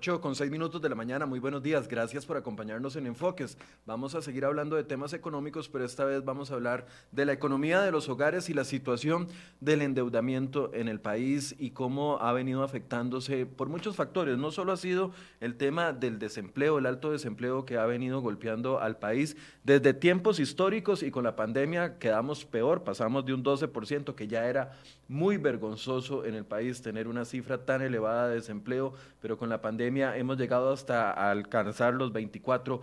8 0.00 0.22
con 0.22 0.34
6 0.34 0.50
minutos 0.50 0.80
de 0.80 0.88
la 0.88 0.94
mañana, 0.94 1.26
muy 1.26 1.40
buenos 1.40 1.62
días, 1.62 1.86
gracias 1.86 2.24
por 2.24 2.38
acompañarnos 2.38 2.96
en 2.96 3.06
Enfoques. 3.06 3.58
Vamos 3.84 4.14
a 4.14 4.22
seguir 4.22 4.46
hablando 4.46 4.76
de 4.76 4.82
temas 4.82 5.12
económicos, 5.12 5.68
pero 5.68 5.84
esta 5.84 6.06
vez 6.06 6.24
vamos 6.24 6.50
a 6.50 6.54
hablar 6.54 6.86
de 7.12 7.26
la 7.26 7.34
economía 7.34 7.82
de 7.82 7.92
los 7.92 8.08
hogares 8.08 8.48
y 8.48 8.54
la 8.54 8.64
situación 8.64 9.28
del 9.60 9.82
endeudamiento 9.82 10.70
en 10.72 10.88
el 10.88 11.00
país 11.00 11.54
y 11.58 11.72
cómo 11.72 12.16
ha 12.22 12.32
venido 12.32 12.62
afectándose 12.62 13.44
por 13.44 13.68
muchos 13.68 13.94
factores. 13.94 14.38
No 14.38 14.50
solo 14.50 14.72
ha 14.72 14.78
sido 14.78 15.12
el 15.38 15.56
tema 15.56 15.92
del 15.92 16.18
desempleo, 16.18 16.78
el 16.78 16.86
alto 16.86 17.12
desempleo 17.12 17.66
que 17.66 17.76
ha 17.76 17.84
venido 17.84 18.22
golpeando 18.22 18.80
al 18.80 18.96
país 18.96 19.36
desde 19.64 19.92
tiempos 19.92 20.40
históricos 20.40 21.02
y 21.02 21.10
con 21.10 21.24
la 21.24 21.36
pandemia 21.36 21.98
quedamos 21.98 22.46
peor, 22.46 22.84
pasamos 22.84 23.26
de 23.26 23.34
un 23.34 23.44
12% 23.44 24.14
que 24.14 24.28
ya 24.28 24.46
era 24.46 24.72
muy 25.10 25.38
vergonzoso 25.38 26.24
en 26.24 26.36
el 26.36 26.44
país 26.44 26.82
tener 26.82 27.08
una 27.08 27.24
cifra 27.24 27.64
tan 27.64 27.82
elevada 27.82 28.28
de 28.28 28.36
desempleo, 28.36 28.94
pero 29.20 29.36
con 29.36 29.48
la 29.48 29.60
pandemia 29.60 30.16
hemos 30.16 30.38
llegado 30.38 30.72
hasta 30.72 31.10
alcanzar 31.10 31.94
los 31.94 32.12
24 32.12 32.80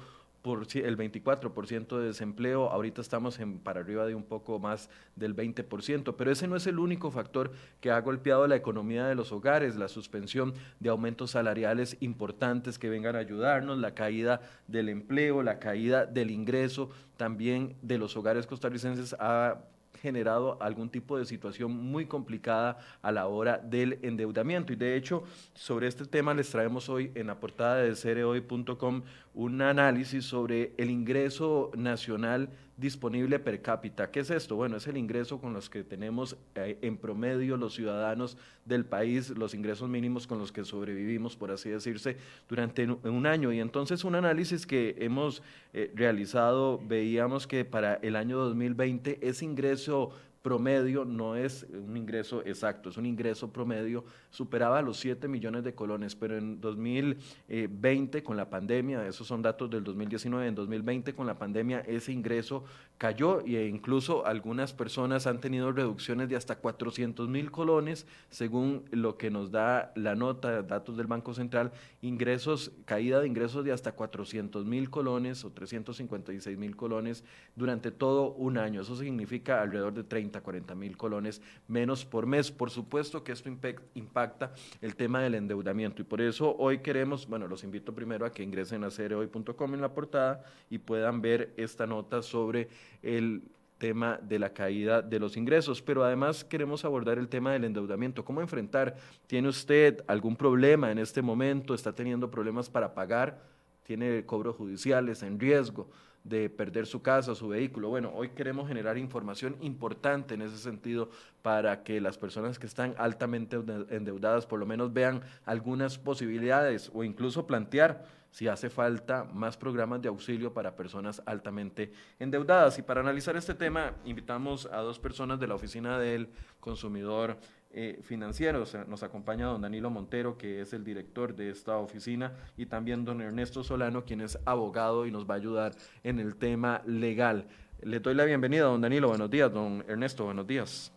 el 0.53 0.97
24% 0.97 1.97
de 1.97 2.05
desempleo, 2.05 2.69
ahorita 2.69 3.01
estamos 3.01 3.37
en, 3.39 3.59
para 3.59 3.81
arriba 3.81 4.05
de 4.05 4.15
un 4.15 4.23
poco 4.23 4.59
más 4.59 4.89
del 5.17 5.35
20%, 5.35 6.15
pero 6.17 6.31
ese 6.31 6.47
no 6.47 6.55
es 6.55 6.67
el 6.67 6.79
único 6.79 7.11
factor 7.11 7.51
que 7.81 7.91
ha 7.91 7.99
golpeado 7.99 8.47
la 8.47 8.55
economía 8.55 9.05
de 9.07 9.15
los 9.15 9.33
hogares, 9.33 9.75
la 9.75 9.89
suspensión 9.89 10.53
de 10.79 10.87
aumentos 10.89 11.31
salariales 11.31 11.97
importantes 11.99 12.79
que 12.79 12.89
vengan 12.89 13.17
a 13.17 13.19
ayudarnos, 13.19 13.77
la 13.77 13.93
caída 13.93 14.39
del 14.67 14.87
empleo, 14.87 15.43
la 15.43 15.59
caída 15.59 16.05
del 16.05 16.31
ingreso 16.31 16.91
también 17.17 17.75
de 17.81 17.97
los 17.97 18.15
hogares 18.15 18.47
costarricenses 18.47 19.17
ha 19.19 19.57
generado 19.97 20.61
algún 20.61 20.89
tipo 20.89 21.17
de 21.17 21.25
situación 21.25 21.71
muy 21.71 22.05
complicada 22.05 22.77
a 23.01 23.11
la 23.11 23.27
hora 23.27 23.57
del 23.57 23.99
endeudamiento. 24.01 24.73
Y 24.73 24.75
de 24.75 24.95
hecho, 24.95 25.23
sobre 25.53 25.87
este 25.87 26.05
tema 26.05 26.33
les 26.33 26.49
traemos 26.49 26.89
hoy 26.89 27.11
en 27.15 27.27
la 27.27 27.39
portada 27.39 27.77
de 27.77 27.95
cereoy.com 27.95 29.03
un 29.37 29.61
análisis 29.61 30.25
sobre 30.25 30.73
el 30.77 30.89
ingreso 30.89 31.69
nacional 31.77 32.49
disponible 32.75 33.37
per 33.37 33.61
cápita. 33.61 34.09
¿Qué 34.09 34.21
es 34.21 34.31
esto? 34.31 34.55
Bueno, 34.55 34.77
es 34.77 34.87
el 34.87 34.97
ingreso 34.97 35.39
con 35.39 35.53
los 35.53 35.69
que 35.69 35.83
tenemos 35.83 36.35
eh, 36.55 36.79
en 36.81 36.97
promedio 36.97 37.55
los 37.55 37.75
ciudadanos 37.75 38.35
del 38.65 38.83
país, 38.83 39.29
los 39.29 39.53
ingresos 39.53 39.89
mínimos 39.89 40.25
con 40.25 40.39
los 40.39 40.51
que 40.51 40.65
sobrevivimos, 40.65 41.35
por 41.35 41.51
así 41.51 41.69
decirse, 41.69 42.17
durante 42.49 42.87
un 42.87 43.27
año. 43.27 43.53
Y 43.53 43.59
entonces 43.59 44.03
un 44.03 44.15
análisis 44.15 44.65
que 44.65 44.95
hemos 44.99 45.43
eh, 45.71 45.91
realizado, 45.93 46.81
veíamos 46.83 47.45
que 47.45 47.63
para 47.63 47.93
el 47.95 48.15
año 48.15 48.39
2020 48.39 49.19
ese 49.21 49.45
ingreso 49.45 50.13
promedio 50.47 51.03
no 51.03 51.35
es 51.35 51.67
un 51.73 51.97
ingreso 51.97 52.41
exacto, 52.45 52.87
es 52.87 52.95
un 52.95 53.05
ingreso 53.05 53.51
promedio, 53.51 54.05
superaba 54.29 54.81
los 54.81 54.97
7 54.97 55.27
millones 55.27 55.65
de 55.65 55.75
colones, 55.75 56.15
pero 56.15 56.37
en 56.37 56.61
2020 56.61 58.23
con 58.23 58.37
la 58.37 58.49
pandemia, 58.49 59.05
esos 59.05 59.27
son 59.27 59.41
datos 59.41 59.69
del 59.69 59.83
2019, 59.83 60.47
en 60.47 60.55
2020 60.55 61.13
con 61.13 61.27
la 61.27 61.37
pandemia 61.37 61.81
ese 61.81 62.13
ingreso 62.13 62.63
cayó 62.97 63.41
e 63.41 63.67
incluso 63.67 64.25
algunas 64.25 64.71
personas 64.71 65.27
han 65.27 65.41
tenido 65.41 65.73
reducciones 65.73 66.29
de 66.29 66.37
hasta 66.37 66.55
400 66.55 67.27
mil 67.27 67.51
colones, 67.51 68.07
según 68.29 68.85
lo 68.91 69.17
que 69.17 69.29
nos 69.29 69.51
da 69.51 69.91
la 69.95 70.15
nota, 70.15 70.63
datos 70.63 70.95
del 70.95 71.07
Banco 71.07 71.33
Central, 71.33 71.73
ingresos, 72.01 72.71
caída 72.85 73.19
de 73.19 73.27
ingresos 73.27 73.65
de 73.65 73.73
hasta 73.73 73.91
400 73.91 74.63
mil 74.65 74.89
colones 74.89 75.43
o 75.43 75.51
356 75.51 76.57
mil 76.57 76.77
colones 76.77 77.25
durante 77.57 77.91
todo 77.91 78.31
un 78.31 78.57
año. 78.57 78.79
Eso 78.79 78.95
significa 78.95 79.61
alrededor 79.61 79.93
de 79.93 80.05
30 80.05 80.36
40 80.41 80.75
mil 80.75 80.97
colones 80.97 81.41
menos 81.67 82.05
por 82.05 82.25
mes. 82.25 82.51
Por 82.51 82.69
supuesto 82.69 83.23
que 83.23 83.31
esto 83.31 83.49
impacta 83.93 84.53
el 84.81 84.95
tema 84.95 85.21
del 85.21 85.35
endeudamiento 85.35 86.01
y 86.01 86.05
por 86.05 86.21
eso 86.21 86.55
hoy 86.57 86.79
queremos, 86.79 87.27
bueno, 87.27 87.47
los 87.47 87.63
invito 87.63 87.93
primero 87.93 88.25
a 88.25 88.31
que 88.31 88.43
ingresen 88.43 88.83
a 88.83 88.91
cereoy.com 88.91 89.73
en 89.73 89.81
la 89.81 89.93
portada 89.93 90.43
y 90.69 90.77
puedan 90.77 91.21
ver 91.21 91.53
esta 91.57 91.85
nota 91.85 92.21
sobre 92.21 92.69
el 93.01 93.43
tema 93.77 94.19
de 94.21 94.39
la 94.39 94.53
caída 94.53 95.01
de 95.01 95.19
los 95.19 95.37
ingresos, 95.37 95.81
pero 95.81 96.03
además 96.03 96.43
queremos 96.43 96.83
abordar 96.83 97.17
el 97.17 97.27
tema 97.27 97.53
del 97.53 97.65
endeudamiento. 97.65 98.25
¿Cómo 98.25 98.41
enfrentar? 98.41 98.95
¿Tiene 99.27 99.47
usted 99.49 100.03
algún 100.07 100.35
problema 100.35 100.91
en 100.91 100.97
este 100.97 101.21
momento? 101.21 101.73
¿Está 101.73 101.93
teniendo 101.93 102.29
problemas 102.29 102.69
para 102.69 102.93
pagar? 102.93 103.39
¿Tiene 103.83 104.25
cobros 104.25 104.55
judiciales 104.55 105.21
en 105.23 105.39
riesgo? 105.39 105.89
De 106.27 106.49
perder 106.49 106.85
su 106.85 107.01
casa, 107.01 107.35
su 107.35 107.47
vehículo. 107.47 107.89
Bueno, 107.89 108.11
hoy 108.13 108.29
queremos 108.29 108.67
generar 108.67 108.97
información 108.97 109.55
importante 109.61 110.33
en 110.33 110.41
ese 110.41 110.57
sentido 110.57 111.09
para 111.41 111.83
que 111.83 112.01
las 112.01 112.17
personas 112.17 112.59
que 112.59 112.67
están 112.67 112.95
altamente 112.97 113.57
endeudadas 113.89 114.45
por 114.45 114.59
lo 114.59 114.65
menos 114.65 114.93
vean 114.93 115.21
algunas 115.45 115.97
posibilidades 115.97 116.91
o 116.93 117.03
incluso 117.03 117.47
plantear 117.47 118.05
si 118.31 118.47
hace 118.47 118.69
falta 118.69 119.23
más 119.23 119.57
programas 119.57 120.01
de 120.01 120.09
auxilio 120.09 120.53
para 120.53 120.75
personas 120.75 121.21
altamente 121.25 121.91
endeudadas. 122.19 122.77
Y 122.77 122.81
para 122.81 123.01
analizar 123.01 123.35
este 123.35 123.53
tema, 123.53 123.93
invitamos 124.05 124.67
a 124.67 124.77
dos 124.81 124.99
personas 124.99 125.39
de 125.39 125.47
la 125.47 125.55
Oficina 125.55 125.97
del 125.97 126.29
Consumidor 126.59 127.37
eh, 127.71 127.99
financieros. 128.01 128.75
Nos 128.87 129.03
acompaña 129.03 129.47
don 129.47 129.61
Danilo 129.61 129.89
Montero, 129.89 130.37
que 130.37 130.61
es 130.61 130.73
el 130.73 130.83
director 130.83 131.35
de 131.35 131.49
esta 131.49 131.77
oficina, 131.77 132.33
y 132.57 132.65
también 132.65 133.05
don 133.05 133.21
Ernesto 133.21 133.63
Solano, 133.63 134.05
quien 134.05 134.21
es 134.21 134.39
abogado 134.45 135.05
y 135.05 135.11
nos 135.11 135.29
va 135.29 135.35
a 135.35 135.37
ayudar 135.37 135.73
en 136.03 136.19
el 136.19 136.35
tema 136.35 136.81
legal. 136.85 137.47
Le 137.81 137.99
doy 137.99 138.15
la 138.15 138.25
bienvenida, 138.25 138.63
don 138.63 138.81
Danilo. 138.81 139.09
Buenos 139.09 139.29
días, 139.29 139.51
don 139.51 139.83
Ernesto. 139.87 140.25
Buenos 140.25 140.47
días. 140.47 140.91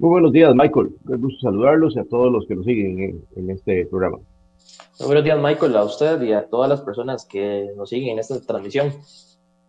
Muy 0.00 0.10
buenos 0.10 0.32
días, 0.32 0.54
Michael. 0.54 0.94
Un 1.04 1.20
gusto 1.20 1.40
saludarlos 1.40 1.94
y 1.94 1.98
a 1.98 2.04
todos 2.04 2.32
los 2.32 2.46
que 2.46 2.56
nos 2.56 2.64
siguen 2.64 3.22
en, 3.36 3.50
este 3.50 3.86
programa. 3.86 4.16
Muy 4.98 5.06
buenos 5.06 5.24
días, 5.24 5.38
Michael, 5.42 5.76
a 5.76 5.84
usted 5.84 6.22
y 6.22 6.32
a 6.32 6.46
todas 6.48 6.68
las 6.68 6.80
personas 6.80 7.26
que 7.26 7.70
nos 7.76 7.90
siguen 7.90 8.14
en 8.14 8.18
esta 8.18 8.40
transmisión. 8.40 8.92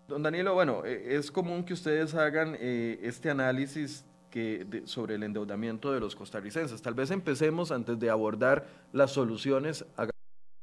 Don 0.07 0.23
Danilo, 0.23 0.53
bueno, 0.53 0.83
eh, 0.85 1.15
es 1.17 1.31
común 1.31 1.63
que 1.63 1.73
ustedes 1.73 2.15
hagan 2.15 2.55
eh, 2.59 2.99
este 3.03 3.29
análisis 3.29 4.05
que 4.31 4.83
sobre 4.85 5.15
el 5.15 5.23
endeudamiento 5.23 5.91
de 5.91 5.99
los 5.99 6.15
costarricenses. 6.15 6.81
Tal 6.81 6.95
vez 6.95 7.11
empecemos 7.11 7.71
antes 7.71 7.99
de 7.99 8.09
abordar 8.09 8.65
las 8.93 9.11
soluciones, 9.11 9.85
hagan 9.97 10.11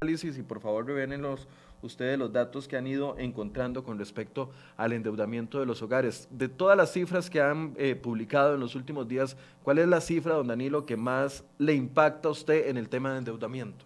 análisis 0.01 0.37
y 0.37 0.43
por 0.43 0.59
favor 0.59 0.85
revelen 0.85 1.21
los, 1.21 1.47
ustedes 1.81 2.17
los 2.17 2.33
datos 2.33 2.67
que 2.67 2.77
han 2.77 2.87
ido 2.87 3.17
encontrando 3.17 3.83
con 3.83 3.97
respecto 3.97 4.49
al 4.75 4.93
endeudamiento 4.93 5.59
de 5.59 5.65
los 5.65 5.81
hogares. 5.81 6.27
De 6.31 6.49
todas 6.49 6.75
las 6.75 6.91
cifras 6.91 7.29
que 7.29 7.41
han 7.41 7.73
eh, 7.77 7.95
publicado 7.95 8.55
en 8.55 8.59
los 8.59 8.75
últimos 8.75 9.07
días, 9.07 9.37
¿cuál 9.63 9.77
es 9.77 9.87
la 9.87 10.01
cifra, 10.01 10.33
don 10.33 10.47
Danilo, 10.47 10.85
que 10.85 10.97
más 10.97 11.45
le 11.57 11.75
impacta 11.75 12.29
a 12.29 12.31
usted 12.31 12.69
en 12.69 12.77
el 12.77 12.89
tema 12.89 13.11
de 13.11 13.19
endeudamiento? 13.19 13.85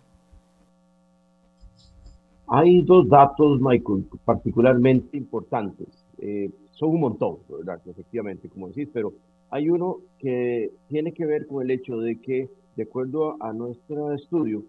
Hay 2.48 2.82
dos 2.84 3.10
datos, 3.10 3.60
Michael, 3.60 4.06
particularmente 4.24 5.18
importantes. 5.18 5.88
Eh, 6.20 6.52
son 6.72 6.90
un 6.90 7.02
montón. 7.02 7.38
Efectivamente, 7.86 8.50
como 8.50 8.68
decís, 8.68 8.88
pero 8.94 9.14
hay 9.54 9.70
uno 9.70 10.00
que 10.18 10.72
tiene 10.90 11.14
que 11.14 11.28
ver 11.28 11.46
con 11.46 11.62
el 11.62 11.70
hecho 11.70 12.00
de 12.00 12.20
que, 12.20 12.50
de 12.76 12.84
acuerdo 12.84 13.38
a 13.40 13.54
nuestro 13.54 14.12
estudio, 14.12 14.64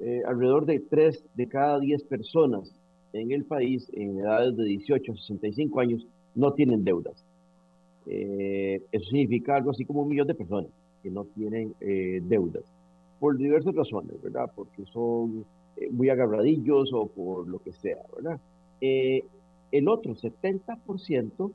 eh, 0.00 0.22
alrededor 0.24 0.64
de 0.64 0.78
3 0.78 1.24
de 1.34 1.48
cada 1.48 1.80
10 1.80 2.04
personas 2.04 2.72
en 3.12 3.32
el 3.32 3.44
país 3.44 3.90
en 3.94 4.16
edades 4.20 4.56
de 4.56 4.64
18 4.64 5.10
a 5.10 5.16
65 5.16 5.80
años 5.80 6.06
no 6.36 6.52
tienen 6.52 6.84
deudas. 6.84 7.24
Eh, 8.06 8.80
eso 8.92 9.06
significa 9.06 9.56
algo 9.56 9.72
así 9.72 9.84
como 9.84 10.02
un 10.02 10.08
millón 10.08 10.28
de 10.28 10.36
personas 10.36 10.70
que 11.02 11.10
no 11.10 11.24
tienen 11.24 11.74
eh, 11.80 12.20
deudas, 12.22 12.62
por 13.18 13.36
diversas 13.36 13.74
razones, 13.74 14.22
¿verdad? 14.22 14.52
Porque 14.54 14.84
son 14.92 15.44
muy 15.90 16.10
agarradillos 16.10 16.92
o 16.92 17.08
por 17.08 17.48
lo 17.48 17.58
que 17.58 17.72
sea, 17.72 17.98
¿verdad? 18.14 18.40
el 18.80 19.88
otro 19.88 20.14
70% 20.14 21.50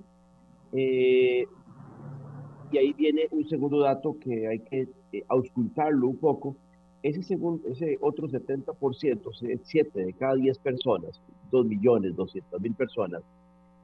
y 2.74 2.78
ahí 2.80 2.94
viene 2.94 3.28
un 3.30 3.48
segundo 3.48 3.80
dato 3.82 4.18
que 4.20 4.48
hay 4.48 4.60
que 4.60 4.88
eh, 5.12 5.24
auscultarlo 5.28 6.08
un 6.08 6.18
poco. 6.18 6.56
Ese, 7.04 7.22
segundo, 7.22 7.68
ese 7.70 8.00
otro 8.02 8.28
70%, 8.28 9.60
7 9.62 10.06
de 10.06 10.14
cada 10.14 10.34
10 10.34 10.58
personas, 10.58 11.22
2 11.52 11.66
millones 11.68 12.16
200 12.16 12.60
mil 12.60 12.74
personas, 12.74 13.22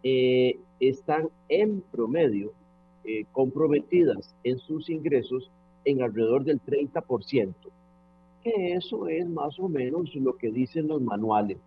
eh, 0.01 0.57
están 0.79 1.29
en 1.49 1.81
promedio 1.91 2.51
eh, 3.03 3.25
comprometidas 3.31 4.33
en 4.43 4.57
sus 4.57 4.89
ingresos 4.89 5.51
en 5.85 6.01
alrededor 6.01 6.43
del 6.43 6.59
30%, 6.59 7.53
que 8.43 8.73
eso 8.73 9.07
es 9.07 9.29
más 9.29 9.59
o 9.59 9.69
menos 9.69 10.15
lo 10.15 10.35
que 10.35 10.49
dicen 10.49 10.87
los 10.87 11.01
manuales 11.01 11.57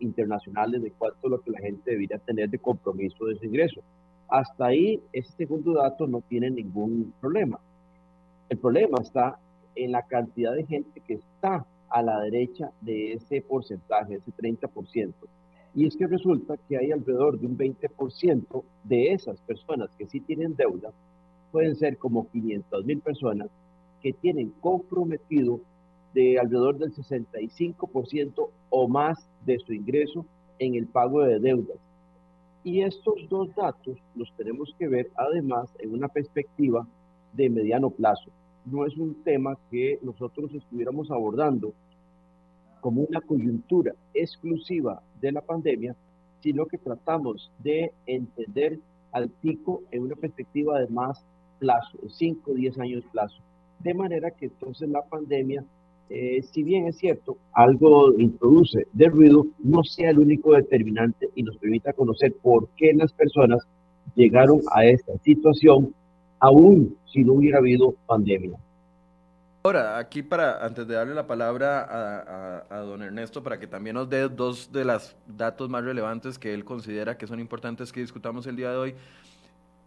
internacionales 0.00 0.82
de 0.82 0.90
cuánto 0.90 1.18
es 1.22 1.30
lo 1.30 1.40
que 1.40 1.52
la 1.52 1.60
gente 1.60 1.92
debería 1.92 2.18
tener 2.18 2.50
de 2.50 2.58
compromiso 2.58 3.26
de 3.26 3.34
ese 3.34 3.46
ingreso. 3.46 3.82
Hasta 4.34 4.66
ahí, 4.66 5.00
ese 5.12 5.30
segundo 5.36 5.74
dato 5.74 6.08
no 6.08 6.20
tiene 6.22 6.50
ningún 6.50 7.14
problema. 7.20 7.60
El 8.48 8.58
problema 8.58 8.98
está 9.00 9.38
en 9.76 9.92
la 9.92 10.02
cantidad 10.02 10.52
de 10.52 10.66
gente 10.66 11.00
que 11.06 11.14
está 11.14 11.64
a 11.88 12.02
la 12.02 12.18
derecha 12.22 12.72
de 12.80 13.12
ese 13.12 13.42
porcentaje, 13.42 14.16
ese 14.16 14.32
30%. 14.32 15.12
Y 15.76 15.86
es 15.86 15.96
que 15.96 16.08
resulta 16.08 16.56
que 16.68 16.76
hay 16.76 16.90
alrededor 16.90 17.38
de 17.38 17.46
un 17.46 17.56
20% 17.56 18.64
de 18.82 19.12
esas 19.12 19.40
personas 19.42 19.90
que 19.96 20.06
sí 20.06 20.18
tienen 20.18 20.56
deuda, 20.56 20.90
pueden 21.52 21.76
ser 21.76 21.96
como 21.96 22.28
500 22.32 22.84
mil 22.84 22.98
personas 22.98 23.50
que 24.02 24.14
tienen 24.14 24.50
comprometido 24.60 25.60
de 26.12 26.40
alrededor 26.40 26.78
del 26.78 26.92
65% 26.92 28.48
o 28.70 28.88
más 28.88 29.28
de 29.46 29.60
su 29.60 29.72
ingreso 29.72 30.26
en 30.58 30.74
el 30.74 30.88
pago 30.88 31.22
de 31.22 31.38
deudas. 31.38 31.78
Y 32.64 32.80
estos 32.80 33.28
dos 33.28 33.54
datos 33.54 33.98
los 34.14 34.32
tenemos 34.36 34.74
que 34.78 34.88
ver 34.88 35.10
además 35.16 35.68
en 35.78 35.92
una 35.92 36.08
perspectiva 36.08 36.86
de 37.34 37.50
mediano 37.50 37.90
plazo. 37.90 38.30
No 38.64 38.86
es 38.86 38.96
un 38.96 39.22
tema 39.22 39.58
que 39.70 39.98
nosotros 40.02 40.50
estuviéramos 40.54 41.10
abordando 41.10 41.74
como 42.80 43.02
una 43.02 43.20
coyuntura 43.20 43.94
exclusiva 44.14 45.02
de 45.20 45.32
la 45.32 45.42
pandemia, 45.42 45.94
sino 46.40 46.64
que 46.64 46.78
tratamos 46.78 47.52
de 47.58 47.92
entender 48.06 48.78
al 49.12 49.28
pico 49.28 49.82
en 49.90 50.02
una 50.02 50.16
perspectiva 50.16 50.80
de 50.80 50.88
más 50.88 51.24
plazo, 51.58 51.98
5 52.08 52.50
o 52.50 52.54
10 52.54 52.78
años 52.78 53.04
plazo. 53.12 53.42
De 53.78 53.92
manera 53.92 54.30
que 54.30 54.46
entonces 54.46 54.88
la 54.88 55.02
pandemia 55.02 55.64
eh, 56.10 56.42
si 56.42 56.62
bien 56.62 56.86
es 56.86 56.96
cierto, 56.96 57.36
algo 57.52 58.12
introduce 58.18 58.86
de 58.92 59.08
ruido, 59.08 59.46
no 59.58 59.82
sea 59.84 60.10
el 60.10 60.18
único 60.18 60.54
determinante 60.54 61.30
y 61.34 61.42
nos 61.42 61.56
permita 61.56 61.92
conocer 61.92 62.34
por 62.42 62.68
qué 62.76 62.92
las 62.92 63.12
personas 63.12 63.60
llegaron 64.14 64.60
a 64.72 64.84
esta 64.84 65.16
situación 65.18 65.94
aún 66.40 66.96
si 67.10 67.24
no 67.24 67.34
hubiera 67.34 67.58
habido 67.58 67.94
pandemia. 68.06 68.58
Ahora, 69.66 69.96
aquí 69.96 70.22
para, 70.22 70.62
antes 70.62 70.86
de 70.86 70.94
darle 70.94 71.14
la 71.14 71.26
palabra 71.26 72.66
a, 72.68 72.78
don 72.80 73.02
Ernesto, 73.02 73.42
para 73.42 73.58
que 73.58 73.66
también 73.66 73.94
nos 73.94 74.10
dé 74.10 74.28
dos 74.28 74.70
de 74.70 74.84
los 74.84 75.16
datos 75.26 75.70
más 75.70 75.82
relevantes 75.82 76.38
que 76.38 76.52
él 76.52 76.66
considera 76.66 77.16
que 77.16 77.26
son 77.26 77.40
importantes 77.40 77.90
que 77.90 78.00
discutamos 78.00 78.46
el 78.46 78.56
día 78.56 78.70
de 78.70 78.76
hoy. 78.76 78.94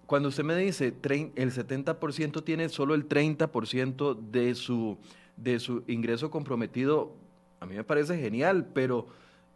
Cuando 0.08 0.30
usted 0.30 0.44
me 0.44 0.56
dice 0.56 0.88
el 0.88 1.52
70% 1.52 2.44
tiene 2.44 2.70
solo 2.70 2.96
el 2.96 3.08
30% 3.08 4.18
de 4.20 4.56
su 4.56 4.98
de 5.38 5.60
su 5.60 5.84
ingreso 5.88 6.30
comprometido, 6.30 7.14
a 7.60 7.66
mí 7.66 7.76
me 7.76 7.84
parece 7.84 8.18
genial, 8.18 8.68
pero 8.74 9.08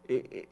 eh, 0.08 0.48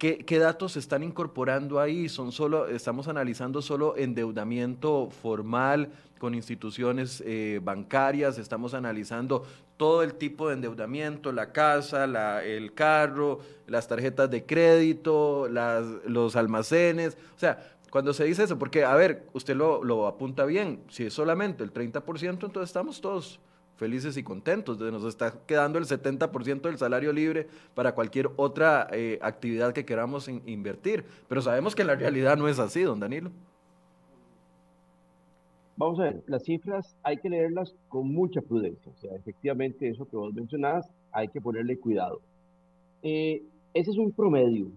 eh, 0.00 0.24
¿qué, 0.24 0.38
datos 0.38 0.72
se 0.72 0.78
están 0.78 1.02
incorporando 1.02 1.78
ahí? 1.78 2.08
Son 2.08 2.32
solo, 2.32 2.66
estamos 2.66 3.06
analizando 3.06 3.62
solo 3.62 3.96
endeudamiento 3.96 5.08
formal 5.10 5.90
con 6.18 6.34
instituciones 6.34 7.22
eh, 7.26 7.60
bancarias, 7.62 8.38
estamos 8.38 8.74
analizando 8.74 9.44
todo 9.76 10.02
el 10.02 10.14
tipo 10.14 10.48
de 10.48 10.54
endeudamiento, 10.54 11.32
la 11.32 11.52
casa, 11.52 12.06
la, 12.06 12.44
el 12.44 12.74
carro, 12.74 13.40
las 13.66 13.88
tarjetas 13.88 14.30
de 14.30 14.44
crédito, 14.44 15.48
las, 15.48 15.84
los 16.06 16.36
almacenes, 16.36 17.16
o 17.36 17.38
sea, 17.38 17.68
cuando 17.90 18.14
se 18.14 18.24
dice 18.24 18.44
eso, 18.44 18.58
porque, 18.58 18.84
a 18.84 18.94
ver, 18.94 19.26
usted 19.34 19.54
lo, 19.54 19.84
lo 19.84 20.06
apunta 20.06 20.46
bien, 20.46 20.82
si 20.88 21.04
es 21.04 21.12
solamente 21.12 21.62
el 21.62 21.74
30%, 21.74 22.28
entonces 22.30 22.62
estamos 22.62 23.00
todos 23.00 23.38
felices 23.76 24.16
y 24.16 24.22
contentos. 24.22 24.78
Nos 24.78 25.04
está 25.04 25.32
quedando 25.46 25.78
el 25.78 25.84
70% 25.84 26.62
del 26.62 26.78
salario 26.78 27.12
libre 27.12 27.48
para 27.74 27.94
cualquier 27.94 28.30
otra 28.36 28.88
eh, 28.92 29.18
actividad 29.22 29.72
que 29.72 29.84
queramos 29.84 30.28
invertir. 30.28 31.04
Pero 31.28 31.42
sabemos 31.42 31.74
que 31.74 31.84
la 31.84 31.94
realidad 31.94 32.36
no 32.36 32.48
es 32.48 32.58
así, 32.58 32.82
don 32.82 33.00
Danilo. 33.00 33.30
Vamos 35.76 35.98
a 36.00 36.04
ver, 36.04 36.22
las 36.26 36.44
cifras 36.44 36.96
hay 37.02 37.16
que 37.16 37.30
leerlas 37.30 37.74
con 37.88 38.12
mucha 38.12 38.40
prudencia. 38.40 38.92
O 38.92 39.00
sea, 39.00 39.16
efectivamente, 39.16 39.88
eso 39.88 40.06
que 40.06 40.16
vos 40.16 40.32
mencionás, 40.32 40.88
hay 41.10 41.28
que 41.28 41.40
ponerle 41.40 41.78
cuidado. 41.78 42.20
Eh, 43.02 43.42
ese 43.74 43.90
es 43.90 43.96
un 43.96 44.12
promedio. 44.12 44.70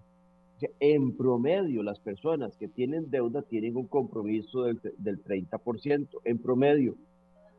en 0.80 1.16
promedio, 1.16 1.84
las 1.84 2.00
personas 2.00 2.56
que 2.58 2.70
tienen 2.70 3.12
deuda 3.12 3.42
tienen 3.42 3.76
un 3.76 3.88
compromiso 3.88 4.64
del, 4.64 4.80
del 4.98 5.22
30%, 5.24 6.08
en 6.24 6.38
promedio. 6.40 6.96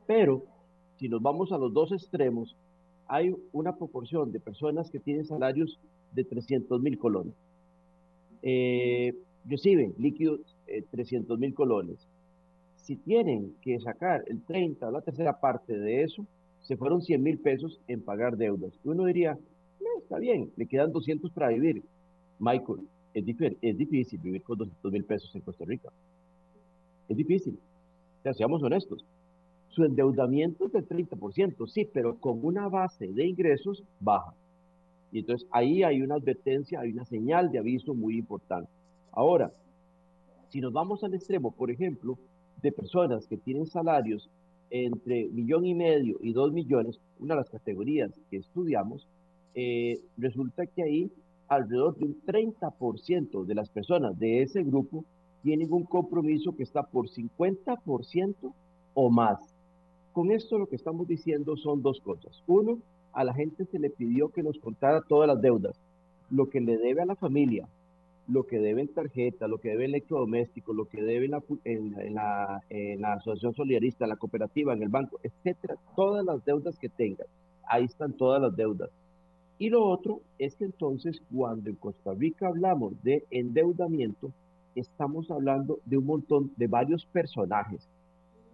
Pero 0.06 0.42
si 0.98 1.08
nos 1.08 1.22
vamos 1.22 1.52
a 1.52 1.58
los 1.58 1.72
dos 1.72 1.92
extremos, 1.92 2.56
hay 3.06 3.34
una 3.52 3.76
proporción 3.76 4.32
de 4.32 4.40
personas 4.40 4.90
que 4.90 4.98
tienen 4.98 5.24
salarios 5.24 5.78
de 6.12 6.24
300 6.24 6.80
mil 6.80 6.98
colones. 6.98 7.34
Eh, 8.42 9.14
reciben 9.44 9.94
líquidos 9.98 10.40
300 10.90 11.38
mil 11.38 11.54
colones. 11.54 12.08
Si 12.76 12.96
tienen 12.96 13.54
que 13.62 13.78
sacar 13.80 14.24
el 14.26 14.42
30 14.42 14.88
o 14.88 14.90
la 14.90 15.00
tercera 15.00 15.40
parte 15.40 15.76
de 15.76 16.02
eso, 16.02 16.26
se 16.62 16.76
fueron 16.76 17.02
100 17.02 17.22
mil 17.22 17.38
pesos 17.38 17.80
en 17.86 18.02
pagar 18.02 18.36
deudas. 18.36 18.72
Uno 18.84 19.04
diría, 19.04 19.38
no, 19.80 20.02
está 20.02 20.18
bien, 20.18 20.50
le 20.56 20.66
quedan 20.66 20.92
200 20.92 21.30
para 21.30 21.48
vivir. 21.48 21.82
Michael, 22.38 22.80
es, 23.14 23.24
es 23.62 23.78
difícil 23.78 24.20
vivir 24.20 24.42
con 24.42 24.58
200 24.58 24.92
mil 24.92 25.04
pesos 25.04 25.34
en 25.34 25.40
Costa 25.42 25.64
Rica. 25.64 25.90
Es 27.08 27.16
difícil. 27.16 27.58
Sea, 28.22 28.34
seamos 28.34 28.62
honestos 28.62 29.04
su 29.76 29.84
endeudamiento 29.84 30.64
es 30.64 30.72
del 30.72 30.88
30%, 30.88 31.66
sí, 31.68 31.86
pero 31.92 32.18
con 32.18 32.42
una 32.42 32.66
base 32.66 33.08
de 33.12 33.26
ingresos 33.26 33.84
baja. 34.00 34.32
Y 35.12 35.18
entonces 35.18 35.46
ahí 35.52 35.82
hay 35.82 36.00
una 36.00 36.14
advertencia, 36.14 36.80
hay 36.80 36.92
una 36.92 37.04
señal 37.04 37.50
de 37.50 37.58
aviso 37.58 37.92
muy 37.92 38.16
importante. 38.16 38.70
Ahora, 39.12 39.52
si 40.48 40.62
nos 40.62 40.72
vamos 40.72 41.04
al 41.04 41.12
extremo, 41.12 41.50
por 41.50 41.70
ejemplo, 41.70 42.18
de 42.62 42.72
personas 42.72 43.26
que 43.26 43.36
tienen 43.36 43.66
salarios 43.66 44.30
entre 44.70 45.28
millón 45.28 45.66
y 45.66 45.74
medio 45.74 46.16
y 46.22 46.32
dos 46.32 46.52
millones, 46.54 46.98
una 47.18 47.34
de 47.34 47.40
las 47.40 47.50
categorías 47.50 48.18
que 48.30 48.38
estudiamos, 48.38 49.06
eh, 49.54 50.00
resulta 50.16 50.66
que 50.66 50.84
ahí 50.84 51.12
alrededor 51.48 51.98
de 51.98 52.06
un 52.06 52.22
30% 52.24 53.44
de 53.44 53.54
las 53.54 53.68
personas 53.68 54.18
de 54.18 54.40
ese 54.40 54.62
grupo 54.62 55.04
tienen 55.42 55.70
un 55.70 55.84
compromiso 55.84 56.56
que 56.56 56.62
está 56.62 56.82
por 56.82 57.10
50% 57.10 58.54
o 58.94 59.10
más. 59.10 59.55
Con 60.16 60.32
esto 60.32 60.56
lo 60.56 60.66
que 60.66 60.76
estamos 60.76 61.06
diciendo 61.06 61.58
son 61.58 61.82
dos 61.82 62.00
cosas. 62.00 62.42
Uno, 62.46 62.78
a 63.12 63.22
la 63.22 63.34
gente 63.34 63.66
se 63.66 63.78
le 63.78 63.90
pidió 63.90 64.30
que 64.30 64.42
nos 64.42 64.58
contara 64.58 65.02
todas 65.02 65.28
las 65.28 65.42
deudas, 65.42 65.78
lo 66.30 66.48
que 66.48 66.62
le 66.62 66.78
debe 66.78 67.02
a 67.02 67.04
la 67.04 67.16
familia, 67.16 67.68
lo 68.26 68.46
que 68.46 68.58
debe 68.58 68.80
en 68.80 68.88
tarjeta, 68.88 69.46
lo 69.46 69.58
que 69.58 69.68
debe 69.68 69.84
en 69.84 69.90
electrodoméstico, 69.90 70.72
lo 70.72 70.86
que 70.86 71.02
debe 71.02 71.28
en 71.64 72.14
la, 72.14 73.12
asociación 73.12 73.52
solidarista, 73.52 74.06
en 74.06 74.08
la 74.08 74.16
cooperativa, 74.16 74.72
en 74.72 74.84
el 74.84 74.88
banco, 74.88 75.20
etcétera, 75.22 75.76
todas 75.94 76.24
las 76.24 76.42
deudas 76.46 76.78
que 76.78 76.88
tengan. 76.88 77.26
Ahí 77.68 77.84
están 77.84 78.14
todas 78.14 78.40
las 78.40 78.56
deudas. 78.56 78.88
Y 79.58 79.68
lo 79.68 79.84
otro 79.84 80.22
es 80.38 80.56
que 80.56 80.64
entonces 80.64 81.20
cuando 81.30 81.68
en 81.68 81.76
Costa 81.76 82.14
Rica 82.14 82.46
hablamos 82.46 82.94
de 83.02 83.26
endeudamiento, 83.30 84.32
estamos 84.74 85.30
hablando 85.30 85.78
de 85.84 85.98
un 85.98 86.06
montón 86.06 86.52
de 86.56 86.68
varios 86.68 87.04
personajes 87.04 87.86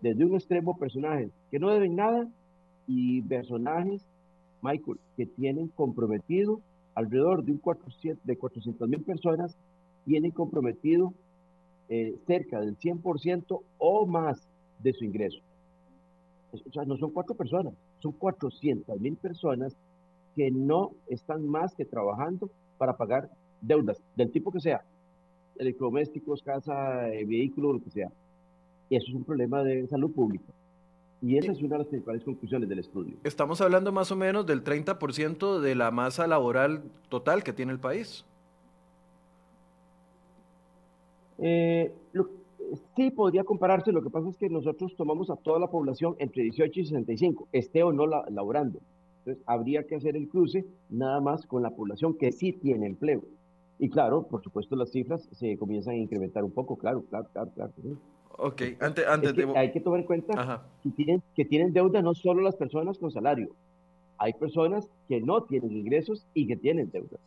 desde 0.02 0.24
un 0.24 0.34
extremo 0.34 0.76
personajes 0.76 1.30
que 1.50 1.58
no 1.58 1.70
deben 1.70 1.96
nada 1.96 2.28
y 2.86 3.22
personajes, 3.22 4.04
Michael, 4.60 4.98
que 5.16 5.26
tienen 5.26 5.68
comprometido 5.68 6.60
alrededor 6.94 7.44
de 7.44 7.52
un 7.52 7.58
400, 7.58 8.26
de 8.26 8.36
400 8.36 8.88
mil 8.88 9.02
personas, 9.02 9.56
tienen 10.04 10.32
comprometido 10.32 11.14
eh, 11.88 12.16
cerca 12.26 12.60
del 12.60 12.76
100% 12.76 13.60
o 13.78 14.06
más 14.06 14.46
de 14.80 14.92
su 14.92 15.04
ingreso. 15.04 15.38
O 16.52 16.72
sea, 16.72 16.84
no 16.84 16.96
son 16.96 17.12
cuatro 17.12 17.34
personas, 17.34 17.72
son 18.00 18.12
400 18.12 19.00
mil 19.00 19.16
personas 19.16 19.74
que 20.34 20.50
no 20.50 20.90
están 21.08 21.46
más 21.46 21.74
que 21.74 21.84
trabajando 21.84 22.50
para 22.76 22.96
pagar 22.96 23.30
deudas 23.60 24.02
del 24.16 24.30
tipo 24.32 24.50
que 24.50 24.60
sea, 24.60 24.82
electrodomésticos, 25.56 26.42
casa, 26.42 27.08
eh, 27.08 27.24
vehículo, 27.24 27.72
lo 27.74 27.80
que 27.80 27.90
sea. 27.90 28.10
Eso 28.96 29.06
es 29.08 29.14
un 29.14 29.24
problema 29.24 29.62
de 29.62 29.86
salud 29.88 30.10
pública. 30.12 30.52
Y 31.22 31.38
esa 31.38 31.52
es 31.52 31.58
una 31.60 31.76
de 31.76 31.78
las 31.78 31.86
principales 31.86 32.22
conclusiones 32.24 32.68
del 32.68 32.80
estudio. 32.80 33.14
Estamos 33.24 33.60
hablando 33.62 33.90
más 33.90 34.12
o 34.12 34.16
menos 34.16 34.44
del 34.44 34.62
30% 34.62 35.60
de 35.60 35.74
la 35.74 35.90
masa 35.90 36.26
laboral 36.26 36.82
total 37.08 37.42
que 37.42 37.54
tiene 37.54 37.72
el 37.72 37.78
país. 37.78 38.26
Eh, 41.38 41.90
sí, 42.96 43.10
podría 43.12 43.44
compararse. 43.44 43.92
Lo 43.92 44.02
que 44.02 44.10
pasa 44.10 44.28
es 44.28 44.36
que 44.36 44.50
nosotros 44.50 44.94
tomamos 44.94 45.30
a 45.30 45.36
toda 45.36 45.58
la 45.58 45.68
población 45.68 46.14
entre 46.18 46.42
18 46.42 46.80
y 46.80 46.84
65, 46.84 47.48
esté 47.52 47.82
o 47.82 47.92
no 47.92 48.06
laborando. 48.06 48.80
Entonces, 49.20 49.42
habría 49.46 49.84
que 49.84 49.94
hacer 49.94 50.16
el 50.16 50.28
cruce 50.28 50.66
nada 50.90 51.20
más 51.20 51.46
con 51.46 51.62
la 51.62 51.70
población 51.70 52.14
que 52.18 52.32
sí 52.32 52.52
tiene 52.52 52.86
empleo. 52.86 53.22
Y 53.78 53.88
claro, 53.88 54.24
por 54.24 54.42
supuesto, 54.42 54.76
las 54.76 54.90
cifras 54.90 55.28
se 55.32 55.56
comienzan 55.56 55.94
a 55.94 55.96
incrementar 55.96 56.44
un 56.44 56.50
poco, 56.50 56.76
claro, 56.76 57.04
claro, 57.08 57.28
claro, 57.32 57.50
claro. 57.54 57.72
Ok, 58.38 58.62
antes, 58.80 59.06
antes 59.06 59.34
de... 59.34 59.52
Hay 59.56 59.72
que 59.72 59.80
tomar 59.80 60.00
en 60.00 60.06
cuenta 60.06 60.62
que 60.82 60.90
tienen, 60.90 61.22
que 61.34 61.44
tienen 61.44 61.72
deuda 61.72 62.02
no 62.02 62.14
solo 62.14 62.42
las 62.42 62.56
personas 62.56 62.98
con 62.98 63.10
salario, 63.10 63.50
hay 64.18 64.32
personas 64.34 64.88
que 65.08 65.20
no 65.20 65.42
tienen 65.42 65.72
ingresos 65.76 66.26
y 66.34 66.46
que 66.46 66.56
tienen 66.56 66.90
deuda. 66.90 67.18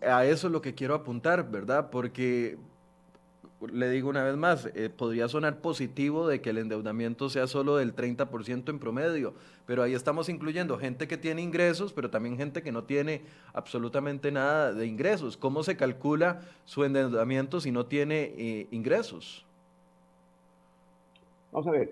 A 0.00 0.24
eso 0.24 0.48
es 0.48 0.52
lo 0.52 0.60
que 0.60 0.74
quiero 0.74 0.94
apuntar, 0.94 1.50
¿verdad? 1.50 1.90
Porque 1.90 2.58
le 3.70 3.90
digo 3.90 4.08
una 4.08 4.24
vez 4.24 4.36
más, 4.36 4.66
eh, 4.74 4.90
podría 4.90 5.28
sonar 5.28 5.60
positivo 5.60 6.26
de 6.26 6.40
que 6.40 6.50
el 6.50 6.58
endeudamiento 6.58 7.30
sea 7.30 7.46
solo 7.46 7.76
del 7.76 7.94
30% 7.94 8.70
en 8.70 8.78
promedio, 8.78 9.34
pero 9.66 9.82
ahí 9.82 9.94
estamos 9.94 10.28
incluyendo 10.28 10.78
gente 10.78 11.06
que 11.06 11.16
tiene 11.16 11.42
ingresos, 11.42 11.92
pero 11.92 12.10
también 12.10 12.36
gente 12.36 12.62
que 12.62 12.72
no 12.72 12.84
tiene 12.84 13.22
absolutamente 13.52 14.32
nada 14.32 14.72
de 14.72 14.86
ingresos. 14.86 15.36
¿Cómo 15.36 15.62
se 15.62 15.76
calcula 15.76 16.40
su 16.64 16.84
endeudamiento 16.84 17.60
si 17.60 17.70
no 17.70 17.86
tiene 17.86 18.34
eh, 18.36 18.66
ingresos? 18.70 19.46
Vamos 21.52 21.66
a 21.66 21.70
ver. 21.70 21.90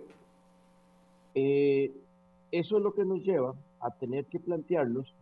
Eh, 1.35 1.93
eso 2.51 2.79
es 2.79 2.83
lo 2.83 2.93
que 2.93 3.05
nos 3.05 3.23
lleva 3.23 3.55
a 3.81 3.91
tener 3.91 4.25
que 4.25 4.41
plantearnos 4.41 5.15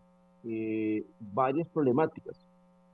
eh, 0.44 1.04
varias 1.34 1.68
problemáticas. 1.68 2.36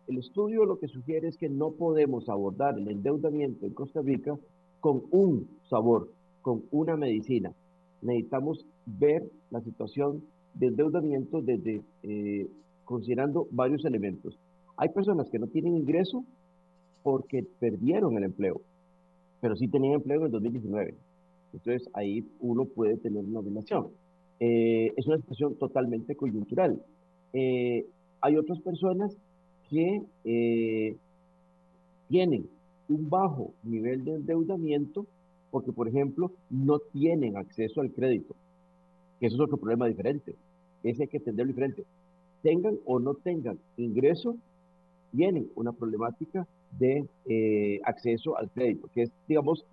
El 0.08 0.18
estudio 0.18 0.64
lo 0.64 0.78
que 0.78 0.88
sugiere 0.88 1.28
es 1.28 1.36
que 1.36 1.48
no 1.48 1.70
podemos 1.72 2.28
abordar 2.28 2.78
el 2.78 2.88
endeudamiento 2.88 3.66
en 3.66 3.74
Costa 3.74 4.00
Rica 4.02 4.36
con 4.80 5.02
un 5.10 5.48
sabor, 5.68 6.10
con 6.42 6.64
una 6.70 6.96
medicina. 6.96 7.52
Necesitamos 8.02 8.66
ver 8.86 9.22
la 9.50 9.60
situación 9.60 10.24
de 10.54 10.68
endeudamiento 10.68 11.40
desde 11.42 11.82
eh, 12.02 12.48
considerando 12.84 13.46
varios 13.50 13.84
elementos. 13.84 14.38
Hay 14.76 14.88
personas 14.90 15.30
que 15.30 15.38
no 15.38 15.46
tienen 15.46 15.76
ingreso 15.76 16.24
porque 17.02 17.46
perdieron 17.60 18.16
el 18.16 18.24
empleo, 18.24 18.60
pero 19.40 19.56
sí 19.56 19.68
tenían 19.68 19.94
empleo 19.94 20.20
en 20.20 20.26
el 20.26 20.32
2019. 20.32 20.94
Entonces 21.54 21.88
ahí 21.94 22.26
uno 22.40 22.64
puede 22.64 22.96
tener 22.96 23.25
una 23.25 23.40
relación. 23.40 23.88
Eh, 24.40 24.92
es 24.96 25.06
una 25.06 25.18
situación 25.18 25.54
totalmente 25.54 26.16
coyuntural. 26.16 26.82
Eh, 27.32 27.87
hay 28.20 28.37
otras 28.37 28.61
personas 28.61 29.16
que 29.70 30.02
eh, 30.25 30.96
tienen 32.08 32.49
un 32.88 33.08
bajo 33.08 33.52
nivel 33.62 34.04
de 34.04 34.16
endeudamiento 34.16 35.06
porque, 35.50 35.73
por 35.73 35.88
ejemplo, 35.88 36.32
no 36.50 36.80
tienen 36.80 37.37
acceso 37.37 37.80
al 37.80 37.92
crédito, 37.92 38.34
que 39.20 39.26
eso 39.26 39.37
es 39.37 39.40
otro 39.40 39.56
problema 39.56 39.87
diferente. 39.87 40.34
Ese 40.82 41.04
hay 41.04 41.08
que 41.08 41.18
entenderlo 41.18 41.52
diferente. 41.52 41.84
Tengan 42.42 42.76
o 42.84 42.99
no 42.99 43.14
tengan 43.14 43.58
ingreso, 43.76 44.37
tienen 45.12 45.49
una 45.54 45.73
problemática 45.73 46.46
de 46.78 47.06
acceso 47.84 48.37
al 48.37 48.50
crédito, 48.50 48.88
que 48.92 49.02
es, 49.02 49.12
digamos, 49.28 49.64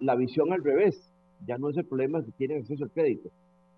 la 0.00 0.16
visión 0.16 0.52
al 0.52 0.64
revés. 0.64 1.09
Ya 1.46 1.58
no 1.58 1.70
es 1.70 1.76
el 1.76 1.84
problema 1.84 2.22
si 2.22 2.30
tienen 2.32 2.58
acceso 2.58 2.84
al 2.84 2.90
crédito, 2.90 3.30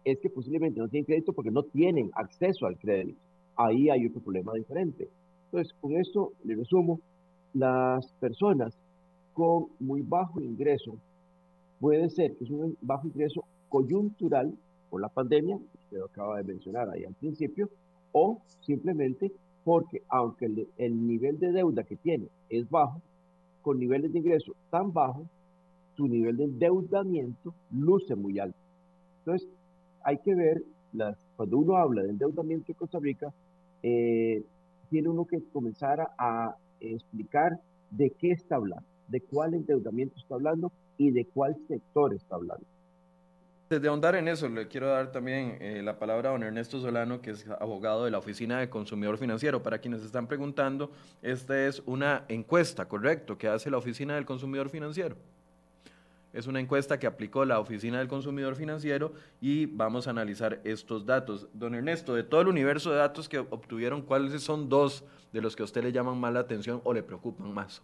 es 0.04 0.18
que 0.18 0.30
posiblemente 0.30 0.80
no 0.80 0.88
tienen 0.88 1.04
crédito 1.04 1.32
porque 1.32 1.50
no 1.50 1.62
tienen 1.62 2.10
acceso 2.14 2.66
al 2.66 2.76
crédito. 2.78 3.18
Ahí 3.56 3.90
hay 3.90 4.06
otro 4.06 4.20
problema 4.20 4.52
diferente. 4.54 5.08
Entonces, 5.46 5.72
con 5.80 5.96
esto 5.96 6.32
le 6.44 6.56
resumo, 6.56 7.00
las 7.54 8.10
personas 8.14 8.74
con 9.34 9.66
muy 9.78 10.02
bajo 10.02 10.40
ingreso, 10.40 10.96
puede 11.80 12.08
ser 12.10 12.36
que 12.36 12.44
es 12.44 12.50
un 12.50 12.76
bajo 12.80 13.06
ingreso 13.06 13.44
coyuntural 13.68 14.54
por 14.90 15.00
la 15.00 15.08
pandemia, 15.08 15.56
usted 15.56 15.98
lo 15.98 16.06
acaba 16.06 16.38
de 16.38 16.44
mencionar 16.44 16.88
ahí 16.90 17.04
al 17.04 17.14
principio, 17.14 17.68
o 18.12 18.40
simplemente 18.60 19.32
porque 19.64 20.02
aunque 20.08 20.46
el, 20.46 20.68
el 20.76 21.06
nivel 21.06 21.38
de 21.38 21.52
deuda 21.52 21.84
que 21.84 21.96
tiene 21.96 22.28
es 22.48 22.68
bajo, 22.68 23.00
con 23.62 23.78
niveles 23.78 24.12
de 24.12 24.18
ingreso 24.18 24.54
tan 24.70 24.92
bajos, 24.92 25.26
su 26.02 26.08
nivel 26.08 26.36
de 26.36 26.44
endeudamiento 26.44 27.54
luce 27.70 28.16
muy 28.16 28.40
alto. 28.40 28.58
Entonces, 29.18 29.48
hay 30.02 30.18
que 30.18 30.34
ver, 30.34 30.64
las, 30.92 31.16
cuando 31.36 31.58
uno 31.58 31.76
habla 31.76 32.02
de 32.02 32.10
endeudamiento 32.10 32.72
en 32.72 32.74
Costa 32.74 32.98
Rica, 32.98 33.32
eh, 33.84 34.42
tiene 34.90 35.08
uno 35.08 35.24
que 35.24 35.40
comenzar 35.52 36.00
a, 36.00 36.08
a, 36.18 36.56
explicar 36.80 37.60
de 37.90 38.10
qué 38.10 38.32
está 38.32 38.56
hablando, 38.56 38.84
de 39.06 39.20
cuál 39.20 39.54
endeudamiento 39.54 40.18
está 40.18 40.34
hablando 40.34 40.72
y 40.98 41.12
de 41.12 41.24
cuál 41.26 41.56
sector 41.68 42.12
está 42.14 42.34
hablando. 42.34 42.66
Desde 43.70 43.86
ahondar 43.86 44.16
en 44.16 44.26
eso, 44.26 44.48
le 44.48 44.66
quiero 44.66 44.88
dar 44.88 45.12
también 45.12 45.56
eh, 45.60 45.82
la 45.84 46.00
palabra 46.00 46.30
a 46.30 46.32
don 46.32 46.42
Ernesto 46.42 46.80
Solano, 46.80 47.22
que 47.22 47.30
es 47.30 47.48
abogado 47.48 48.04
de 48.04 48.10
la 48.10 48.18
Oficina 48.18 48.58
de 48.58 48.68
Consumidor 48.68 49.18
Financiero. 49.18 49.62
Para 49.62 49.78
quienes 49.78 50.02
están 50.02 50.26
preguntando, 50.26 50.90
esta 51.22 51.64
es 51.64 51.80
una 51.86 52.24
encuesta, 52.28 52.88
¿correcto?, 52.88 53.38
que 53.38 53.46
hace 53.46 53.70
la 53.70 53.78
Oficina 53.78 54.16
del 54.16 54.26
Consumidor 54.26 54.68
Financiero. 54.68 55.16
Es 56.32 56.46
una 56.46 56.60
encuesta 56.60 56.98
que 56.98 57.06
aplicó 57.06 57.44
la 57.44 57.60
Oficina 57.60 57.98
del 57.98 58.08
Consumidor 58.08 58.56
Financiero 58.56 59.12
y 59.40 59.66
vamos 59.66 60.06
a 60.06 60.10
analizar 60.10 60.60
estos 60.64 61.04
datos. 61.04 61.46
Don 61.52 61.74
Ernesto, 61.74 62.14
de 62.14 62.22
todo 62.22 62.40
el 62.40 62.48
universo 62.48 62.90
de 62.90 62.96
datos 62.96 63.28
que 63.28 63.38
obtuvieron, 63.38 64.02
¿cuáles 64.02 64.42
son 64.42 64.68
dos 64.70 65.04
de 65.32 65.42
los 65.42 65.54
que 65.54 65.62
a 65.62 65.64
usted 65.64 65.82
le 65.82 65.92
llaman 65.92 66.18
más 66.18 66.32
la 66.32 66.40
atención 66.40 66.80
o 66.84 66.94
le 66.94 67.02
preocupan 67.02 67.52
más? 67.52 67.82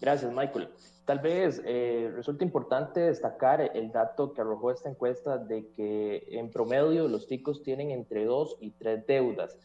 Gracias, 0.00 0.32
Michael. 0.32 0.68
Tal 1.04 1.18
vez 1.18 1.60
eh, 1.66 2.10
resulta 2.14 2.44
importante 2.44 3.00
destacar 3.00 3.60
el 3.74 3.92
dato 3.92 4.32
que 4.32 4.40
arrojó 4.40 4.70
esta 4.70 4.88
encuesta 4.88 5.36
de 5.36 5.68
que 5.76 6.26
en 6.30 6.50
promedio 6.50 7.08
los 7.08 7.26
ticos 7.26 7.62
tienen 7.62 7.90
entre 7.90 8.24
dos 8.24 8.56
y 8.60 8.70
tres 8.70 9.06
deudas. 9.06 9.58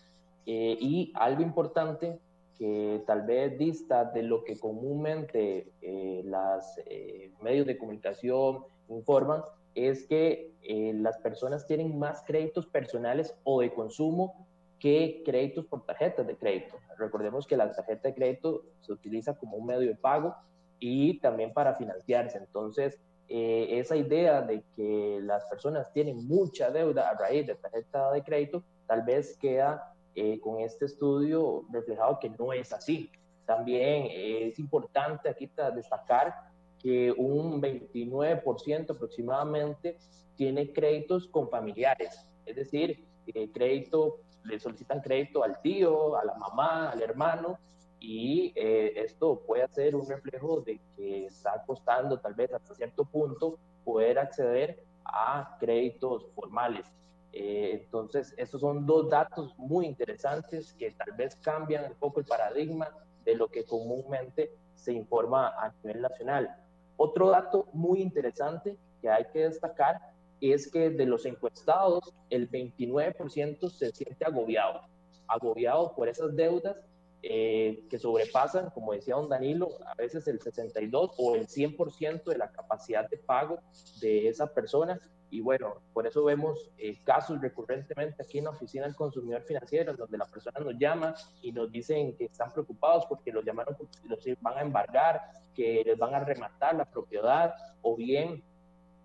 Eh, 0.46 0.78
y 0.80 1.14
algo 1.16 1.42
importante 1.42 2.20
que 2.58 3.04
tal 3.06 3.24
vez 3.24 3.58
dista 3.58 4.06
de 4.06 4.24
lo 4.24 4.44
que 4.44 4.58
comúnmente 4.58 5.72
eh, 5.82 6.22
los 6.26 6.64
eh, 6.86 7.32
medios 7.42 7.68
de 7.68 7.78
comunicación 7.78 8.64
informan, 8.90 9.42
es 9.76 10.08
que 10.08 10.54
eh, 10.64 10.92
las 10.96 11.18
personas 11.20 11.68
tienen 11.68 11.98
más 12.00 12.24
créditos 12.26 12.66
personales 12.66 13.36
o 13.44 13.62
de 13.62 13.72
consumo 13.74 14.48
que 14.80 15.22
créditos 15.26 15.66
por 15.66 15.86
tarjetas 15.86 16.26
de 16.26 16.36
crédito. 16.36 16.76
Recordemos 16.98 17.46
que 17.46 17.58
la 17.58 17.72
tarjeta 17.72 18.10
de 18.10 18.16
crédito 18.16 18.64
se 18.82 18.92
utiliza 18.92 19.36
como 19.38 19.58
un 19.58 19.66
medio 19.68 19.88
de 19.88 19.96
pago 19.96 20.36
y 20.80 21.20
también 21.20 21.54
para 21.54 21.76
financiarse. 21.76 22.38
Entonces, 22.38 23.00
eh, 23.30 23.80
esa 23.80 23.96
idea 23.96 24.42
de 24.42 24.64
que 24.76 25.20
las 25.22 25.46
personas 25.46 25.92
tienen 25.92 26.26
mucha 26.28 26.72
deuda 26.72 27.10
a 27.10 27.14
raíz 27.14 27.46
de 27.46 27.56
tarjeta 27.56 28.12
de 28.12 28.24
crédito 28.24 28.64
tal 28.88 29.04
vez 29.04 29.38
queda 29.38 29.94
eh, 30.20 30.40
con 30.40 30.60
este 30.62 30.86
estudio 30.86 31.64
reflejado 31.72 32.18
que 32.20 32.32
no 32.32 32.52
es 32.52 32.74
así. 32.74 33.12
También 33.46 34.08
es 34.10 34.58
importante 34.58 35.30
aquí 35.30 35.48
destacar 35.76 36.34
que 36.80 37.12
un 37.12 37.62
29% 37.62 38.96
aproximadamente 38.96 40.00
tiene 40.36 40.74
créditos 40.74 41.28
con 41.28 41.52
familiares, 41.52 42.26
es 42.48 42.56
decir, 42.56 43.06
eh, 43.28 43.52
crédito, 43.52 44.22
le 44.44 44.60
solicitan 44.60 45.02
crédito 45.02 45.44
al 45.44 45.62
tío, 45.62 46.18
a 46.18 46.26
la 46.26 46.34
mamá, 46.34 46.90
al 46.90 47.04
hermano, 47.04 47.60
y 48.00 48.54
eh, 48.56 48.94
esto 48.96 49.44
puede 49.46 49.68
ser 49.68 49.96
un 49.96 50.10
reflejo 50.10 50.62
de 50.62 50.82
que 50.96 51.26
está 51.26 51.64
costando 51.68 52.20
tal 52.20 52.34
vez 52.34 52.52
hasta 52.52 52.74
cierto 52.74 53.06
punto 53.06 53.60
poder 53.86 54.18
acceder 54.18 54.84
a 55.06 55.58
créditos 55.60 56.26
formales. 56.34 56.92
Eh, 57.39 57.82
entonces, 57.84 58.34
estos 58.36 58.62
son 58.62 58.88
dos 58.88 59.12
datos 59.12 59.53
muy 59.60 59.86
interesantes 59.86 60.74
que 60.74 60.89
tal 60.89 61.12
vez 61.15 61.36
cambian 61.36 61.86
un 61.86 61.94
poco 61.94 62.20
el 62.20 62.25
paradigma 62.25 62.89
de 63.24 63.36
lo 63.36 63.48
que 63.48 63.63
comúnmente 63.63 64.50
se 64.74 64.94
informa 64.94 65.50
a 65.50 65.72
nivel 65.84 66.01
nacional. 66.01 66.50
Otro 66.96 67.29
dato 67.29 67.67
muy 67.74 68.01
interesante 68.01 68.75
que 69.00 69.10
hay 69.12 69.25
que 69.32 69.44
destacar 69.50 70.01
es 70.41 70.72
que 70.72 70.89
de 70.89 71.06
los 71.06 71.27
encuestados, 71.27 72.12
el 72.32 72.50
29% 72.50 73.70
se 73.70 73.91
siente 73.91 74.25
agobiado, 74.25 74.82
agobiado 75.27 75.94
por 75.94 76.10
esas 76.10 76.36
deudas 76.36 76.75
eh, 77.22 77.86
que 77.88 78.00
sobrepasan, 78.00 78.72
como 78.72 78.94
decía 78.94 79.13
don 79.13 79.29
Danilo, 79.29 79.77
a 79.86 79.94
veces 79.94 80.27
el 80.27 80.41
62 80.41 81.12
o 81.20 81.36
el 81.36 81.48
100% 81.48 82.24
de 82.24 82.38
la 82.39 82.51
capacidad 82.51 83.08
de 83.08 83.17
pago 83.17 83.60
de 84.01 84.27
esa 84.27 84.51
persona 84.51 85.00
y 85.29 85.41
bueno, 85.41 85.81
por 85.93 86.07
eso 86.07 86.24
vemos 86.24 86.69
eh, 86.77 86.98
casos 87.03 87.41
recurrentemente 87.41 88.24
aquí 88.24 88.38
en 88.38 88.46
la 88.46 88.51
oficina 88.51 88.86
del 88.86 88.96
consumidor 88.96 89.41
financiero, 89.43 89.93
donde 89.93 90.17
la 90.17 90.25
persona 90.25 90.60
nos 90.60 90.77
llama 90.77 91.15
y 91.41 91.51
nos 91.51 91.72
dicen 91.72 92.15
que 92.15 92.25
están 92.25 92.51
preocupados 92.51 93.05
porque 93.07 93.31
los 93.31 93.43
llamaron 93.43 93.75
porque 93.75 93.98
los 94.07 94.41
van 94.41 94.57
a 94.57 94.62
embargar, 94.62 95.22
que 95.53 95.84
les 95.86 95.98
van 95.98 96.15
a 96.15 96.19
rematar 96.22 96.75
la 96.75 96.86
propiedad, 96.86 97.53
o 97.81 97.96
bien 97.96 98.41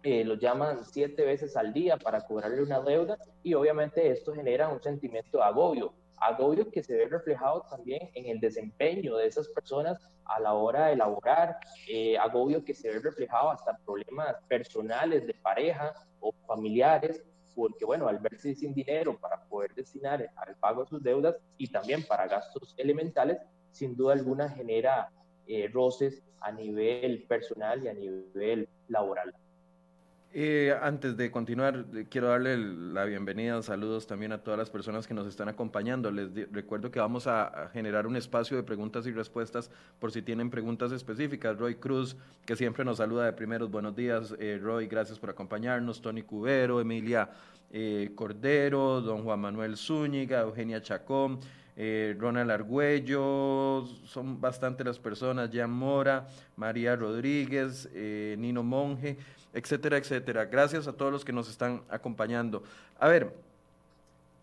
eh, 0.05 0.25
los 0.25 0.39
llaman 0.39 0.85
siete 0.85 1.25
veces 1.25 1.57
al 1.57 1.73
día 1.73 1.97
para 1.97 2.21
cobrarle 2.21 2.63
una 2.63 2.81
deuda, 2.81 3.19
y 3.43 3.55
obviamente 3.55 4.09
esto 4.11 4.33
genera 4.33 4.69
un 4.69 4.81
sentimiento 4.81 5.39
de 5.39 5.45
agobio 5.45 5.93
agobio 6.23 6.71
que 6.71 6.83
se 6.83 6.95
ve 6.95 7.07
reflejado 7.09 7.63
también 7.69 8.11
en 8.15 8.27
el 8.27 8.41
desempeño 8.41 9.17
de 9.17 9.27
esas 9.27 9.49
personas 9.49 9.99
a 10.25 10.41
la 10.41 10.55
hora 10.55 10.87
de 10.87 10.93
elaborar, 10.95 11.59
eh, 11.89 12.17
agobio 12.17 12.65
que 12.65 12.75
se 12.75 12.91
ve 12.91 13.01
reflejado 13.01 13.51
hasta 13.51 13.77
problemas 13.85 14.37
personales 14.49 15.27
de 15.27 15.35
pareja 15.35 15.93
o 16.21 16.33
familiares, 16.47 17.23
porque 17.55 17.85
bueno, 17.85 18.09
al 18.09 18.19
verse 18.19 18.55
sin 18.55 18.73
dinero 18.73 19.19
para 19.19 19.43
poder 19.45 19.75
destinar 19.75 20.31
al 20.37 20.57
pago 20.57 20.85
de 20.85 20.91
sus 20.91 21.03
deudas 21.03 21.37
y 21.59 21.71
también 21.71 22.05
para 22.05 22.29
gastos 22.29 22.75
elementales, 22.79 23.39
sin 23.73 23.97
duda 23.97 24.15
alguna 24.15 24.49
genera 24.49 25.11
eh, 25.47 25.69
roces 25.73 26.23
a 26.41 26.53
nivel 26.53 27.25
personal 27.27 27.85
y 27.85 27.89
a 27.89 27.95
nivel 27.95 28.69
laboral. 28.89 29.35
Eh, 30.35 30.75
antes 30.81 31.15
de 31.19 31.31
continuar, 31.31 31.85
quiero 32.09 32.29
darle 32.29 32.57
la 32.57 33.05
bienvenida, 33.05 33.61
saludos 33.61 34.07
también 34.07 34.33
a 34.33 34.39
todas 34.39 34.57
las 34.57 34.71
personas 34.71 35.07
que 35.07 35.13
nos 35.13 35.27
están 35.27 35.51
acompañando. 35.51 36.11
Les 36.11 36.51
recuerdo 36.51 36.91
que 36.91 37.01
vamos 37.01 37.27
a, 37.27 37.69
generar 37.75 38.07
un 38.07 38.17
espacio 38.17 38.57
de 38.57 38.63
preguntas 38.63 39.07
y 39.07 39.13
respuestas 39.13 39.71
por 39.99 40.11
si 40.11 40.23
tienen 40.23 40.49
preguntas 40.49 40.91
específicas. 40.91 41.59
Roy 41.59 41.75
Cruz, 41.75 42.17
que 42.47 42.57
siempre 42.57 42.83
nos 42.83 42.97
saluda 42.97 43.27
de 43.27 43.35
primeros, 43.35 43.71
buenos 43.71 43.95
días. 43.95 44.35
Eh, 44.39 44.59
Roy, 44.63 44.87
gracias 44.87 45.19
por 45.19 45.29
acompañarnos. 45.29 46.01
Tony 46.01 46.23
Cubero, 46.23 46.81
Emilia 46.81 47.29
eh, 47.71 48.13
Cordero, 48.15 49.03
don 49.03 49.25
Juan 49.25 49.41
Manuel 49.41 49.77
Zúñiga, 49.77 50.41
Eugenia 50.41 50.81
Chacón. 50.81 51.41
eh, 51.77 52.15
Ronald 52.19 52.51
Argüello, 52.51 53.87
son 54.05 54.41
bastante 54.41 54.85
las 54.85 54.99
personas, 54.99 55.51
Jan 55.53 55.71
Mora, 55.71 56.27
María 56.57 56.97
Rodríguez, 56.97 57.89
eh, 57.95 58.37
Nino 58.39 58.63
Monge, 58.63 59.17
etcétera, 59.53 59.97
etcétera. 59.97 60.45
Gracias 60.47 60.87
a 60.87 60.93
todos 60.93 61.13
los 61.13 61.25
que 61.25 61.33
nos 61.33 61.49
están 61.49 61.83
acompañando. 61.89 62.63
A 62.99 63.09
ver, 63.09 63.35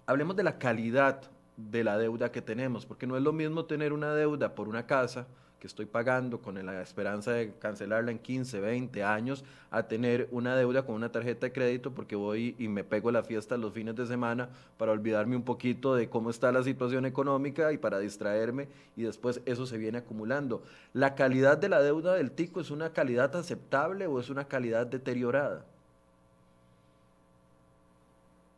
hablemos 0.05 0.35
de 0.35 0.43
la 0.43 0.57
calidad 0.57 1.21
de 1.57 1.83
la 1.83 1.97
deuda 1.97 2.31
que 2.31 2.41
tenemos, 2.41 2.85
porque 2.85 3.07
no 3.07 3.17
es 3.17 3.23
lo 3.23 3.33
mismo 3.33 3.65
tener 3.65 3.93
una 3.93 4.13
deuda 4.13 4.55
por 4.55 4.67
una 4.67 4.85
casa 4.85 5.27
que 5.59 5.67
estoy 5.67 5.85
pagando 5.85 6.39
con 6.39 6.63
la 6.65 6.81
esperanza 6.81 7.31
de 7.31 7.53
cancelarla 7.59 8.11
en 8.11 8.19
15, 8.19 8.59
20 8.59 9.03
años, 9.03 9.43
a 9.71 9.83
tener 9.83 10.27
una 10.31 10.55
deuda 10.55 10.85
con 10.85 10.95
una 10.95 11.11
tarjeta 11.11 11.47
de 11.47 11.51
crédito 11.51 11.91
porque 11.91 12.15
voy 12.15 12.55
y 12.57 12.67
me 12.67 12.83
pego 12.83 13.11
la 13.11 13.23
fiesta 13.23 13.57
los 13.57 13.73
fines 13.73 13.95
de 13.95 14.07
semana 14.07 14.49
para 14.77 14.93
olvidarme 14.93 15.35
un 15.35 15.43
poquito 15.43 15.95
de 15.95 16.09
cómo 16.09 16.29
está 16.29 16.51
la 16.51 16.63
situación 16.63 17.05
económica 17.05 17.73
y 17.73 17.77
para 17.77 17.99
distraerme 17.99 18.67
y 18.95 19.03
después 19.03 19.41
eso 19.45 19.65
se 19.65 19.77
viene 19.77 19.97
acumulando. 19.97 20.63
¿La 20.93 21.15
calidad 21.15 21.57
de 21.57 21.69
la 21.69 21.81
deuda 21.81 22.15
del 22.15 22.31
tico 22.31 22.61
es 22.61 22.71
una 22.71 22.93
calidad 22.93 23.35
aceptable 23.35 24.07
o 24.07 24.19
es 24.19 24.29
una 24.29 24.45
calidad 24.45 24.87
deteriorada? 24.87 25.65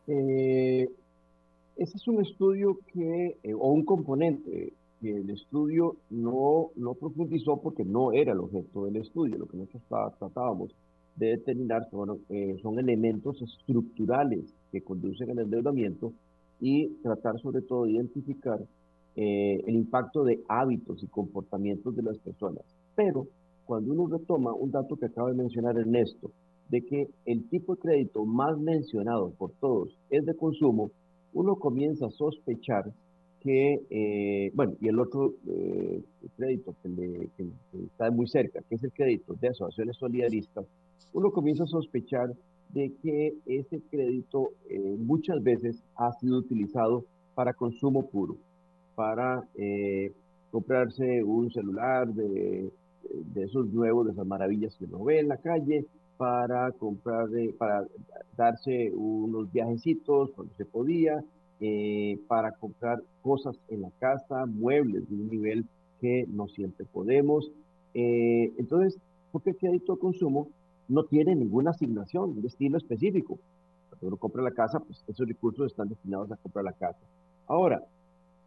Eh, 0.06 0.88
ese 1.76 1.96
es 1.96 2.08
un 2.08 2.22
estudio 2.22 2.78
que, 2.92 3.38
eh, 3.42 3.54
o 3.54 3.72
un 3.72 3.84
componente 3.84 4.72
que 5.02 5.16
el 5.16 5.30
estudio 5.30 5.96
no, 6.10 6.70
no 6.76 6.94
profundizó 6.94 7.60
porque 7.60 7.84
no 7.84 8.12
era 8.12 8.32
el 8.32 8.38
objeto 8.38 8.84
del 8.84 8.96
estudio. 8.96 9.36
Lo 9.36 9.46
que 9.46 9.56
nosotros 9.56 9.82
tratábamos 10.18 10.74
de 11.16 11.26
determinar 11.26 11.88
son, 11.90 12.20
eh, 12.28 12.56
son 12.62 12.78
elementos 12.78 13.42
estructurales 13.42 14.54
que 14.70 14.80
conducen 14.82 15.30
al 15.30 15.40
endeudamiento 15.40 16.12
y 16.60 16.88
tratar 17.02 17.40
sobre 17.40 17.62
todo 17.62 17.84
de 17.84 17.92
identificar 17.92 18.60
eh, 19.16 19.60
el 19.66 19.74
impacto 19.74 20.22
de 20.22 20.40
hábitos 20.48 21.02
y 21.02 21.08
comportamientos 21.08 21.96
de 21.96 22.02
las 22.02 22.16
personas. 22.18 22.62
Pero 22.94 23.26
cuando 23.66 23.92
uno 23.92 24.06
retoma 24.06 24.54
un 24.54 24.70
dato 24.70 24.96
que 24.96 25.06
acaba 25.06 25.30
de 25.30 25.36
mencionar 25.36 25.76
Ernesto, 25.76 26.30
de 26.68 26.84
que 26.86 27.08
el 27.26 27.48
tipo 27.48 27.74
de 27.74 27.80
crédito 27.80 28.24
más 28.24 28.56
mencionado 28.56 29.30
por 29.32 29.50
todos 29.60 29.98
es 30.10 30.24
de 30.24 30.36
consumo, 30.36 30.92
uno 31.34 31.56
comienza 31.56 32.06
a 32.06 32.10
sospechar 32.10 32.92
que, 33.42 33.82
eh, 33.90 34.52
bueno, 34.54 34.74
y 34.80 34.88
el 34.88 35.00
otro 35.00 35.34
eh, 35.48 36.00
crédito 36.36 36.74
que, 36.82 37.48
está 37.86 38.10
muy 38.10 38.28
cerca, 38.28 38.60
que 38.68 38.76
es 38.76 38.84
el 38.84 38.92
crédito 38.92 39.34
de 39.40 39.48
asociaciones 39.48 39.96
solidaristas, 39.96 40.64
uno 41.12 41.32
comienza 41.32 41.64
a 41.64 41.66
sospechar 41.66 42.32
de 42.68 42.92
que 43.02 43.34
ese 43.46 43.80
crédito 43.90 44.52
eh, 44.70 44.96
muchas 44.96 45.42
veces 45.42 45.82
ha 45.96 46.12
sido 46.12 46.38
utilizado 46.38 47.04
para 47.34 47.52
consumo 47.52 48.06
puro, 48.08 48.36
para 48.94 49.42
comprarse 50.50 51.24
un 51.24 51.50
celular 51.50 52.06
de, 52.12 52.70
de, 53.34 53.42
esos 53.42 53.66
nuevos, 53.72 54.06
de 54.06 54.12
esas 54.12 54.26
maravillas 54.26 54.76
que 54.76 54.84
uno 54.84 55.02
ve 55.04 55.20
en 55.20 55.28
la 55.28 55.38
calle, 55.38 55.86
para 56.18 56.70
comprar, 56.72 57.28
para 57.58 57.86
darse 58.36 58.92
unos 58.94 59.50
viajecitos 59.50 60.30
cuando 60.32 60.54
se 60.54 60.66
podía, 60.66 61.24
eh, 61.64 62.18
para 62.26 62.50
comprar 62.50 63.00
cosas 63.22 63.56
en 63.68 63.82
la 63.82 63.90
casa, 64.00 64.46
muebles 64.46 65.08
de 65.08 65.14
un 65.14 65.28
nivel 65.30 65.64
que 66.00 66.26
no 66.28 66.48
siempre 66.48 66.84
podemos. 66.86 67.52
Eh, 67.94 68.52
entonces, 68.58 68.98
porque 69.30 69.50
el 69.50 69.56
crédito 69.56 69.94
de 69.94 70.00
consumo 70.00 70.48
no 70.88 71.04
tiene 71.04 71.36
ninguna 71.36 71.70
asignación 71.70 72.40
de 72.42 72.48
estilo 72.48 72.78
específico. 72.78 73.38
Cuando 73.90 74.08
uno 74.08 74.16
compra 74.16 74.42
la 74.42 74.50
casa, 74.50 74.80
pues 74.80 75.04
esos 75.06 75.28
recursos 75.28 75.68
están 75.68 75.88
destinados 75.88 76.32
a 76.32 76.36
comprar 76.36 76.64
la 76.64 76.72
casa. 76.72 76.98
Ahora, 77.46 77.80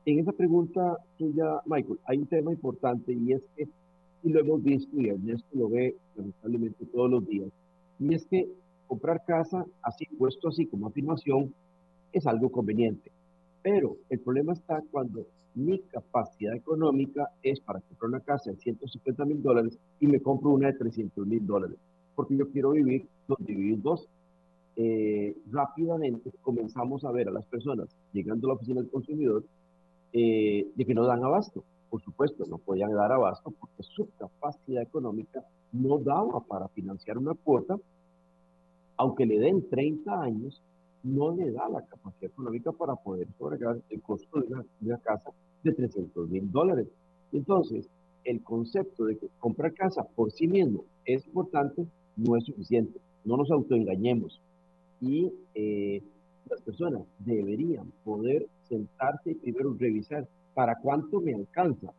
en 0.06 0.19
esa 0.19 0.34
pregunta 0.34 0.97
tuya, 1.17 1.62
Michael, 1.65 1.99
hay 2.04 2.17
un 2.17 2.28
tema 2.28 2.51
importante 2.51 3.13
y 3.13 3.32
es 3.32 3.41
que, 3.56 3.69
y 4.23 4.30
lo 4.30 4.41
hemos 4.41 4.62
visto 4.62 4.99
y 4.99 5.08
Ernesto 5.08 5.47
lo 5.54 5.69
ve 5.69 5.95
lamentablemente 6.17 6.86
todos 6.88 7.10
los 7.10 7.25
días, 7.25 7.49
y 7.97 8.13
es 8.13 8.25
que 8.25 8.45
comprar 8.88 9.23
casa, 9.25 9.65
así 9.82 10.06
puesto 10.17 10.49
así 10.49 10.65
como 10.65 10.88
afirmación, 10.88 11.54
es 12.15 12.25
algo 12.25 12.49
conveniente. 12.49 13.12
Pero 13.62 13.97
el 14.10 14.19
problema 14.19 14.54
está 14.54 14.82
cuando 14.89 15.28
mi 15.54 15.80
capacidad 15.80 16.56
económica 16.56 17.30
es 17.43 17.60
para 17.60 17.82
comprar 17.82 18.10
una 18.10 18.19
casa 18.21 18.51
de 18.51 18.58
150 18.58 19.25
mil 19.25 19.43
dólares 19.43 19.78
y 19.99 20.08
me 20.08 20.21
compro 20.21 20.51
una 20.51 20.67
de 20.67 20.78
300 20.78 21.28
mil 21.28 21.45
dólares, 21.45 21.78
porque 22.15 22.38
yo 22.38 22.49
quiero 22.49 22.71
vivir 22.71 23.08
donde 23.28 23.54
vivir 23.54 23.82
dos. 23.82 24.08
Eh, 24.78 25.36
rápidamente 25.51 26.32
comenzamos 26.41 27.06
a 27.06 27.12
ver 27.12 27.30
a 27.30 27.32
las 27.32 27.45
personas 27.45 27.88
llegando 28.12 28.47
a 28.47 28.49
la 28.49 28.56
oficina 28.56 28.82
del 28.82 28.89
consumidor 28.89 29.45
eh, 30.12 30.67
de 30.75 30.86
que 30.86 30.93
no 30.93 31.06
dan 31.06 31.23
abasto. 31.23 31.63
Por 31.89 32.01
supuesto, 32.01 32.45
no 32.45 32.58
podían 32.58 32.93
dar 32.93 33.12
abasto 33.12 33.51
porque 33.51 33.84
su 33.84 34.10
capacidad 34.17 34.84
económica 34.84 35.43
no 35.71 35.97
daba 35.97 36.41
para 36.41 36.67
financiar 36.69 37.17
una 37.17 37.34
cuota, 37.34 37.78
aunque 38.97 39.25
le 39.25 39.39
den 39.39 39.69
30 39.69 40.21
años 40.21 40.62
no 41.05 41.35
le 41.35 41.51
da 41.51 41.69
la 41.69 41.85
capacidad 41.85 42.31
económica 42.31 42.71
para 42.71 42.95
poder 42.95 43.27
sobregar 43.37 43.79
el 43.89 44.01
costo 44.01 44.41
de 44.41 44.47
una, 44.81 44.97
casa 44.97 45.29
de 45.63 45.71
300 45.71 46.29
mil 46.29 46.51
dólares. 46.51 46.87
Entonces, 47.31 47.87
el 48.23 48.41
concepto 48.41 49.05
de 49.05 49.17
que 49.17 49.27
comprar 49.39 49.73
casa 49.73 50.03
por 50.15 50.31
sí 50.31 50.47
mismo 50.47 50.83
es 51.05 51.25
importante 51.27 51.85
no 52.17 52.35
es 52.35 52.45
suficiente. 52.45 52.99
No 53.23 53.37
nos 53.37 53.51
autoengañemos. 53.51 54.41
Y 54.99 55.31
eh, 55.53 56.01
las 56.49 56.61
personas 56.61 57.03
deberían 57.19 57.91
poder 58.03 58.47
sentarse 58.67 59.31
y 59.31 59.35
primero 59.35 59.75
revisar 59.77 60.27
para 60.55 60.75
cuánto 60.79 61.21
me 61.21 61.35
alcanza 61.35 61.93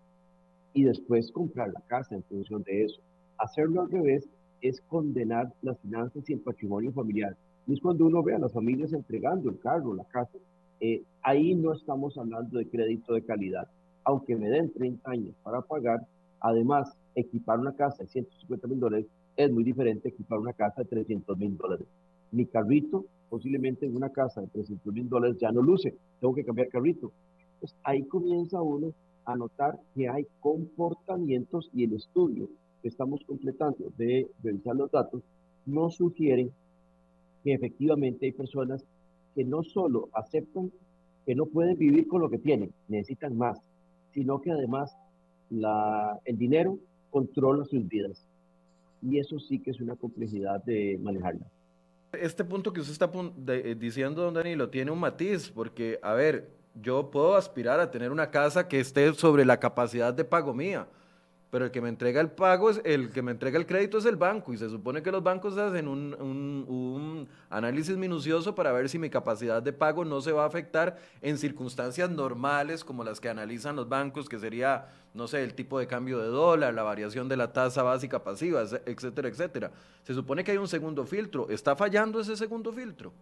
y 0.75 0.83
después 0.83 1.31
comprar 1.31 1.73
la 1.73 1.81
casa 1.83 2.17
en 2.17 2.25
función 2.25 2.65
de 2.65 2.85
eso. 2.85 3.01
Hacerlo 3.39 3.83
al 3.83 3.91
revés 3.91 4.29
es 4.63 4.81
condenar 4.81 5.53
las 5.63 5.79
finanzas 5.79 6.29
y 6.29 6.33
el 6.33 6.41
patrimonio 6.41 6.91
familiar 6.93 7.37
y 7.67 7.75
es 7.75 7.81
cuando 7.81 8.07
uno 8.07 8.23
ve 8.23 8.35
a 8.35 8.39
las 8.39 8.53
familias 8.53 8.93
entregando 8.93 9.51
el 9.51 9.59
carro, 9.59 9.95
la 9.95 10.05
casa. 10.05 10.39
Eh, 10.81 11.03
ahí 11.23 11.55
no 11.55 11.73
estamos 11.73 12.17
hablando 12.17 12.59
de 12.59 12.69
crédito 12.69 13.15
de 13.15 13.23
calidad. 13.23 13.69
Aunque 14.05 14.37
me 14.37 14.49
den 14.49 14.73
30 14.73 15.11
años 15.11 15.35
para 15.43 15.63
pagar, 15.63 16.07
además, 16.41 16.97
equipar 17.17 17.59
una 17.59 17.75
casa 17.75 18.05
de 18.05 18.09
150 18.09 18.69
mil 18.69 18.79
dólares 18.79 19.07
es 19.37 19.51
muy 19.51 19.65
diferente 19.65 20.09
a 20.09 20.13
equipar 20.13 20.39
una 20.39 20.53
casa 20.53 20.83
de 20.83 20.89
300 20.89 21.37
mil 21.39 21.57
dólares. 21.57 21.87
Mi 22.31 22.47
carrito, 22.47 23.05
posiblemente 23.29 23.87
en 23.87 23.97
una 23.97 24.11
casa 24.11 24.41
de 24.43 24.47
300 24.49 24.93
mil 24.95 25.09
dólares, 25.09 25.37
ya 25.41 25.51
no 25.51 25.61
luce. 25.61 25.95
Tengo 26.21 26.35
que 26.35 26.45
cambiar 26.45 26.69
carrito. 26.69 27.11
Pues 27.59 27.75
ahí 27.83 28.05
comienza 28.05 28.63
uno 28.63 28.93
a 29.25 29.35
notar 29.35 29.79
que 29.95 30.09
hay 30.09 30.27
comportamientos 30.41 31.69
y 31.75 31.85
el 31.85 31.95
estudio 31.95 32.49
que 32.81 32.89
estamos 32.89 33.25
completando 33.27 33.93
de 33.97 34.31
revisar 34.43 34.77
los 34.77 34.91
datos 34.91 35.23
nos 35.65 35.97
sugieren 35.97 36.53
que 37.47 37.53
efectivamente 37.53 38.27
hay 38.27 38.33
personas 38.33 38.85
que 39.37 39.45
no 39.45 39.63
solo 39.63 40.09
aceptan 40.15 40.73
que 41.25 41.37
no 41.37 41.47
pueden 41.47 41.79
vivir 41.79 42.09
con 42.09 42.21
lo 42.21 42.29
que 42.29 42.39
tienen, 42.39 42.73
necesitan 42.89 43.39
más, 43.39 43.57
sino 44.13 44.41
que 44.41 44.51
además 44.51 44.97
la, 45.51 46.19
el 46.25 46.37
dinero 46.39 46.77
controla 47.09 47.65
sus 47.65 47.87
vidas. 47.87 48.27
Y 49.01 49.21
eso 49.21 49.39
sí 49.39 49.61
que 49.61 49.71
es 49.71 49.81
una 49.81 49.95
complejidad 49.95 50.65
de 50.65 50.99
manejarla. 51.01 51.47
Este 52.13 52.45
punto 52.45 52.73
que 52.73 52.81
usted 52.81 52.95
está 52.95 53.13
eh, 53.47 53.77
diciendo, 53.79 54.23
don 54.23 54.35
Danilo, 54.35 54.69
tiene 54.69 54.91
un 54.91 54.99
matiz, 54.99 55.49
porque, 55.49 56.01
a 56.03 56.15
ver, 56.15 56.51
yo 56.83 57.13
puedo 57.13 57.37
aspirar 57.37 57.79
a 57.79 57.93
tener 57.93 58.11
una 58.11 58.33
casa 58.33 58.67
que 58.67 58.81
esté 58.81 59.15
sobre 59.15 59.45
la 59.45 59.61
capacidad 59.61 60.13
de 60.13 60.25
pago 60.25 60.53
mía, 60.53 60.89
pero 61.57 61.65
el 61.65 61.71
que 61.71 61.81
me 61.81 61.89
entrega 61.89 62.21
el 62.21 62.31
pago, 62.31 62.69
es 62.69 62.83
el 62.85 63.09
que 63.09 63.23
me 63.23 63.33
entrega 63.33 63.59
el 63.59 63.65
crédito 63.65 63.97
es 63.97 64.05
el 64.05 64.17
banco 64.17 64.53
y 64.53 64.59
se 64.59 64.69
supone 64.69 65.03
que 65.03 65.11
los 65.11 65.23
bancos 65.23 65.57
hacen 65.57 65.89
un, 65.89 66.13
un, 66.21 67.27
análisis 67.49 67.97
minucioso 67.97 68.55
para 68.55 68.73
ver 68.73 68.91
si 68.91 68.99
mi 68.99 69.09
capacidad 69.09 69.63
de 69.63 69.73
pago 69.73 70.05
no 70.05 70.21
se 70.21 70.33
va 70.33 70.43
a 70.43 70.49
afectar 70.49 70.99
en 71.23 71.39
circunstancias 71.39 72.11
normales 72.11 72.85
como 72.85 73.05
las 73.05 73.21
que 73.21 73.31
analizan 73.31 73.75
los 73.75 73.89
bancos, 73.89 74.29
que 74.29 74.39
sería, 74.39 74.89
no 75.15 75.27
sé, 75.29 75.43
el 75.45 75.55
tipo 75.55 75.79
de 75.79 75.87
cambio 75.87 76.19
de 76.19 76.29
dólar, 76.29 76.75
la 76.75 76.83
variación 76.83 77.27
de 77.27 77.39
la 77.39 77.51
tasa 77.51 77.83
básica 77.83 78.23
pasiva, 78.23 78.61
etcétera, 78.85 79.29
etcétera. 79.29 79.71
Se 80.03 80.13
supone 80.13 80.45
que 80.45 80.51
hay 80.51 80.59
un 80.59 80.69
segundo 80.69 81.07
filtro. 81.07 81.49
¿Está 81.49 81.75
fallando 81.75 82.21
ese 82.21 82.37
segundo 82.37 82.71
filtro? 82.71 83.15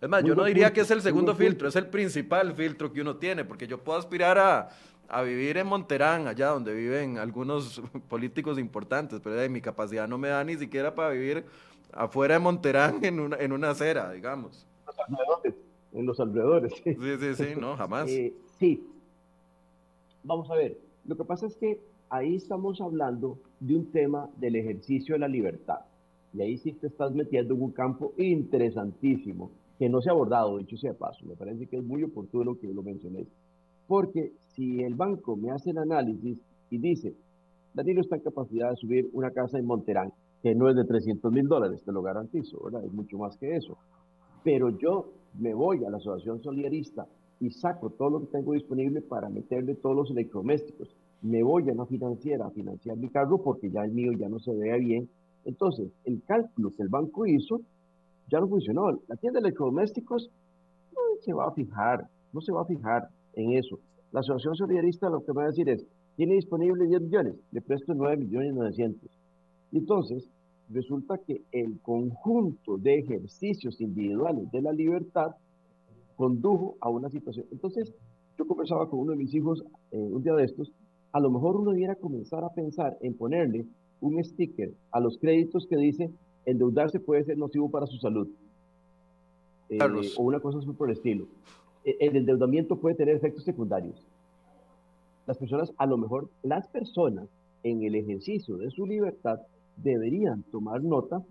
Es 0.00 0.08
más, 0.08 0.22
yo 0.22 0.34
no 0.34 0.44
diría 0.44 0.72
que 0.72 0.82
es 0.82 0.90
el 0.92 1.02
segundo 1.02 1.34
filtro, 1.34 1.66
es 1.66 1.74
el 1.74 1.86
principal 1.86 2.54
filtro 2.54 2.92
que 2.92 3.00
uno 3.00 3.16
tiene, 3.16 3.44
porque 3.44 3.66
yo 3.66 3.82
puedo 3.82 3.98
aspirar 3.98 4.38
a 4.38 4.68
a 5.08 5.22
vivir 5.22 5.56
en 5.56 5.66
Monterán, 5.66 6.26
allá 6.26 6.48
donde 6.48 6.74
viven 6.74 7.18
algunos 7.18 7.82
políticos 8.08 8.58
importantes, 8.58 9.20
pero 9.22 9.36
de 9.36 9.48
mi 9.48 9.60
capacidad 9.60 10.06
no 10.06 10.18
me 10.18 10.28
da 10.28 10.44
ni 10.44 10.56
siquiera 10.56 10.94
para 10.94 11.10
vivir 11.10 11.44
afuera 11.92 12.34
de 12.34 12.40
Monterán 12.40 13.02
en 13.04 13.18
una, 13.18 13.36
en 13.36 13.52
una 13.52 13.70
acera, 13.70 14.12
digamos. 14.12 14.66
En 15.92 16.04
los 16.04 16.20
alrededores. 16.20 16.74
Sí, 16.84 16.94
sí, 16.94 17.34
sí, 17.34 17.46
no, 17.58 17.76
jamás. 17.76 18.08
Eh, 18.10 18.34
sí. 18.58 18.86
Vamos 20.22 20.50
a 20.50 20.54
ver, 20.54 20.78
lo 21.06 21.16
que 21.16 21.24
pasa 21.24 21.46
es 21.46 21.56
que 21.56 21.80
ahí 22.10 22.36
estamos 22.36 22.80
hablando 22.80 23.38
de 23.60 23.76
un 23.76 23.90
tema 23.90 24.28
del 24.36 24.56
ejercicio 24.56 25.14
de 25.14 25.20
la 25.20 25.28
libertad. 25.28 25.80
Y 26.34 26.42
ahí 26.42 26.58
sí 26.58 26.72
te 26.72 26.88
estás 26.88 27.12
metiendo 27.12 27.54
en 27.54 27.62
un 27.62 27.72
campo 27.72 28.12
interesantísimo. 28.18 29.50
que 29.78 29.88
no 29.88 30.02
se 30.02 30.10
ha 30.10 30.12
abordado, 30.12 30.58
dicho 30.58 30.76
sea 30.76 30.90
de 30.90 30.98
paso. 30.98 31.24
Me 31.24 31.36
parece 31.36 31.66
que 31.66 31.76
es 31.76 31.84
muy 31.84 32.02
oportuno 32.02 32.58
que 32.58 32.66
lo 32.66 32.82
mencioné. 32.82 33.26
Porque 33.88 34.34
si 34.54 34.82
el 34.82 34.94
banco 34.94 35.34
me 35.34 35.50
hace 35.50 35.70
el 35.70 35.78
análisis 35.78 36.40
y 36.70 36.78
dice, 36.78 37.16
Danilo 37.72 38.02
está 38.02 38.16
en 38.16 38.22
capacidad 38.22 38.70
de 38.70 38.76
subir 38.76 39.08
una 39.14 39.30
casa 39.30 39.58
en 39.58 39.64
Monterán, 39.64 40.12
que 40.42 40.54
no 40.54 40.68
es 40.68 40.76
de 40.76 40.84
300 40.84 41.32
mil 41.32 41.48
dólares, 41.48 41.82
te 41.82 41.90
lo 41.90 42.02
garantizo, 42.02 42.62
¿verdad? 42.62 42.84
Es 42.84 42.92
mucho 42.92 43.16
más 43.16 43.36
que 43.38 43.56
eso. 43.56 43.78
Pero 44.44 44.68
yo 44.78 45.10
me 45.38 45.54
voy 45.54 45.84
a 45.84 45.90
la 45.90 45.96
asociación 45.96 46.42
solidarista 46.42 47.06
y 47.40 47.50
saco 47.50 47.88
todo 47.90 48.10
lo 48.10 48.20
que 48.20 48.26
tengo 48.26 48.52
disponible 48.52 49.00
para 49.00 49.30
meterle 49.30 49.74
todos 49.74 49.96
los 49.96 50.10
electrodomésticos. 50.10 50.94
Me 51.22 51.42
voy 51.42 51.68
a 51.70 51.72
una 51.72 51.86
financiera 51.86 52.46
a 52.46 52.50
financiar 52.50 52.98
mi 52.98 53.08
carro 53.08 53.38
porque 53.42 53.70
ya 53.70 53.84
el 53.84 53.92
mío 53.92 54.12
ya 54.12 54.28
no 54.28 54.38
se 54.38 54.54
vea 54.54 54.76
bien. 54.76 55.08
Entonces, 55.46 55.90
el 56.04 56.22
cálculo 56.24 56.72
que 56.76 56.82
el 56.82 56.88
banco 56.88 57.26
hizo 57.26 57.62
ya 58.28 58.38
no 58.38 58.48
funcionó. 58.48 58.90
La 59.08 59.16
tienda 59.16 59.40
de 59.40 59.46
electrodomésticos 59.46 60.30
no 60.92 61.00
se 61.22 61.32
va 61.32 61.46
a 61.46 61.52
fijar, 61.52 62.06
no 62.34 62.42
se 62.42 62.52
va 62.52 62.62
a 62.62 62.66
fijar 62.66 63.08
en 63.34 63.52
eso. 63.52 63.78
La 64.12 64.20
asociación 64.20 64.56
solidarista 64.56 65.10
lo 65.10 65.24
que 65.24 65.32
va 65.32 65.44
a 65.44 65.46
decir 65.46 65.68
es, 65.68 65.84
tiene 66.16 66.34
disponible 66.34 66.86
10 66.86 67.02
millones, 67.02 67.34
le 67.52 67.60
presto 67.60 67.94
9 67.94 68.16
millones 68.16 68.54
900. 68.54 69.08
Entonces, 69.72 70.28
resulta 70.70 71.18
que 71.18 71.42
el 71.52 71.80
conjunto 71.80 72.78
de 72.78 72.98
ejercicios 72.98 73.80
individuales 73.80 74.50
de 74.50 74.62
la 74.62 74.72
libertad 74.72 75.36
condujo 76.16 76.76
a 76.80 76.90
una 76.90 77.08
situación. 77.10 77.46
Entonces, 77.52 77.94
yo 78.36 78.46
conversaba 78.46 78.88
con 78.88 79.00
uno 79.00 79.12
de 79.12 79.18
mis 79.18 79.34
hijos 79.34 79.64
eh, 79.92 79.98
un 79.98 80.22
día 80.22 80.34
de 80.34 80.44
estos, 80.44 80.72
a 81.12 81.20
lo 81.20 81.30
mejor 81.30 81.56
uno 81.56 81.72
debiera 81.72 81.94
comenzar 81.94 82.44
a 82.44 82.50
pensar 82.50 82.96
en 83.00 83.14
ponerle 83.14 83.66
un 84.00 84.22
sticker 84.22 84.72
a 84.92 85.00
los 85.00 85.18
créditos 85.18 85.66
que 85.66 85.76
dice 85.76 86.10
endeudarse 86.44 87.00
puede 87.00 87.24
ser 87.24 87.36
nocivo 87.38 87.70
para 87.70 87.86
su 87.86 87.98
salud. 87.98 88.28
Eh, 89.68 89.78
o 90.16 90.22
una 90.22 90.40
cosa 90.40 90.58
así 90.58 90.66
por 90.72 90.88
el 90.88 90.96
estilo. 90.96 91.26
E, 91.88 91.96
el 92.00 92.16
endeudamiento 92.16 92.76
puede 92.76 92.96
tener 92.96 93.16
efectos 93.16 93.44
secundarios. 93.44 93.96
Las 95.26 95.38
personas, 95.38 95.72
a 95.78 95.86
lo 95.86 95.96
mejor, 95.96 96.28
las 96.42 96.68
personas 96.68 97.28
en 97.62 97.82
el 97.82 97.94
ejercicio 97.94 98.58
de 98.58 98.70
su 98.70 98.84
libertad 98.86 99.40
deberían 99.76 100.42
tomar 100.44 100.82
nota 100.82 101.22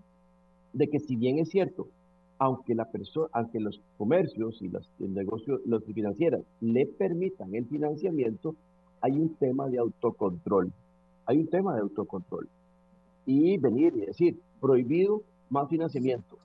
de 0.72 0.88
que 0.88 0.98
si 0.98 1.14
bien 1.14 1.38
es 1.38 1.50
cierto, 1.50 1.86
aunque, 2.38 2.74
la 2.74 2.86
persona, 2.86 3.28
aunque 3.32 3.60
los 3.60 3.80
comercios 3.96 4.60
y 4.60 4.68
los 4.68 4.88
negocios, 4.98 5.60
los 5.64 5.84
financieras 5.84 6.42
le 6.60 6.86
permitan 6.86 7.54
el 7.54 7.66
financiamiento, 7.66 8.56
hay 9.00 9.12
un 9.12 9.34
tema 9.36 9.68
de 9.68 9.78
autocontrol. 9.78 10.72
Hay 11.26 11.38
un 11.38 11.48
tema 11.48 11.74
de 11.74 11.82
autocontrol. 11.82 12.48
Y 13.26 13.58
venir 13.58 13.92
y 13.96 14.06
decir, 14.06 14.40
prohibido 14.60 15.22
más 15.50 15.68
financiamiento. 15.68 16.38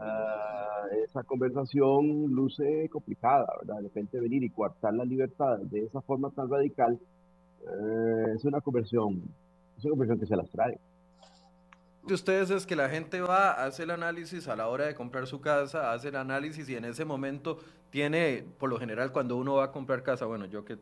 Ah, 0.00 0.84
esa 1.04 1.22
conversación 1.22 2.32
luce 2.32 2.88
complicada, 2.90 3.46
¿verdad? 3.60 3.76
De 3.76 3.82
repente 3.82 4.20
venir 4.20 4.42
y 4.42 4.50
coartar 4.50 4.94
la 4.94 5.04
libertad 5.04 5.58
de 5.58 5.84
esa 5.84 6.00
forma 6.00 6.30
tan 6.30 6.48
radical 6.50 6.98
eh, 7.62 8.32
es 8.34 8.44
una 8.44 8.60
conversión, 8.60 9.22
es 9.76 9.84
una 9.84 9.90
conversión 9.90 10.18
que 10.18 10.26
se 10.26 10.36
las 10.36 10.50
trae 10.50 10.78
de 12.06 12.14
ustedes 12.14 12.50
es 12.50 12.66
que 12.66 12.76
la 12.76 12.88
gente 12.88 13.20
va, 13.20 13.52
hace 13.64 13.82
el 13.82 13.90
análisis 13.90 14.48
a 14.48 14.56
la 14.56 14.68
hora 14.68 14.86
de 14.86 14.94
comprar 14.94 15.26
su 15.26 15.40
casa, 15.40 15.92
hace 15.92 16.08
el 16.08 16.16
análisis 16.16 16.68
y 16.68 16.74
en 16.74 16.84
ese 16.84 17.04
momento 17.04 17.58
tiene, 17.90 18.44
por 18.58 18.70
lo 18.70 18.78
general, 18.78 19.12
cuando 19.12 19.36
uno 19.36 19.54
va 19.54 19.64
a 19.64 19.72
comprar 19.72 20.02
casa, 20.02 20.24
bueno, 20.26 20.46
yo 20.46 20.64
que 20.64 20.78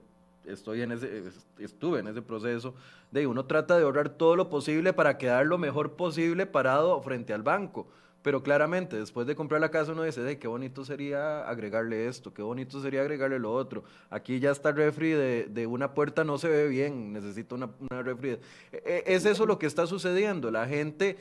estoy 0.47 0.83
en 0.83 0.93
ese, 0.93 1.25
estuve 1.59 2.01
en 2.01 2.09
ese 2.09 2.23
proceso, 2.23 2.75
de 3.11 3.27
uno 3.27 3.45
trata 3.47 3.77
de 3.77 3.85
ahorrar 3.85 4.11
todo 4.11 4.37
lo 4.37 4.49
posible 4.49 4.93
para 4.93 5.19
quedar 5.19 5.45
lo 5.47 5.59
mejor 5.59 5.97
posible 5.97 6.47
parado 6.47 7.01
frente 7.03 7.35
al 7.35 7.43
banco. 7.43 7.89
Pero 8.23 8.43
claramente, 8.43 8.99
después 8.99 9.27
de 9.27 9.37
comprar 9.37 9.61
la 9.61 9.71
casa, 9.71 9.93
uno 9.93 10.03
dice, 10.03 10.23
de 10.23 10.39
qué 10.39 10.49
bonito 10.49 10.85
sería 10.85 11.49
agregarle 11.49 12.09
esto, 12.09 12.35
qué 12.35 12.43
bonito 12.43 12.81
sería 12.83 13.01
agregarle 13.03 13.39
lo 13.39 13.53
otro. 13.53 13.85
Aquí 14.11 14.41
ya 14.41 14.51
está 14.51 14.71
el 14.71 14.77
refri 14.77 15.13
de, 15.13 15.67
una 15.67 15.95
puerta, 15.95 16.25
no 16.25 16.37
se 16.37 16.49
ve 16.49 16.67
bien, 16.69 17.13
necesito 17.13 17.55
una, 17.55 17.71
refri. 18.03 18.31
E, 18.31 18.41
e, 18.73 19.05
es 19.07 19.25
eso 19.25 19.47
lo 19.47 19.59
que 19.59 19.67
está 19.67 19.87
sucediendo. 19.87 20.51
La 20.51 20.67
gente 20.67 21.17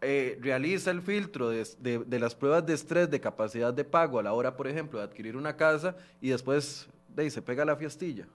eh, 0.00 0.38
realiza 0.40 0.90
el 0.90 1.02
filtro 1.02 1.50
de, 1.50 1.66
de, 1.78 2.18
las 2.18 2.34
pruebas 2.34 2.64
de 2.64 2.72
estrés 2.72 3.10
de 3.10 3.20
capacidad 3.20 3.74
de 3.74 3.84
pago 3.84 4.18
a 4.18 4.22
la 4.22 4.32
hora, 4.32 4.56
por 4.56 4.66
ejemplo, 4.66 4.98
de 4.98 5.04
adquirir 5.04 5.36
una 5.36 5.56
casa 5.56 5.94
y 6.22 6.30
después 6.30 6.88
de, 7.08 7.30
se 7.30 7.42
pega 7.42 7.66
la 7.66 7.76
fiestilla 7.76 8.26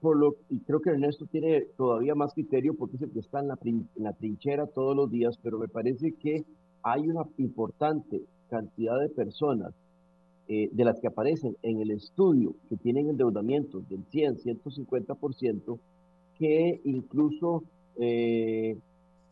por 0.00 0.16
lo, 0.16 0.36
y 0.48 0.60
creo 0.60 0.80
que 0.80 0.90
Ernesto 0.90 1.26
tiene 1.26 1.62
todavía 1.76 2.14
más 2.14 2.34
criterio 2.34 2.74
porque 2.74 2.96
es 2.96 3.02
el 3.02 3.10
que 3.10 3.18
está 3.18 3.40
en 3.40 3.48
la, 3.48 3.58
en 3.64 3.88
la 3.96 4.12
trinchera 4.12 4.68
todos 4.68 4.94
los 4.94 5.10
días, 5.10 5.38
pero 5.42 5.58
me 5.58 5.66
parece 5.66 6.12
que 6.12 6.44
hay 6.82 7.08
una 7.08 7.24
importante 7.38 8.22
cantidad 8.48 9.00
de 9.00 9.08
personas 9.08 9.74
eh, 10.46 10.68
de 10.70 10.84
las 10.84 11.00
que 11.00 11.08
aparecen 11.08 11.56
en 11.62 11.80
el 11.80 11.90
estudio 11.90 12.54
que 12.68 12.76
tienen 12.76 13.08
endeudamientos 13.08 13.88
del 13.88 14.04
100, 14.04 14.36
150%, 14.36 15.78
que 16.38 16.80
incluso 16.84 17.64
eh, 17.96 18.76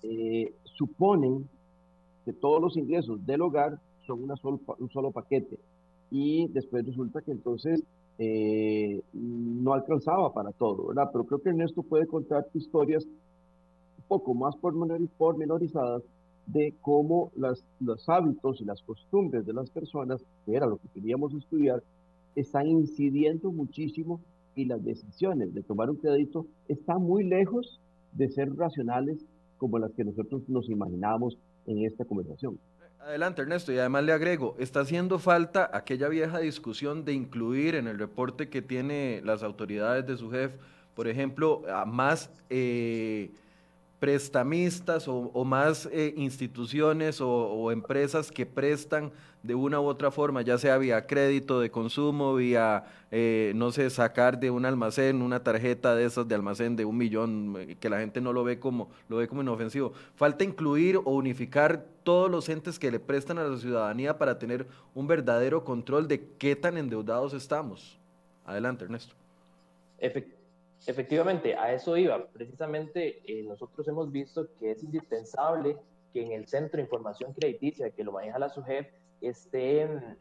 eh, 0.02 0.54
suponen 0.64 1.46
que 2.24 2.32
todos 2.32 2.60
los 2.60 2.76
ingresos 2.76 3.24
del 3.26 3.42
hogar 3.42 3.78
son 4.06 4.24
una 4.24 4.34
un 4.42 4.90
solo 4.90 5.10
paquete. 5.10 5.58
Y 6.10 6.48
después 6.48 6.86
resulta 6.86 7.20
que 7.20 7.32
entonces 7.32 7.84
eh, 8.18 9.02
no 9.12 9.72
alcanzaba 9.72 10.32
para 10.32 10.52
todo, 10.52 10.88
¿verdad? 10.88 11.10
Pero 11.12 11.24
creo 11.24 11.40
que 11.40 11.48
Ernesto 11.50 11.82
puede 11.82 12.06
contar 12.06 12.46
historias 12.54 13.04
un 13.04 14.04
poco 14.08 14.34
más 14.34 14.54
pormenorizadas 14.56 16.02
de 16.46 16.74
cómo 16.80 17.30
las, 17.36 17.64
los 17.80 18.08
hábitos 18.08 18.60
y 18.60 18.64
las 18.64 18.82
costumbres 18.82 19.46
de 19.46 19.52
las 19.52 19.70
personas, 19.70 20.24
que 20.44 20.54
era 20.54 20.66
lo 20.66 20.76
que 20.76 20.88
queríamos 20.88 21.32
estudiar, 21.34 21.82
están 22.34 22.66
incidiendo 22.66 23.50
muchísimo 23.50 24.20
y 24.54 24.64
las 24.64 24.84
decisiones 24.84 25.54
de 25.54 25.62
tomar 25.62 25.90
un 25.90 25.96
crédito 25.96 26.46
están 26.68 27.02
muy 27.02 27.24
lejos 27.24 27.80
de 28.12 28.28
ser 28.28 28.54
racionales 28.56 29.24
como 29.58 29.78
las 29.78 29.92
que 29.92 30.04
nosotros 30.04 30.42
nos 30.48 30.68
imaginábamos 30.68 31.38
en 31.66 31.84
esta 31.84 32.04
conversación. 32.04 32.58
Adelante, 33.04 33.42
Ernesto, 33.42 33.72
y 33.72 33.78
además 33.78 34.04
le 34.04 34.12
agrego, 34.12 34.54
está 34.60 34.80
haciendo 34.80 35.18
falta 35.18 35.68
aquella 35.72 36.06
vieja 36.08 36.38
discusión 36.38 37.04
de 37.04 37.12
incluir 37.12 37.74
en 37.74 37.88
el 37.88 37.98
reporte 37.98 38.48
que 38.48 38.62
tiene 38.62 39.20
las 39.24 39.42
autoridades 39.42 40.06
de 40.06 40.16
su 40.16 40.30
jefe, 40.30 40.56
por 40.94 41.08
ejemplo, 41.08 41.62
a 41.68 41.84
más 41.84 42.30
eh, 42.48 43.32
prestamistas 44.02 45.06
o, 45.06 45.44
más 45.44 45.88
eh, 45.92 46.12
instituciones 46.16 47.20
o, 47.20 47.70
empresas 47.70 48.32
que 48.32 48.44
prestan 48.44 49.12
de 49.44 49.54
una 49.54 49.80
u 49.80 49.84
otra 49.84 50.10
forma, 50.10 50.42
ya 50.42 50.58
sea 50.58 50.76
vía 50.76 51.06
crédito 51.06 51.60
de 51.60 51.70
consumo, 51.70 52.34
vía, 52.34 52.84
eh, 53.12 53.52
no 53.54 53.70
sé, 53.70 53.90
sacar 53.90 54.40
de 54.40 54.50
un 54.50 54.66
almacén 54.66 55.22
una 55.22 55.44
tarjeta 55.44 55.94
de 55.94 56.04
esas 56.04 56.26
de 56.26 56.34
almacén 56.34 56.74
de 56.74 56.84
un 56.84 56.96
millón, 56.96 57.54
eh, 57.56 57.76
que 57.78 57.88
la 57.88 58.00
gente 58.00 58.20
no 58.20 58.32
lo 58.32 58.42
ve 58.42 58.58
como, 58.58 58.90
lo 59.08 59.18
ve 59.18 59.28
como 59.28 59.42
inofensivo. 59.42 59.92
Falta 60.16 60.42
incluir 60.42 60.96
o 60.96 61.12
unificar 61.12 61.86
todos 62.02 62.28
los 62.28 62.48
entes 62.48 62.80
que 62.80 62.90
le 62.90 62.98
prestan 62.98 63.38
a 63.38 63.44
la 63.44 63.56
ciudadanía 63.56 64.18
para 64.18 64.36
tener 64.36 64.66
un 64.96 65.06
verdadero 65.06 65.62
control 65.62 66.08
de 66.08 66.26
qué 66.38 66.56
tan 66.56 66.76
endeudados 66.76 67.34
estamos. 67.34 68.00
Adelante, 68.44 68.84
Ernesto. 68.84 69.14
Efectivamente, 69.98 70.41
a 71.58 71.72
eso 71.72 71.96
iba. 71.96 72.26
Precisamente 72.32 73.22
eh, 73.26 73.42
nosotros 73.44 73.86
hemos 73.88 74.10
visto 74.10 74.48
que 74.58 74.72
es 74.72 74.82
indispensable 74.82 75.76
que 76.12 76.22
en 76.22 76.32
el 76.32 76.46
Centro 76.46 76.76
de 76.76 76.82
Información 76.82 77.32
Crediticia 77.32 77.90
que 77.90 78.04
lo 78.04 78.12
maneja 78.12 78.38
la 78.38 78.48
SUGEF 78.48 78.86
estén 79.20 80.18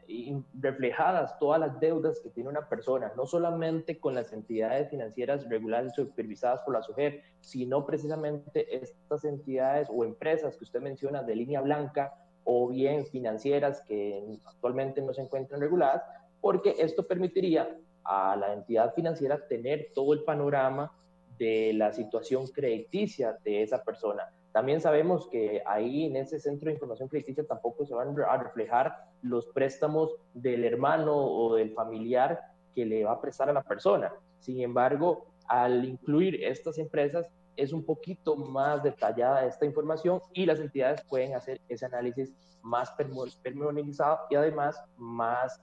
reflejadas 0.60 1.36
todas 1.38 1.58
las 1.58 1.80
deudas 1.80 2.20
que 2.20 2.30
tiene 2.30 2.48
una 2.48 2.68
persona, 2.68 3.12
no 3.16 3.26
solamente 3.26 3.98
con 3.98 4.14
las 4.14 4.32
entidades 4.32 4.90
financieras 4.90 5.48
reguladas 5.48 5.92
y 5.92 6.02
supervisadas 6.02 6.60
por 6.60 6.74
la 6.74 6.82
SUGEF, 6.82 7.22
sino 7.40 7.84
precisamente 7.84 8.76
estas 8.76 9.24
entidades 9.24 9.88
o 9.90 10.04
empresas 10.04 10.56
que 10.56 10.64
usted 10.64 10.80
menciona 10.80 11.22
de 11.24 11.34
línea 11.34 11.60
blanca 11.60 12.14
o 12.44 12.68
bien 12.68 13.04
financieras 13.06 13.82
que 13.82 14.38
actualmente 14.44 15.02
no 15.02 15.12
se 15.12 15.22
encuentran 15.22 15.60
reguladas, 15.60 16.02
porque 16.40 16.76
esto 16.78 17.06
permitiría 17.06 17.76
a 18.04 18.36
la 18.36 18.52
entidad 18.52 18.94
financiera 18.94 19.46
tener 19.46 19.88
todo 19.94 20.12
el 20.12 20.24
panorama 20.24 20.92
de 21.38 21.72
la 21.74 21.92
situación 21.92 22.46
crediticia 22.48 23.38
de 23.44 23.62
esa 23.62 23.82
persona. 23.82 24.30
También 24.52 24.80
sabemos 24.80 25.28
que 25.28 25.62
ahí 25.66 26.04
en 26.04 26.16
ese 26.16 26.38
centro 26.38 26.66
de 26.66 26.74
información 26.74 27.08
crediticia 27.08 27.44
tampoco 27.44 27.86
se 27.86 27.94
van 27.94 28.14
a 28.28 28.36
reflejar 28.36 28.94
los 29.22 29.46
préstamos 29.46 30.14
del 30.34 30.64
hermano 30.64 31.16
o 31.16 31.54
del 31.54 31.72
familiar 31.72 32.38
que 32.74 32.84
le 32.84 33.04
va 33.04 33.12
a 33.12 33.20
prestar 33.20 33.48
a 33.48 33.52
la 33.52 33.62
persona. 33.62 34.12
Sin 34.40 34.60
embargo, 34.60 35.26
al 35.48 35.84
incluir 35.84 36.42
estas 36.44 36.78
empresas, 36.78 37.26
es 37.56 37.72
un 37.72 37.84
poquito 37.84 38.36
más 38.36 38.82
detallada 38.82 39.46
esta 39.46 39.66
información 39.66 40.20
y 40.32 40.46
las 40.46 40.58
entidades 40.58 41.02
pueden 41.08 41.34
hacer 41.34 41.60
ese 41.68 41.86
análisis 41.86 42.32
más 42.62 42.90
pormenorizado 42.92 44.20
y 44.30 44.36
además 44.36 44.80
más 44.96 45.60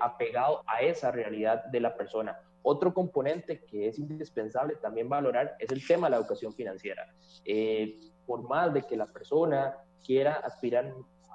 apegado 0.00 0.62
a 0.66 0.82
esa 0.82 1.10
realidad 1.10 1.64
de 1.66 1.80
la 1.80 1.96
persona. 1.96 2.38
Otro 2.62 2.92
componente 2.92 3.64
que 3.64 3.88
es 3.88 3.98
indispensable 3.98 4.76
también 4.76 5.08
valorar 5.08 5.56
es 5.58 5.70
el 5.70 5.86
tema 5.86 6.08
de 6.08 6.12
la 6.12 6.16
educación 6.16 6.52
financiera. 6.52 7.14
Eh, 7.44 8.00
por 8.26 8.42
más 8.42 8.74
de 8.74 8.82
que 8.82 8.96
la 8.96 9.06
persona 9.06 9.76
quiera 10.04 10.34
aspirar 10.34 10.92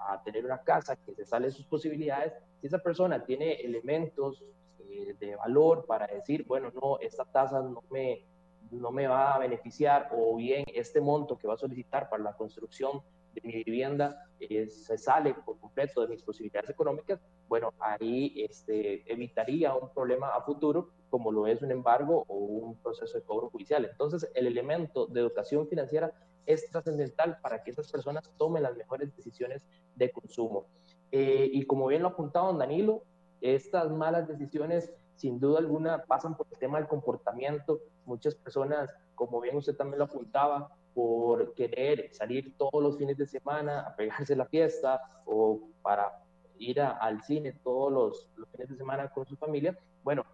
a 0.09 0.21
tener 0.23 0.45
una 0.45 0.61
casa 0.61 0.95
que 0.95 1.13
se 1.13 1.25
sale 1.25 1.47
de 1.47 1.53
sus 1.53 1.65
posibilidades, 1.65 2.33
si 2.59 2.67
esa 2.67 2.79
persona 2.79 3.23
tiene 3.23 3.53
elementos 3.53 4.43
eh, 4.79 5.15
de 5.19 5.35
valor 5.35 5.85
para 5.85 6.07
decir, 6.07 6.45
bueno, 6.45 6.71
no, 6.73 6.99
esta 6.99 7.23
tasa 7.23 7.61
no 7.61 7.83
me, 7.89 8.25
no 8.71 8.91
me 8.91 9.07
va 9.07 9.35
a 9.35 9.39
beneficiar 9.39 10.09
o 10.11 10.35
bien 10.35 10.65
este 10.73 10.99
monto 10.99 11.37
que 11.37 11.47
va 11.47 11.53
a 11.53 11.57
solicitar 11.57 12.09
para 12.09 12.23
la 12.23 12.33
construcción 12.33 13.01
de 13.33 13.41
mi 13.41 13.63
vivienda 13.63 14.25
eh, 14.39 14.69
se 14.69 14.97
sale 14.97 15.33
por 15.33 15.59
completo 15.59 16.01
de 16.01 16.07
mis 16.07 16.23
posibilidades 16.23 16.69
económicas, 16.71 17.19
bueno, 17.51 17.73
ahí 17.81 18.33
este, 18.37 19.03
evitaría 19.11 19.75
un 19.75 19.89
problema 19.93 20.29
a 20.29 20.41
futuro 20.41 20.91
como 21.09 21.33
lo 21.33 21.47
es 21.47 21.61
un 21.61 21.69
embargo 21.69 22.23
o 22.29 22.35
un 22.35 22.77
proceso 22.77 23.17
de 23.17 23.25
cobro 23.25 23.49
judicial. 23.49 23.83
Entonces, 23.83 24.31
el 24.35 24.47
elemento 24.47 25.05
de 25.07 25.19
educación 25.19 25.67
financiera 25.67 26.13
es 26.45 26.71
trascendental 26.71 27.39
para 27.41 27.61
que 27.61 27.71
esas 27.71 27.91
personas 27.91 28.23
tomen 28.37 28.63
las 28.63 28.77
mejores 28.77 29.13
decisiones 29.17 29.65
de 29.95 30.13
consumo. 30.13 30.67
Eh, 31.11 31.49
y 31.51 31.65
como 31.65 31.87
bien 31.87 32.03
lo 32.03 32.07
ha 32.07 32.11
apuntado 32.11 32.53
Danilo, 32.53 33.03
estas 33.41 33.91
malas 33.91 34.29
decisiones 34.29 34.93
sin 35.17 35.37
duda 35.37 35.59
alguna 35.59 36.05
pasan 36.05 36.37
por 36.37 36.47
el 36.51 36.57
tema 36.57 36.77
del 36.77 36.87
comportamiento. 36.87 37.81
Muchas 38.05 38.33
personas, 38.33 38.95
como 39.13 39.41
bien 39.41 39.57
usted 39.57 39.75
también 39.75 39.99
lo 39.99 40.05
apuntaba, 40.05 40.73
por 40.93 41.53
querer 41.53 42.13
salir 42.13 42.55
todos 42.55 42.81
los 42.81 42.97
fines 42.97 43.17
de 43.17 43.27
semana 43.27 43.81
a 43.81 43.93
pegarse 43.93 44.37
la 44.37 44.45
fiesta 44.45 45.01
o 45.25 45.59
para 45.81 46.21
ir 46.61 46.79
al 46.79 47.23
cine 47.23 47.53
todos 47.63 47.91
los, 47.91 48.29
los, 48.35 48.49
fines 48.49 48.69
de 48.69 48.77
semana 48.77 49.09
con 49.09 49.25
su 49.25 49.35
familia, 49.35 49.77
bueno, 50.03 50.25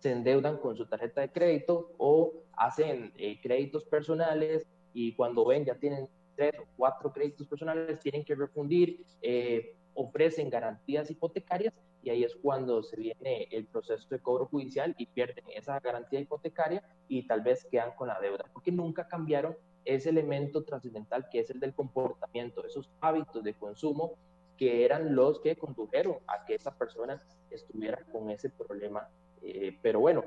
se 0.00 0.10
endeudan 0.10 0.58
con 0.58 0.76
su 0.76 0.86
tarjeta 0.86 1.20
de 1.20 1.30
crédito 1.30 1.92
o 1.98 2.32
hacen 2.56 3.12
eh, 3.16 3.40
créditos 3.40 3.84
personales 3.84 4.66
y 4.92 5.14
cuando 5.14 5.44
ven 5.46 5.64
ya 5.64 5.76
tienen 5.76 6.08
tres 6.34 6.54
o 6.58 6.64
cuatro 6.76 7.12
créditos 7.12 7.46
personales, 7.46 8.00
tienen 8.00 8.24
que 8.24 8.34
refundir, 8.34 9.04
eh, 9.20 9.76
ofrecen 9.94 10.50
garantías 10.50 11.10
hipotecarias 11.10 11.74
y 12.02 12.10
ahí 12.10 12.24
es 12.24 12.34
cuando 12.34 12.82
se 12.82 12.96
viene 12.96 13.46
el 13.52 13.66
proceso 13.66 14.08
de 14.08 14.18
cobro 14.18 14.46
judicial 14.46 14.94
y 14.98 15.06
pierden 15.06 15.44
esa 15.54 15.78
garantía 15.78 16.18
hipotecaria 16.18 16.82
y 17.06 17.26
tal 17.28 17.42
vez 17.42 17.64
quedan 17.70 17.92
con 17.94 18.08
la 18.08 18.20
deuda, 18.20 18.44
porque 18.52 18.72
nunca 18.72 19.06
cambiaron 19.06 19.56
ese 19.84 20.10
elemento 20.10 20.64
trascendental 20.64 21.28
que 21.30 21.40
es 21.40 21.50
el 21.50 21.60
del 21.60 21.74
comportamiento, 21.74 22.64
esos 22.64 22.90
hábitos 23.00 23.44
de 23.44 23.54
consumo 23.54 24.16
que 24.56 24.84
eran 24.84 25.14
los 25.14 25.40
que 25.40 25.56
condujeron 25.56 26.16
a 26.26 26.44
que 26.44 26.54
esa 26.54 26.76
persona 26.76 27.22
estuviera 27.50 27.98
con 28.12 28.30
ese 28.30 28.50
problema. 28.50 29.08
Eh, 29.42 29.78
pero 29.82 30.00
bueno, 30.00 30.24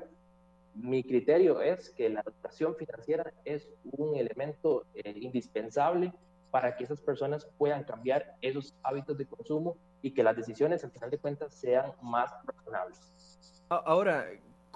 mi 0.74 1.02
criterio 1.02 1.60
es 1.60 1.90
que 1.90 2.08
la 2.10 2.20
educación 2.20 2.76
financiera 2.76 3.32
es 3.44 3.68
un 3.84 4.16
elemento 4.16 4.84
eh, 4.94 5.14
indispensable 5.20 6.12
para 6.50 6.76
que 6.76 6.84
esas 6.84 7.00
personas 7.00 7.46
puedan 7.58 7.84
cambiar 7.84 8.36
esos 8.40 8.74
hábitos 8.82 9.16
de 9.18 9.26
consumo 9.26 9.76
y 10.02 10.12
que 10.12 10.22
las 10.22 10.36
decisiones 10.36 10.84
al 10.84 10.90
final 10.90 11.10
de 11.10 11.18
cuentas 11.18 11.54
sean 11.54 11.92
más 12.02 12.30
razonables. 12.44 13.64
Ahora, 13.68 14.26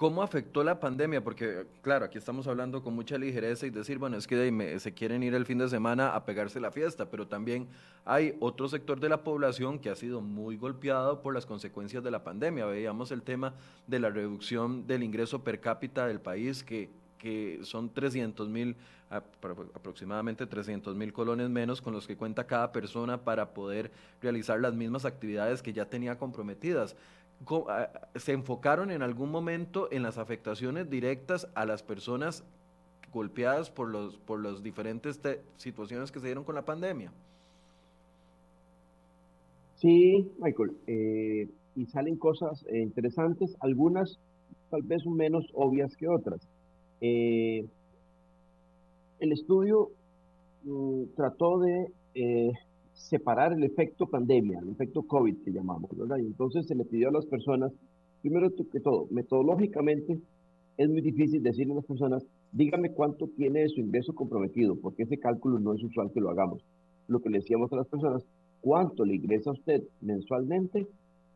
¿Cómo 0.01 0.23
afectó 0.23 0.63
la 0.63 0.79
pandemia? 0.79 1.23
Porque, 1.23 1.67
claro, 1.83 2.05
aquí 2.05 2.17
estamos 2.17 2.47
hablando 2.47 2.81
con 2.81 2.95
mucha 2.95 3.19
ligereza 3.19 3.67
y 3.67 3.69
decir, 3.69 3.99
bueno, 3.99 4.17
es 4.17 4.25
que 4.25 4.79
se 4.79 4.93
quieren 4.95 5.21
ir 5.21 5.35
el 5.35 5.45
fin 5.45 5.59
de 5.59 5.69
semana 5.69 6.15
a 6.15 6.25
pegarse 6.25 6.59
la 6.59 6.71
fiesta, 6.71 7.11
pero 7.11 7.27
también 7.27 7.67
hay 8.03 8.35
otro 8.39 8.67
sector 8.67 8.99
de 8.99 9.09
la 9.09 9.23
población 9.23 9.77
que 9.77 9.91
ha 9.91 9.95
sido 9.95 10.19
muy 10.19 10.57
golpeado 10.57 11.21
por 11.21 11.35
las 11.35 11.45
consecuencias 11.45 12.03
de 12.03 12.09
la 12.09 12.23
pandemia. 12.23 12.65
Veíamos 12.65 13.11
el 13.11 13.21
tema 13.21 13.53
de 13.85 13.99
la 13.99 14.09
reducción 14.09 14.87
del 14.87 15.03
ingreso 15.03 15.43
per 15.43 15.59
cápita 15.59 16.07
del 16.07 16.19
país, 16.19 16.63
que, 16.63 16.89
que 17.19 17.59
son 17.61 17.93
300 17.93 18.49
mil, 18.49 18.77
aproximadamente 19.11 20.47
300 20.47 20.95
mil 20.95 21.13
colones 21.13 21.47
menos 21.51 21.79
con 21.79 21.93
los 21.93 22.07
que 22.07 22.17
cuenta 22.17 22.47
cada 22.47 22.71
persona 22.71 23.23
para 23.23 23.53
poder 23.53 23.91
realizar 24.19 24.59
las 24.59 24.73
mismas 24.73 25.05
actividades 25.05 25.61
que 25.61 25.73
ya 25.73 25.85
tenía 25.85 26.17
comprometidas 26.17 26.95
se 28.15 28.33
enfocaron 28.33 28.91
en 28.91 29.01
algún 29.01 29.31
momento 29.31 29.87
en 29.91 30.03
las 30.03 30.17
afectaciones 30.17 30.89
directas 30.89 31.47
a 31.55 31.65
las 31.65 31.83
personas 31.83 32.43
golpeadas 33.11 33.69
por 33.69 33.89
los 33.89 34.17
por 34.17 34.41
las 34.41 34.63
diferentes 34.63 35.19
situaciones 35.57 36.11
que 36.11 36.19
se 36.19 36.27
dieron 36.27 36.43
con 36.43 36.55
la 36.55 36.65
pandemia. 36.65 37.11
Sí, 39.75 40.29
Michael, 40.39 40.77
eh, 40.85 41.49
y 41.75 41.85
salen 41.87 42.15
cosas 42.15 42.63
eh, 42.67 42.79
interesantes, 42.79 43.55
algunas 43.59 44.19
tal 44.69 44.83
vez 44.83 45.05
menos 45.07 45.49
obvias 45.53 45.95
que 45.97 46.07
otras. 46.07 46.47
Eh, 47.01 47.65
el 49.19 49.31
estudio 49.31 49.89
mm, 50.63 51.03
trató 51.15 51.59
de 51.59 51.91
separar 53.01 53.53
el 53.53 53.63
efecto 53.63 54.07
pandemia, 54.07 54.59
el 54.59 54.69
efecto 54.69 55.03
COVID 55.03 55.43
que 55.43 55.51
llamamos, 55.51 55.89
¿verdad? 55.97 56.17
Y 56.17 56.27
entonces 56.27 56.67
se 56.67 56.75
le 56.75 56.85
pidió 56.85 57.09
a 57.09 57.11
las 57.11 57.25
personas, 57.25 57.71
primero 58.21 58.49
que 58.71 58.79
todo, 58.79 59.07
metodológicamente 59.09 60.19
es 60.77 60.89
muy 60.89 61.01
difícil 61.01 61.43
decirle 61.43 61.73
a 61.73 61.77
las 61.77 61.85
personas, 61.85 62.25
dígame 62.51 62.91
cuánto 62.91 63.27
tiene 63.27 63.67
su 63.69 63.81
ingreso 63.81 64.13
comprometido, 64.13 64.75
porque 64.75 65.03
ese 65.03 65.17
cálculo 65.17 65.59
no 65.59 65.73
es 65.73 65.83
usual 65.83 66.11
que 66.13 66.21
lo 66.21 66.29
hagamos. 66.29 66.63
Lo 67.07 67.19
que 67.21 67.29
le 67.29 67.39
decíamos 67.39 67.71
a 67.73 67.77
las 67.77 67.87
personas, 67.87 68.23
cuánto 68.61 69.03
le 69.03 69.15
ingresa 69.15 69.49
a 69.49 69.53
usted 69.53 69.83
mensualmente, 70.01 70.87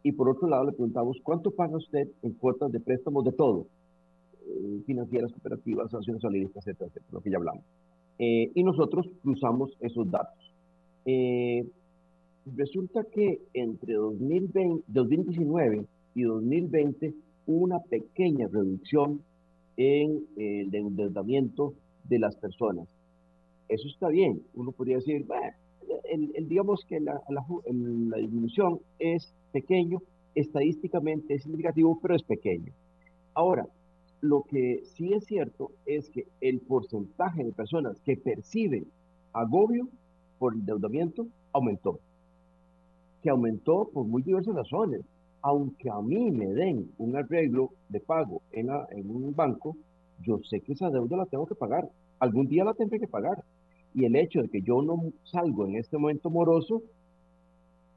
y 0.04 0.12
por 0.12 0.30
otro 0.30 0.47
lado 0.47 0.65
le 0.65 0.71
preguntamos, 0.71 1.17
cuánto 1.23 1.51
paga 1.51 1.78
usted 1.78 2.08
en 2.21 2.34
cuotas 2.34 2.71
de 2.71 2.80
préstamos 2.80 3.23
de 3.25 3.32
todo, 3.32 3.65
eh, 4.47 4.82
financieras, 4.86 5.32
cooperativas, 5.32 5.88
asociaciones 5.88 6.21
solidaristas, 6.21 6.67
etcétera, 6.67 6.89
etcétera, 6.89 7.12
lo 7.12 7.21
que 7.21 7.32
ya 7.32 7.38
hablamos. 7.38 7.65
Eh, 8.19 8.51
y 8.54 8.63
nosotros 8.63 9.08
cruzamos 9.23 9.75
esos 9.80 10.10
datos. 10.10 10.44
Eh, 11.05 11.65
resulta 12.55 13.03
que 13.03 13.39
entre 13.53 13.93
2020, 13.93 14.83
2019 14.87 15.85
y 16.15 16.23
2020 16.23 17.13
hubo 17.47 17.63
una 17.63 17.79
pequeña 17.79 18.47
reducción 18.47 19.21
en 19.77 20.25
el 20.37 20.73
endeudamiento 20.73 21.73
de 22.05 22.19
las 22.19 22.35
personas. 22.37 22.87
Eso 23.67 23.87
está 23.87 24.09
bien. 24.09 24.41
Uno 24.53 24.71
podría 24.71 24.97
decir, 24.97 25.25
bueno, 25.25 25.51
el, 26.09 26.47
digamos 26.47 26.85
que 26.87 26.99
la, 26.99 27.21
la, 27.29 28.17
disminución 28.17 28.79
es 28.99 29.33
pequeño, 29.51 30.01
estadísticamente 30.35 31.35
es 31.35 31.43
significativo, 31.43 31.99
pero 32.01 32.15
es 32.15 32.23
pequeño. 32.23 32.71
Ahora, 33.33 33.67
lo 34.21 34.43
que 34.43 34.81
sí 34.95 35.13
es 35.13 35.25
cierto 35.25 35.71
es 35.85 36.09
que 36.09 36.25
el 36.41 36.61
porcentaje 36.61 37.43
de 37.43 37.51
personas 37.51 37.99
que 38.01 38.17
perciben 38.17 38.85
agobio 39.33 39.89
por 40.38 40.54
endeudamiento 40.54 41.28
aumentó. 41.52 42.00
Que 43.21 43.30
aumentó 43.30 43.89
por 43.93 44.06
muy 44.06 44.21
diversas 44.21 44.56
razones. 44.56 45.02
Aunque 45.41 45.89
a 45.89 46.02
mí 46.02 46.32
me 46.32 46.48
den 46.48 46.91
un 46.98 47.15
arreglo 47.15 47.71
de 47.89 48.00
pago 48.00 48.41
en, 48.52 48.69
en 48.91 49.10
un 49.10 49.36
banco, 49.36 49.76
yo 50.21 50.39
sé 50.50 50.62
que 50.62 50.74
esa 50.74 50.89
deuda 50.89 51.17
la 51.17 51.26
tengo 51.26 51.45
que 51.45 51.56
pagar. 51.56 51.89
Algún 52.19 52.48
día 52.48 52.63
la 52.63 52.74
tendré 52.74 53.00
que 53.00 53.08
pagar. 53.08 53.43
Y 53.93 54.06
el 54.06 54.15
hecho 54.15 54.41
de 54.41 54.50
que 54.50 54.62
yo 54.62 54.82
no 54.82 55.12
salgo 55.24 55.67
en 55.67 55.76
este 55.76 55.98
momento 55.98 56.30
moroso 56.30 56.82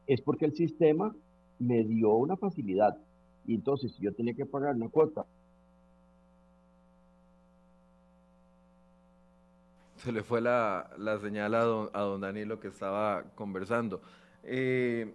es 0.07 0.21
porque 0.21 0.47
el 0.47 0.55
sistema 0.55 1.15
me 1.59 1.85
dio 1.85 2.15
una 2.15 2.37
facilidad. 2.37 2.97
Y 3.47 3.55
entonces, 3.55 3.93
si 3.93 4.03
yo 4.03 4.13
tenía 4.13 4.35
que 4.35 4.47
pagar 4.47 4.77
una 4.77 4.89
cuota 4.89 5.25
Se 10.09 10.13
le 10.13 10.23
fue 10.23 10.41
la, 10.41 10.89
señal 11.21 11.55
a 11.55 11.61
don, 11.61 12.21
Danilo 12.23 12.59
que 12.59 12.69
estaba 12.69 13.25
conversando. 13.35 14.01
Eh, 14.43 15.13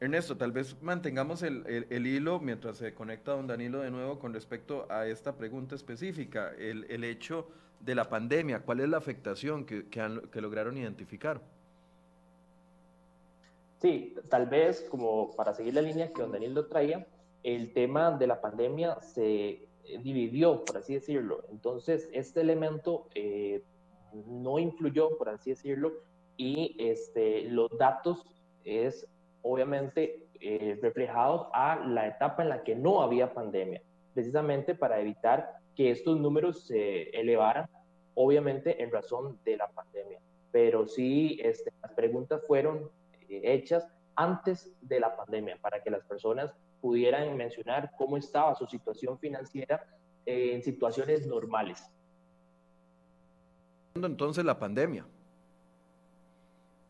Ernesto, 0.00 0.36
tal 0.36 0.50
vez 0.50 0.76
mantengamos 0.82 1.44
el, 1.44 1.88
hilo 1.88 2.40
mientras 2.40 2.78
se 2.78 2.94
conecta 2.94 3.30
don 3.30 3.46
Danilo 3.46 3.78
de 3.78 3.92
nuevo 3.92 4.18
con 4.18 4.34
respecto 4.34 4.90
a 4.90 5.06
esta 5.06 5.36
pregunta 5.36 5.76
específica, 5.76 6.50
el, 6.58 7.04
hecho 7.04 7.46
de 7.78 7.94
la 7.94 8.08
pandemia, 8.08 8.62
¿cuál 8.62 8.80
es 8.80 8.88
la 8.88 8.96
afectación 8.96 9.64
que, 9.64 9.86
que, 9.86 10.40
lograron 10.40 10.76
identificar? 10.76 11.40
Sí, 13.80 14.16
tal 14.28 14.46
vez 14.46 14.84
como 14.90 15.30
para 15.36 15.54
seguir 15.54 15.74
la 15.74 15.82
línea 15.82 16.12
que 16.12 16.22
don 16.22 16.32
Danilo 16.32 16.66
traía, 16.66 17.06
el 17.44 17.72
tema 17.72 18.10
de 18.10 18.26
la 18.26 18.40
pandemia 18.40 19.00
se 19.00 19.68
dividió, 20.02 20.64
por 20.64 20.78
así 20.78 20.94
decirlo. 20.94 21.44
Entonces, 21.52 22.08
este 22.12 22.40
elemento 22.40 23.06
eh, 23.14 23.62
no 24.26 24.58
influyó, 24.58 25.16
por 25.16 25.28
así 25.28 25.50
decirlo, 25.50 25.92
y 26.36 26.76
este, 26.78 27.44
los 27.50 27.70
datos 27.78 28.26
es 28.64 29.06
obviamente 29.42 30.26
eh, 30.40 30.78
reflejados 30.80 31.48
a 31.52 31.76
la 31.86 32.06
etapa 32.06 32.42
en 32.42 32.48
la 32.48 32.62
que 32.62 32.74
no 32.74 33.02
había 33.02 33.34
pandemia, 33.34 33.82
precisamente 34.14 34.74
para 34.74 35.00
evitar 35.00 35.50
que 35.74 35.90
estos 35.90 36.18
números 36.18 36.66
se 36.66 37.10
elevaran, 37.10 37.68
obviamente 38.14 38.82
en 38.82 38.90
razón 38.90 39.38
de 39.44 39.56
la 39.56 39.68
pandemia. 39.68 40.20
Pero 40.50 40.86
sí, 40.86 41.40
este, 41.42 41.72
las 41.80 41.92
preguntas 41.92 42.42
fueron 42.46 42.90
eh, 43.28 43.40
hechas 43.44 43.86
antes 44.14 44.70
de 44.82 45.00
la 45.00 45.16
pandemia 45.16 45.56
para 45.60 45.82
que 45.82 45.90
las 45.90 46.04
personas 46.04 46.52
pudieran 46.80 47.36
mencionar 47.36 47.92
cómo 47.96 48.16
estaba 48.16 48.54
su 48.54 48.66
situación 48.66 49.18
financiera 49.18 49.86
en 50.26 50.62
situaciones 50.62 51.26
normales 51.26 51.90
entonces 53.94 54.44
la 54.44 54.58
pandemia. 54.58 55.04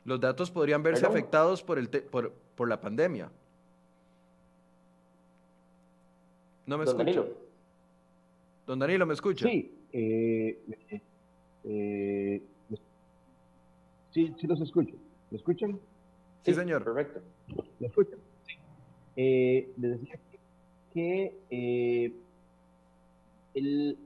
Los 0.05 0.21
datos 0.21 0.51
podrían 0.51 0.83
verse 0.83 1.07
afectados 1.07 1.63
por, 1.63 1.79
el 1.79 1.89
por, 1.89 2.33
por, 2.57 2.69
la 2.69 2.81
pandemia. 2.81 3.31
No 6.67 6.79
me 6.79 6.85
Don 6.85 6.99
Danilo. 6.99 7.29
Don 8.67 8.79
Danilo, 8.79 9.07
¿me 9.07 9.15
escucha? 9.15 9.49
Sí, 9.49 9.73
eh, 9.93 10.59
eh, 11.65 12.43
sí, 14.13 14.35
sí 14.39 14.47
los 14.47 14.61
escucho. 14.61 14.95
¿Me 15.31 15.39
escuchan? 15.39 15.79
Sí, 16.45 16.55
señor. 16.55 16.85
Perfecto. 16.85 17.21
¿Me 17.79 17.87
escuchan? 17.87 18.19
Sí. 18.47 18.55
Eh, 19.17 19.73
les 19.77 20.01
decía 20.01 20.19
que 20.93 21.35
eh, 21.51 22.13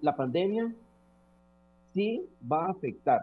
la 0.02 0.16
pandemia 0.16 0.74
sí 1.96 2.28
va 2.52 2.66
a 2.66 2.70
afectar, 2.72 3.22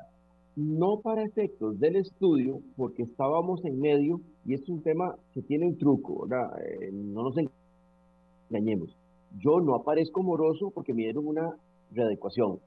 no 0.55 0.99
para 0.99 1.23
efectos 1.23 1.79
del 1.79 1.95
estudio, 1.95 2.59
porque 2.75 3.03
estábamos 3.03 3.63
en 3.65 3.79
medio, 3.79 4.19
y 4.45 4.55
es 4.55 4.67
un 4.67 4.81
tema 4.81 5.15
que 5.31 5.43
tiene 5.43 5.67
un 5.67 5.77
truco. 5.77 6.27
Eh, 6.27 6.89
no 6.91 7.23
nos 7.23 7.35
engañemos. 8.49 8.97
Yo 9.39 9.61
no 9.61 9.75
aparezco 9.75 10.23
moroso 10.23 10.71
porque 10.71 10.93
me 10.93 11.03
dieron 11.03 11.27
una 11.27 11.55
readecuación, 11.91 12.59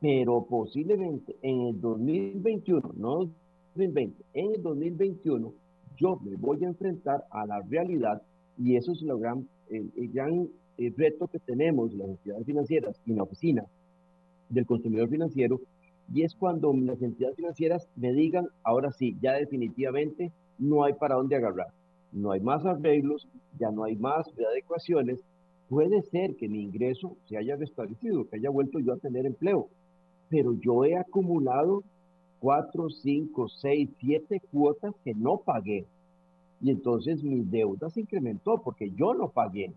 pero 0.00 0.46
posiblemente 0.48 1.36
en 1.42 1.60
el 1.62 1.80
2021, 1.80 2.92
no 2.96 3.28
2020, 3.74 4.24
en 4.34 4.54
el 4.54 4.62
2021, 4.62 5.52
yo 5.96 6.20
me 6.22 6.36
voy 6.36 6.64
a 6.64 6.68
enfrentar 6.68 7.24
a 7.30 7.46
la 7.46 7.60
realidad 7.62 8.22
y 8.58 8.76
eso 8.76 8.92
es 8.92 9.02
lo 9.02 9.18
gran, 9.18 9.48
el, 9.70 9.90
gran 10.12 10.48
eh, 10.78 10.92
reto 10.96 11.26
que 11.26 11.40
tenemos 11.40 11.92
las 11.94 12.10
entidades 12.10 12.46
financieras 12.46 13.00
y 13.06 13.14
la 13.14 13.24
oficina 13.24 13.64
del 14.52 14.66
consumidor 14.66 15.08
financiero 15.08 15.60
y 16.12 16.22
es 16.22 16.34
cuando 16.34 16.72
las 16.74 17.00
entidades 17.02 17.36
financieras 17.36 17.88
me 17.96 18.12
digan, 18.12 18.46
ahora 18.62 18.92
sí, 18.92 19.16
ya 19.20 19.32
definitivamente 19.32 20.30
no 20.58 20.84
hay 20.84 20.92
para 20.94 21.14
dónde 21.16 21.36
agarrar, 21.36 21.68
no 22.12 22.32
hay 22.32 22.40
más 22.40 22.64
arreglos, 22.66 23.28
ya 23.58 23.70
no 23.70 23.84
hay 23.84 23.96
más 23.96 24.26
readecuaciones, 24.36 25.20
puede 25.68 26.02
ser 26.02 26.36
que 26.36 26.48
mi 26.48 26.62
ingreso 26.62 27.16
se 27.28 27.38
haya 27.38 27.56
restablecido, 27.56 28.28
que 28.28 28.36
haya 28.36 28.50
vuelto 28.50 28.78
yo 28.78 28.92
a 28.92 28.98
tener 28.98 29.24
empleo, 29.26 29.68
pero 30.28 30.52
yo 30.60 30.84
he 30.84 30.96
acumulado 30.96 31.82
cuatro, 32.40 32.90
cinco, 32.90 33.48
seis, 33.48 33.88
siete 34.00 34.40
cuotas 34.50 34.94
que 35.04 35.14
no 35.14 35.38
pagué. 35.38 35.86
Y 36.60 36.70
entonces 36.70 37.22
mi 37.22 37.40
deuda 37.40 37.90
se 37.90 38.00
incrementó 38.00 38.60
porque 38.62 38.90
yo 38.90 39.14
no 39.14 39.28
pagué. 39.28 39.72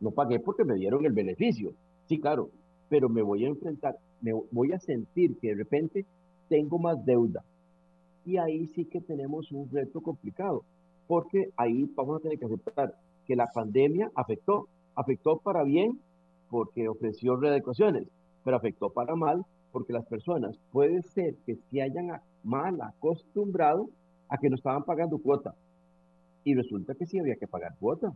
No 0.00 0.10
pagué 0.10 0.38
porque 0.38 0.64
me 0.64 0.74
dieron 0.74 1.04
el 1.04 1.12
beneficio. 1.12 1.72
Sí, 2.06 2.18
claro, 2.18 2.50
pero 2.88 3.08
me 3.08 3.22
voy 3.22 3.44
a 3.44 3.48
enfrentar, 3.48 3.96
me 4.20 4.32
voy 4.50 4.72
a 4.72 4.78
sentir 4.78 5.36
que 5.38 5.48
de 5.48 5.54
repente 5.54 6.06
tengo 6.48 6.78
más 6.78 7.04
deuda. 7.04 7.44
Y 8.24 8.36
ahí 8.36 8.66
sí 8.68 8.84
que 8.84 9.00
tenemos 9.00 9.52
un 9.52 9.70
reto 9.70 10.00
complicado, 10.00 10.64
porque 11.06 11.50
ahí 11.56 11.90
vamos 11.94 12.18
a 12.18 12.22
tener 12.22 12.38
que 12.38 12.46
aceptar 12.46 12.94
que 13.26 13.36
la 13.36 13.46
pandemia 13.46 14.10
afectó, 14.14 14.68
afectó 14.94 15.38
para 15.38 15.62
bien 15.64 16.00
porque 16.50 16.88
ofreció 16.88 17.36
readecuaciones, 17.36 18.08
pero 18.44 18.56
afectó 18.56 18.90
para 18.90 19.14
mal 19.14 19.44
porque 19.72 19.92
las 19.92 20.06
personas 20.06 20.58
puede 20.72 21.02
ser 21.02 21.34
que 21.46 21.56
se 21.56 21.82
hayan 21.82 22.08
mal 22.42 22.80
acostumbrado 22.80 23.88
a 24.28 24.38
que 24.38 24.48
no 24.48 24.56
estaban 24.56 24.84
pagando 24.84 25.18
cuota. 25.18 25.54
Y 26.44 26.54
resulta 26.54 26.94
que 26.94 27.06
sí 27.06 27.18
había 27.18 27.36
que 27.36 27.46
pagar 27.46 27.76
cuota. 27.78 28.12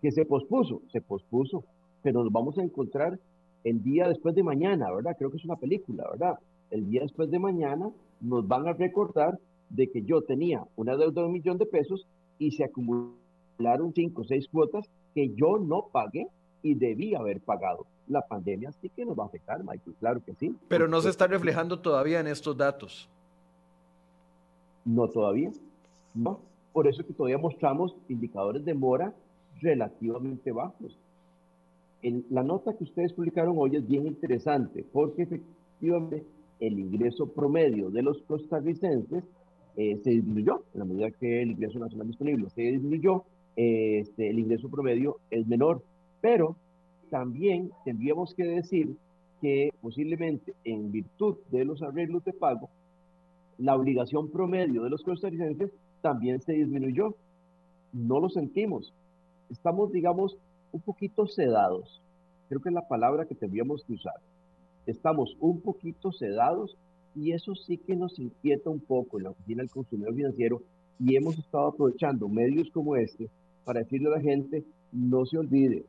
Que 0.00 0.10
se 0.10 0.24
pospuso, 0.24 0.80
se 0.90 1.02
pospuso, 1.02 1.64
pero 2.02 2.22
nos 2.22 2.32
vamos 2.32 2.58
a 2.58 2.62
encontrar 2.62 3.18
el 3.64 3.82
día 3.82 4.08
después 4.08 4.34
de 4.34 4.42
mañana, 4.42 4.92
¿verdad? 4.92 5.16
Creo 5.18 5.30
que 5.30 5.36
es 5.36 5.44
una 5.44 5.56
película, 5.56 6.04
¿verdad? 6.10 6.38
El 6.70 6.88
día 6.88 7.02
después 7.02 7.30
de 7.30 7.38
mañana 7.38 7.90
nos 8.20 8.46
van 8.46 8.68
a 8.68 8.72
recordar 8.72 9.38
de 9.68 9.90
que 9.90 10.02
yo 10.02 10.22
tenía 10.22 10.64
una 10.76 10.96
deuda 10.96 11.22
de 11.22 11.26
un 11.26 11.32
millón 11.32 11.58
de 11.58 11.66
pesos 11.66 12.06
y 12.38 12.52
se 12.52 12.64
acumularon 12.64 13.92
cinco 13.94 14.22
o 14.22 14.24
seis 14.24 14.48
cuotas 14.48 14.88
que 15.14 15.34
yo 15.34 15.58
no 15.58 15.88
pagué 15.92 16.26
y 16.62 16.74
debía 16.74 17.18
haber 17.18 17.40
pagado. 17.40 17.86
La 18.08 18.22
pandemia 18.22 18.72
sí 18.80 18.90
que 18.90 19.04
nos 19.04 19.18
va 19.18 19.24
a 19.24 19.26
afectar, 19.26 19.62
Michael, 19.62 19.96
claro 19.98 20.24
que 20.24 20.34
sí. 20.34 20.54
Pero 20.68 20.88
no 20.88 21.00
se 21.00 21.10
está 21.10 21.26
reflejando 21.26 21.80
todavía 21.80 22.20
en 22.20 22.26
estos 22.26 22.56
datos. 22.56 23.08
No 24.84 25.08
todavía, 25.08 25.52
no. 26.14 26.40
Por 26.72 26.86
eso 26.86 27.04
que 27.04 27.12
todavía 27.12 27.38
mostramos 27.38 27.96
indicadores 28.08 28.64
de 28.64 28.74
mora 28.74 29.14
relativamente 29.60 30.52
bajos 30.52 30.98
la 32.02 32.42
nota 32.42 32.74
que 32.76 32.84
ustedes 32.84 33.12
publicaron 33.12 33.56
hoy 33.58 33.76
es 33.76 33.86
bien 33.86 34.06
interesante 34.06 34.84
porque 34.92 35.22
efectivamente 35.22 36.24
el 36.58 36.78
ingreso 36.78 37.26
promedio 37.26 37.90
de 37.90 38.02
los 38.02 38.22
costarricenses 38.22 39.24
eh, 39.76 40.00
se 40.02 40.10
disminuyó 40.10 40.62
en 40.74 40.80
la 40.80 40.84
medida 40.84 41.10
que 41.10 41.42
el 41.42 41.52
ingreso 41.52 41.78
nacional 41.78 42.06
disponible 42.06 42.48
se 42.50 42.62
disminuyó, 42.62 43.24
este, 43.56 44.30
el 44.30 44.38
ingreso 44.38 44.68
promedio 44.68 45.18
es 45.30 45.46
menor, 45.46 45.82
pero 46.20 46.56
también 47.10 47.70
tendríamos 47.84 48.34
que 48.34 48.44
decir 48.44 48.96
que 49.40 49.70
posiblemente 49.80 50.54
en 50.64 50.92
virtud 50.92 51.36
de 51.50 51.64
los 51.64 51.82
arreglos 51.82 52.24
de 52.24 52.32
pago, 52.32 52.68
la 53.58 53.74
obligación 53.74 54.30
promedio 54.30 54.82
de 54.82 54.90
los 54.90 55.02
costarricenses 55.02 55.70
también 56.00 56.40
se 56.40 56.52
disminuyó. 56.52 57.14
No 57.92 58.20
lo 58.20 58.28
sentimos. 58.28 58.94
Estamos, 59.50 59.92
digamos, 59.92 60.38
un 60.72 60.80
poquito 60.80 61.26
sedados. 61.26 62.00
Creo 62.48 62.60
que 62.60 62.68
es 62.68 62.74
la 62.74 62.88
palabra 62.88 63.26
que 63.26 63.34
tendríamos 63.34 63.84
que 63.84 63.94
usar. 63.94 64.20
Estamos 64.86 65.36
un 65.40 65.60
poquito 65.60 66.12
sedados 66.12 66.76
y 67.14 67.32
eso 67.32 67.54
sí 67.54 67.78
que 67.78 67.96
nos 67.96 68.18
inquieta 68.18 68.70
un 68.70 68.80
poco 68.80 69.18
en 69.18 69.24
la 69.24 69.30
oficina 69.30 69.62
del 69.62 69.70
consumidor 69.70 70.14
financiero 70.14 70.62
y 70.98 71.16
hemos 71.16 71.38
estado 71.38 71.68
aprovechando 71.68 72.28
medios 72.28 72.70
como 72.70 72.96
este 72.96 73.28
para 73.64 73.80
decirle 73.80 74.08
a 74.08 74.16
la 74.16 74.20
gente, 74.20 74.64
no 74.92 75.24
se 75.26 75.38
olvide, 75.38 75.84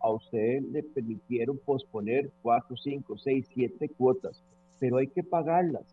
a 0.00 0.10
usted 0.10 0.62
le 0.70 0.82
permitieron 0.82 1.58
posponer 1.58 2.30
cuatro, 2.42 2.76
cinco, 2.76 3.16
seis, 3.18 3.46
siete 3.52 3.88
cuotas, 3.88 4.42
pero 4.78 4.98
hay 4.98 5.08
que 5.08 5.22
pagarlas, 5.22 5.84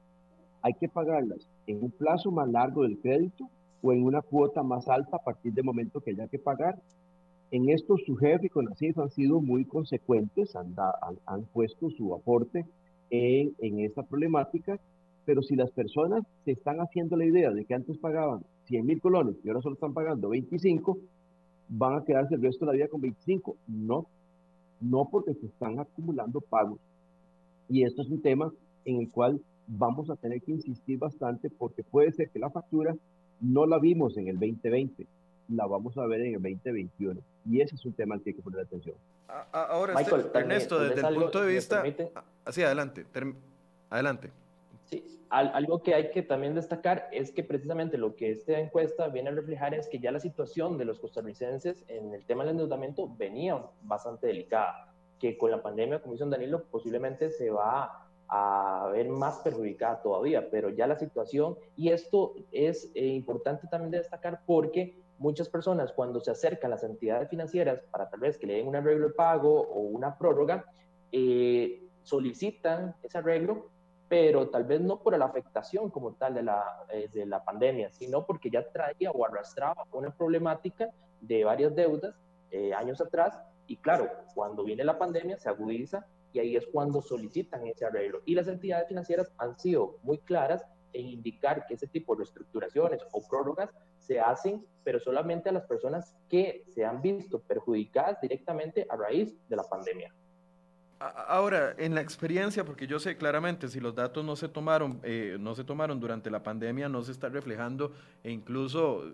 hay 0.62 0.74
que 0.74 0.88
pagarlas 0.88 1.48
en 1.67 1.84
un 1.84 1.91
plazo 1.91 2.32
más 2.32 2.50
largo 2.50 2.84
del 2.84 3.00
crédito 3.00 3.50
o 3.82 3.93
en 3.93 4.04
una 4.04 4.21
cuota 4.21 4.63
más 4.63 4.88
alta 4.88 5.17
a 5.17 5.24
partir 5.24 5.54
del 5.54 5.65
momento 5.65 6.02
que 6.02 6.12
haya 6.12 6.28
que 6.28 6.39
pagar 6.39 6.80
en 7.52 7.70
esto 7.70 7.98
su 7.98 8.16
jefe 8.16 8.48
y 8.48 8.50
CONACYT 8.50 8.98
han 8.98 9.10
sido 9.12 9.42
muy 9.42 9.66
consecuentes, 9.66 10.56
han, 10.56 10.76
han, 11.26 11.44
puesto 11.54 11.90
su 11.90 12.14
aporte 12.14 12.66
en, 13.10 13.54
en, 13.60 13.80
esta 13.82 14.04
problemática, 14.04 14.80
pero 15.26 15.42
si 15.42 15.56
las 15.56 15.72
personas 15.72 16.24
se 16.44 16.52
están 16.52 16.80
haciendo 16.80 17.16
la 17.16 17.26
idea 17.26 17.52
de 17.52 17.66
que 17.66 17.74
antes 17.74 17.98
pagaban 17.98 18.42
100 18.66 18.86
mil 18.86 19.02
colones 19.02 19.36
y 19.44 19.50
ahora 19.50 19.62
solo 19.62 19.76
están 19.76 19.94
pagando 19.94 20.30
25, 20.30 20.98
van 21.70 21.96
a 21.96 22.04
quedarse 22.04 22.36
el 22.36 22.42
resto 22.42 22.66
de 22.66 22.72
la 22.72 22.76
vida 22.76 22.88
con 22.88 23.02
25. 23.02 23.56
No, 23.68 24.08
no 24.82 25.08
porque 25.10 25.34
se 25.34 25.48
están 25.48 25.80
acumulando 25.80 26.42
pagos. 26.42 26.80
Y 27.68 27.84
esto 27.84 28.02
es 28.02 28.10
un 28.10 28.22
tema 28.22 28.52
en 28.86 29.02
el 29.02 29.10
cual 29.10 29.41
vamos 29.68 30.10
a 30.10 30.16
tener 30.16 30.41
que 30.41 30.52
insistir 30.52 31.00
bastante 31.00 31.50
porque 31.50 31.84
puede 31.84 32.12
ser 32.12 32.30
que 32.30 32.39
la 32.39 32.52
factura 32.52 32.96
no 33.41 33.66
la 33.66 33.80
vimos 33.80 34.18
en 34.18 34.28
el 34.28 34.36
2020, 34.36 35.08
la 35.50 35.66
vamos 35.66 35.98
a 35.98 36.06
ver 36.06 36.22
en 36.22 36.36
el 36.36 36.41
2021. 36.41 37.22
Y 37.50 37.62
ese 37.62 37.76
es 37.76 37.86
un 37.86 37.93
tema 37.93 38.16
al 38.16 38.22
que 38.22 38.32
hay 38.32 38.36
que 38.36 38.41
poner 38.41 38.62
atención. 38.62 38.96
Ahora, 39.52 40.00
este, 40.00 40.16
Ernesto, 40.34 40.80
desde 40.80 41.08
el 41.08 41.16
punto 41.16 41.41
de 41.41 41.54
vista... 41.54 41.84
Así, 42.46 42.62
adelante, 42.62 43.06
adelante. 43.89 44.32
Sí, 44.86 45.04
algo 45.30 45.82
que 45.82 45.96
hay 45.96 46.12
que 46.12 46.22
también 46.22 46.54
destacar 46.54 47.10
es 47.12 47.32
que 47.32 47.43
precisamente 47.43 47.98
lo 47.98 48.16
que 48.16 48.32
esta 48.32 48.60
encuesta 48.60 49.08
viene 49.08 49.30
a 49.30 49.34
reflejar 49.34 49.74
es 49.74 49.88
que 49.88 50.00
ya 50.00 50.12
la 50.12 50.20
situación 50.20 50.78
de 50.78 50.86
los 50.86 51.00
costarricenses 51.00 51.84
en 51.88 52.14
el 52.14 52.26
tema 52.26 52.43
del 52.43 52.52
endeudamiento 52.52 53.12
venía 53.18 53.64
bastante 53.82 54.28
delicada, 54.28 54.93
que 55.20 55.38
con 55.38 55.52
la 55.52 55.62
pandemia, 55.62 56.02
como 56.02 56.14
dice 56.14 56.26
Danilo, 56.28 56.64
posiblemente 56.66 57.32
se 57.32 57.50
va 57.50 58.06
a 58.28 58.89
ver 58.91 59.10
más 59.10 59.39
perjudicada 59.39 60.02
todavía, 60.02 60.50
pero 60.50 60.70
ya 60.70 60.88
la 60.88 60.98
situación, 60.98 61.58
y 61.76 61.89
esto 61.89 62.34
es 62.52 62.91
eh, 62.96 63.06
importante 63.06 63.68
también 63.68 63.91
de 63.91 64.00
destacar 64.00 64.41
porque 64.46 64.96
muchas 65.18 65.49
personas 65.49 65.93
cuando 65.93 66.20
se 66.20 66.32
acercan 66.32 66.72
a 66.72 66.76
las 66.76 66.84
entidades 66.84 67.30
financieras 67.30 67.82
para 67.91 68.09
tal 68.09 68.20
vez 68.20 68.38
que 68.38 68.47
le 68.47 68.55
den 68.55 68.68
un 68.68 68.76
arreglo 68.76 69.07
de 69.07 69.13
pago 69.13 69.61
o 69.61 69.80
una 69.82 70.18
prórroga, 70.18 70.66
eh, 71.11 71.82
solicitan 72.03 72.95
ese 73.01 73.18
arreglo, 73.18 73.70
pero 74.07 74.49
tal 74.49 74.66
vez 74.66 74.82
no 74.82 75.01
por 75.01 75.18
la 75.18 75.26
afectación 75.26 75.89
como 75.89 76.13
tal 76.13 76.36
de 76.36 76.43
la, 76.43 76.86
eh, 76.89 77.09
de 77.11 77.26
la 77.26 77.43
pandemia, 77.43 77.91
sino 77.91 78.26
porque 78.26 78.49
ya 78.49 78.70
traía 78.70 79.11
o 79.11 79.26
arrastraba 79.26 79.86
una 79.91 80.16
problemática 80.16 80.89
de 81.22 81.43
varias 81.43 81.76
deudas 81.76 82.16
eh, 82.51 82.74
años 82.74 83.01
atrás. 83.01 83.39
Y 83.68 83.78
claro, 83.78 84.09
cuando 84.36 84.63
viene 84.63 84.84
la 84.84 84.99
pandemia 84.99 85.38
se 85.38 85.49
agudiza 85.49 86.05
y 86.34 86.39
ahí 86.39 86.55
es 86.55 86.68
cuando 86.68 87.01
solicitan 87.01 87.66
ese 87.66 87.86
arreglo. 87.86 88.22
Y 88.26 88.36
las 88.36 88.47
entidades 88.47 88.88
financieras 88.88 89.32
han 89.38 89.57
sido 89.57 89.97
muy 90.03 90.20
claras 90.20 90.63
en 90.93 91.07
indicar 91.07 91.66
que 91.66 91.74
ese 91.74 91.88
tipo 91.88 92.13
de 92.13 92.20
reestructuraciones 92.20 93.01
o 93.11 93.22
prórrogas 93.28 93.70
se 94.06 94.20
hacen, 94.20 94.66
pero 94.84 94.99
solamente 94.99 95.49
a 95.49 95.51
las 95.51 95.66
personas 95.66 96.16
que 96.30 96.64
se 96.74 96.86
han 96.86 97.01
visto 97.01 97.39
perjudicadas 97.39 98.22
directamente 98.22 98.86
a 98.89 98.95
raíz 98.95 99.36
de 99.49 99.56
la 99.56 99.64
pandemia. 99.64 100.14
Ahora, 100.99 101.76
en 101.78 101.93
la 101.93 102.01
experiencia, 102.01 102.64
porque 102.64 102.88
yo 102.88 102.99
sé 102.99 103.18
claramente, 103.18 103.68
si 103.68 103.80
los 103.80 103.95
datos 103.95 104.24
no 104.24 104.36
se 104.36 104.47
tomaron, 104.47 105.01
eh, 105.03 105.38
no 105.39 105.53
se 105.53 105.66
tomaron 105.66 105.99
durante 105.99 106.32
la 106.32 106.41
pandemia, 106.41 106.88
no 106.88 107.03
se 107.03 107.12
está 107.12 107.28
reflejando, 107.28 107.91
e 108.24 108.32
incluso 108.32 109.14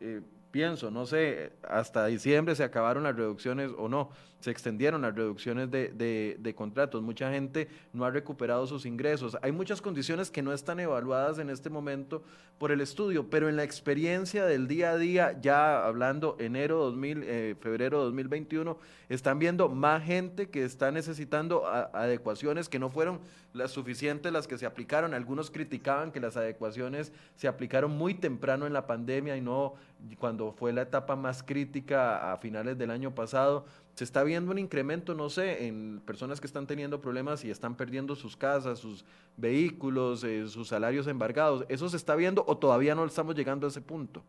eh, 0.00 0.20
pienso, 0.50 0.90
no 0.90 1.06
sé, 1.06 1.52
hasta 1.62 2.06
diciembre 2.06 2.54
se 2.54 2.64
acabaron 2.64 3.04
las 3.04 3.16
reducciones 3.16 3.70
o 3.78 3.88
no, 3.88 4.10
se 4.42 4.50
extendieron 4.50 5.02
las 5.02 5.14
reducciones 5.14 5.70
de, 5.70 6.36
de, 6.38 6.54
contratos, 6.56 7.00
mucha 7.00 7.30
gente 7.30 7.68
no 7.92 8.04
ha 8.04 8.10
recuperado 8.10 8.66
sus 8.66 8.84
ingresos, 8.86 9.38
hay 9.40 9.52
muchas 9.52 9.80
condiciones 9.80 10.32
que 10.32 10.42
no 10.42 10.52
están 10.52 10.80
evaluadas 10.80 11.38
en 11.38 11.48
este 11.48 11.70
momento 11.70 12.24
por 12.58 12.72
el 12.72 12.80
estudio, 12.80 13.30
pero 13.30 13.48
en 13.48 13.54
la 13.54 13.62
experiencia 13.62 14.44
del 14.44 14.66
día 14.66 14.90
a 14.90 14.98
día, 14.98 15.40
ya 15.40 15.86
hablando 15.86 16.36
enero 16.40 16.78
2000, 16.78 17.22
eh, 17.22 17.56
febrero 17.60 18.02
2021, 18.02 18.76
están 19.08 19.38
viendo 19.38 19.68
más 19.68 20.02
gente 20.02 20.50
que 20.50 20.64
está 20.64 20.90
necesitando 20.90 21.66
adecuaciones 21.66 22.68
que 22.68 22.80
no 22.80 22.90
fueron 22.90 23.20
las 23.52 23.70
suficientes 23.70 24.32
las 24.32 24.46
que 24.46 24.58
se 24.58 24.66
aplicaron. 24.66 25.14
Algunos 25.14 25.50
criticaban 25.50 26.12
que 26.12 26.20
las 26.20 26.36
adecuaciones 26.36 27.12
se 27.36 27.48
aplicaron 27.48 27.90
muy 27.90 28.14
temprano 28.14 28.66
en 28.66 28.72
la 28.72 28.86
pandemia 28.86 29.36
y 29.36 29.40
no 29.40 29.74
cuando 30.18 30.52
fue 30.52 30.72
la 30.72 30.82
etapa 30.82 31.16
más 31.16 31.42
crítica 31.42 32.32
a 32.32 32.36
finales 32.38 32.78
del 32.78 32.90
año 32.90 33.14
pasado. 33.14 33.66
Se 33.94 34.04
está 34.04 34.22
viendo 34.22 34.50
un 34.50 34.58
incremento, 34.58 35.14
no 35.14 35.28
sé, 35.28 35.66
en 35.66 36.00
personas 36.06 36.40
que 36.40 36.46
están 36.46 36.66
teniendo 36.66 37.00
problemas 37.00 37.44
y 37.44 37.50
están 37.50 37.74
perdiendo 37.74 38.16
sus 38.16 38.36
casas, 38.36 38.78
sus 38.78 39.04
vehículos, 39.36 40.24
eh, 40.24 40.48
sus 40.48 40.68
salarios 40.68 41.06
embargados. 41.06 41.66
¿Eso 41.68 41.88
se 41.88 41.98
está 41.98 42.16
viendo 42.16 42.42
o 42.46 42.56
todavía 42.56 42.94
no 42.94 43.04
estamos 43.04 43.34
llegando 43.34 43.66
a 43.66 43.70
ese 43.70 43.82
punto? 43.82 44.22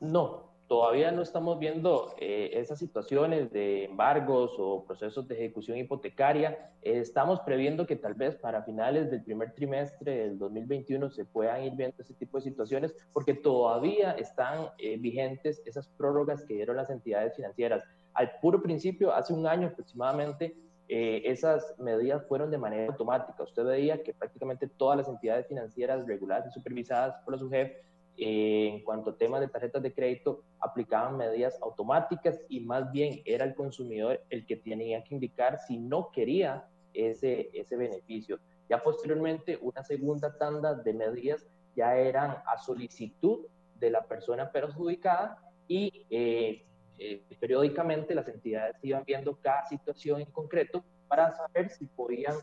No, 0.00 0.45
todavía 0.68 1.12
no 1.12 1.22
estamos 1.22 1.58
viendo 1.58 2.14
eh, 2.18 2.50
esas 2.54 2.78
situaciones 2.78 3.52
de 3.52 3.84
embargos 3.84 4.52
o 4.58 4.84
procesos 4.84 5.28
de 5.28 5.34
ejecución 5.36 5.78
hipotecaria. 5.78 6.72
estamos 6.82 7.40
previendo 7.40 7.86
que 7.86 7.96
tal 7.96 8.14
vez 8.14 8.36
para 8.36 8.62
finales 8.62 9.10
del 9.10 9.22
primer 9.22 9.52
trimestre 9.54 10.16
del 10.16 10.38
2021 10.38 11.10
se 11.10 11.24
puedan 11.24 11.62
ir 11.62 11.72
viendo 11.76 11.96
ese 11.98 12.14
tipo 12.14 12.38
de 12.38 12.44
situaciones 12.44 12.94
porque 13.12 13.34
todavía 13.34 14.12
están 14.12 14.68
eh, 14.78 14.96
vigentes 14.98 15.62
esas 15.66 15.88
prórrogas 15.88 16.44
que 16.44 16.54
dieron 16.54 16.76
las 16.76 16.90
entidades 16.90 17.36
financieras. 17.36 17.84
Al 18.14 18.32
puro 18.40 18.62
principio, 18.62 19.12
hace 19.12 19.32
un 19.32 19.46
año 19.46 19.68
aproximadamente, 19.68 20.56
eh, 20.88 21.22
esas 21.24 21.74
medidas 21.78 22.26
fueron 22.28 22.50
de 22.50 22.58
manera 22.58 22.90
automática. 22.90 23.42
Usted 23.42 23.64
veía 23.64 24.02
que 24.02 24.14
prácticamente 24.14 24.68
todas 24.68 24.96
las 24.96 25.08
entidades 25.08 25.46
financieras 25.48 26.06
reguladas 26.06 26.46
y 26.46 26.50
supervisadas 26.52 27.16
por 27.24 27.34
la 27.34 27.38
SUGEF 27.38 27.72
eh, 28.18 28.68
en 28.72 28.82
cuanto 28.82 29.10
a 29.10 29.16
temas 29.16 29.40
de 29.40 29.48
tarjetas 29.48 29.82
de 29.82 29.92
crédito, 29.92 30.42
aplicaban 30.60 31.18
medidas 31.18 31.58
automáticas 31.60 32.40
y 32.48 32.60
más 32.60 32.90
bien 32.90 33.20
era 33.26 33.44
el 33.44 33.54
consumidor 33.54 34.24
el 34.30 34.46
que 34.46 34.56
tenía 34.56 35.04
que 35.04 35.14
indicar 35.14 35.58
si 35.58 35.78
no 35.78 36.10
quería 36.12 36.66
ese, 36.94 37.50
ese 37.52 37.76
beneficio. 37.76 38.40
Ya 38.70 38.82
posteriormente, 38.82 39.58
una 39.60 39.82
segunda 39.82 40.36
tanda 40.38 40.74
de 40.74 40.94
medidas 40.94 41.46
ya 41.74 41.96
eran 41.96 42.30
a 42.46 42.56
solicitud 42.58 43.46
de 43.74 43.90
la 43.90 44.02
persona 44.06 44.50
perjudicada 44.50 45.38
y 45.68 46.06
eh, 46.08 46.64
eh, 46.98 47.22
periódicamente 47.38 48.14
las 48.14 48.28
entidades 48.28 48.76
iban 48.82 49.04
viendo 49.04 49.36
cada 49.36 49.66
situación 49.66 50.22
en 50.22 50.30
concreto 50.30 50.82
para 51.06 51.32
saber 51.32 51.68
si 51.68 51.86
podían 51.86 52.36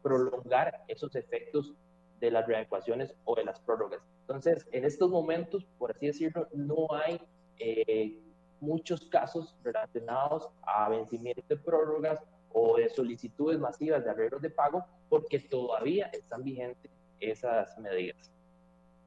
prolongar 0.00 0.84
esos 0.88 1.14
efectos 1.16 1.74
de 2.20 2.30
las 2.30 2.46
readecuaciones 2.46 3.14
o 3.24 3.34
de 3.34 3.44
las 3.44 3.60
prórrogas. 3.60 4.00
Entonces, 4.20 4.66
en 4.72 4.84
estos 4.84 5.10
momentos, 5.10 5.66
por 5.78 5.90
así 5.90 6.06
decirlo, 6.06 6.48
no 6.54 6.86
hay 6.90 7.20
eh, 7.58 8.18
muchos 8.60 9.02
casos 9.06 9.54
relacionados 9.62 10.48
a 10.62 10.88
vencimiento 10.88 11.42
de 11.48 11.56
prórrogas 11.56 12.20
o 12.52 12.76
de 12.76 12.88
solicitudes 12.88 13.58
masivas 13.58 14.04
de 14.04 14.10
arreglos 14.10 14.40
de 14.40 14.50
pago 14.50 14.84
porque 15.08 15.40
todavía 15.40 16.06
están 16.06 16.42
vigentes 16.42 16.90
esas 17.20 17.78
medidas. 17.78 18.30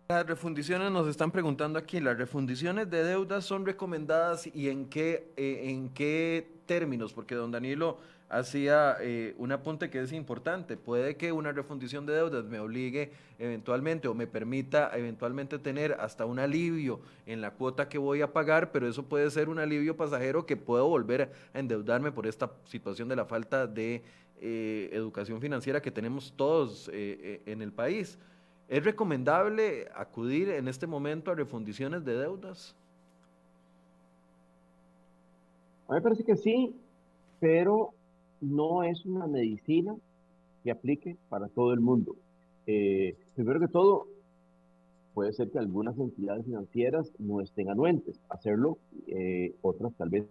Las 0.09 0.25
refundiciones 0.25 0.89
nos 0.91 1.07
están 1.07 1.31
preguntando 1.31 1.77
aquí, 1.77 1.99
¿las 1.99 2.17
refundiciones 2.17 2.89
de 2.89 3.03
deudas 3.03 3.43
son 3.43 3.65
recomendadas 3.65 4.47
y 4.47 4.69
en 4.69 4.87
qué, 4.89 5.33
eh, 5.35 5.69
en 5.69 5.93
qué 5.93 6.47
términos? 6.65 7.11
Porque 7.11 7.35
don 7.35 7.51
Danilo 7.51 7.97
hacía 8.29 8.97
eh, 8.99 9.33
un 9.37 9.51
apunte 9.51 9.89
que 9.89 10.01
es 10.01 10.11
importante. 10.11 10.77
Puede 10.77 11.15
que 11.15 11.31
una 11.31 11.51
refundición 11.51 12.05
de 12.05 12.13
deudas 12.13 12.45
me 12.45 12.59
obligue 12.59 13.11
eventualmente 13.39 14.07
o 14.07 14.13
me 14.13 14.27
permita 14.27 14.91
eventualmente 14.93 15.59
tener 15.59 15.93
hasta 15.93 16.25
un 16.25 16.39
alivio 16.39 16.99
en 17.25 17.41
la 17.41 17.51
cuota 17.51 17.87
que 17.87 17.97
voy 17.97 18.21
a 18.21 18.33
pagar, 18.33 18.71
pero 18.71 18.87
eso 18.87 19.03
puede 19.03 19.29
ser 19.31 19.49
un 19.49 19.59
alivio 19.59 19.95
pasajero 19.95 20.45
que 20.45 20.57
puedo 20.57 20.87
volver 20.87 21.31
a 21.53 21.59
endeudarme 21.59 22.11
por 22.11 22.27
esta 22.27 22.51
situación 22.65 23.07
de 23.07 23.15
la 23.15 23.25
falta 23.25 23.65
de 23.65 24.03
eh, 24.41 24.89
educación 24.91 25.39
financiera 25.39 25.81
que 25.81 25.91
tenemos 25.91 26.33
todos 26.35 26.89
eh, 26.93 27.41
en 27.45 27.61
el 27.61 27.71
país. 27.71 28.17
¿Es 28.67 28.83
recomendable 28.83 29.87
acudir 29.95 30.49
en 30.49 30.67
este 30.67 30.87
momento 30.87 31.31
a 31.31 31.35
refundiciones 31.35 32.03
de 32.03 32.17
deudas? 32.17 32.75
A 35.87 35.93
mí 35.93 35.99
me 35.99 36.01
parece 36.01 36.25
que 36.25 36.35
sí, 36.35 36.75
pero 37.39 37.93
no 38.41 38.83
es 38.83 39.05
una 39.05 39.27
medicina 39.27 39.95
que 40.63 40.71
aplique 40.71 41.17
para 41.29 41.47
todo 41.49 41.73
el 41.73 41.79
mundo. 41.79 42.15
Eh, 42.65 43.15
primero 43.35 43.59
que 43.59 43.67
todo, 43.67 44.07
puede 45.13 45.33
ser 45.33 45.49
que 45.49 45.59
algunas 45.59 45.97
entidades 45.97 46.45
financieras 46.45 47.11
no 47.17 47.41
estén 47.41 47.69
anuentes 47.69 48.19
a 48.29 48.35
hacerlo, 48.35 48.77
eh, 49.07 49.55
otras 49.61 49.93
tal 49.95 50.09
vez. 50.09 50.25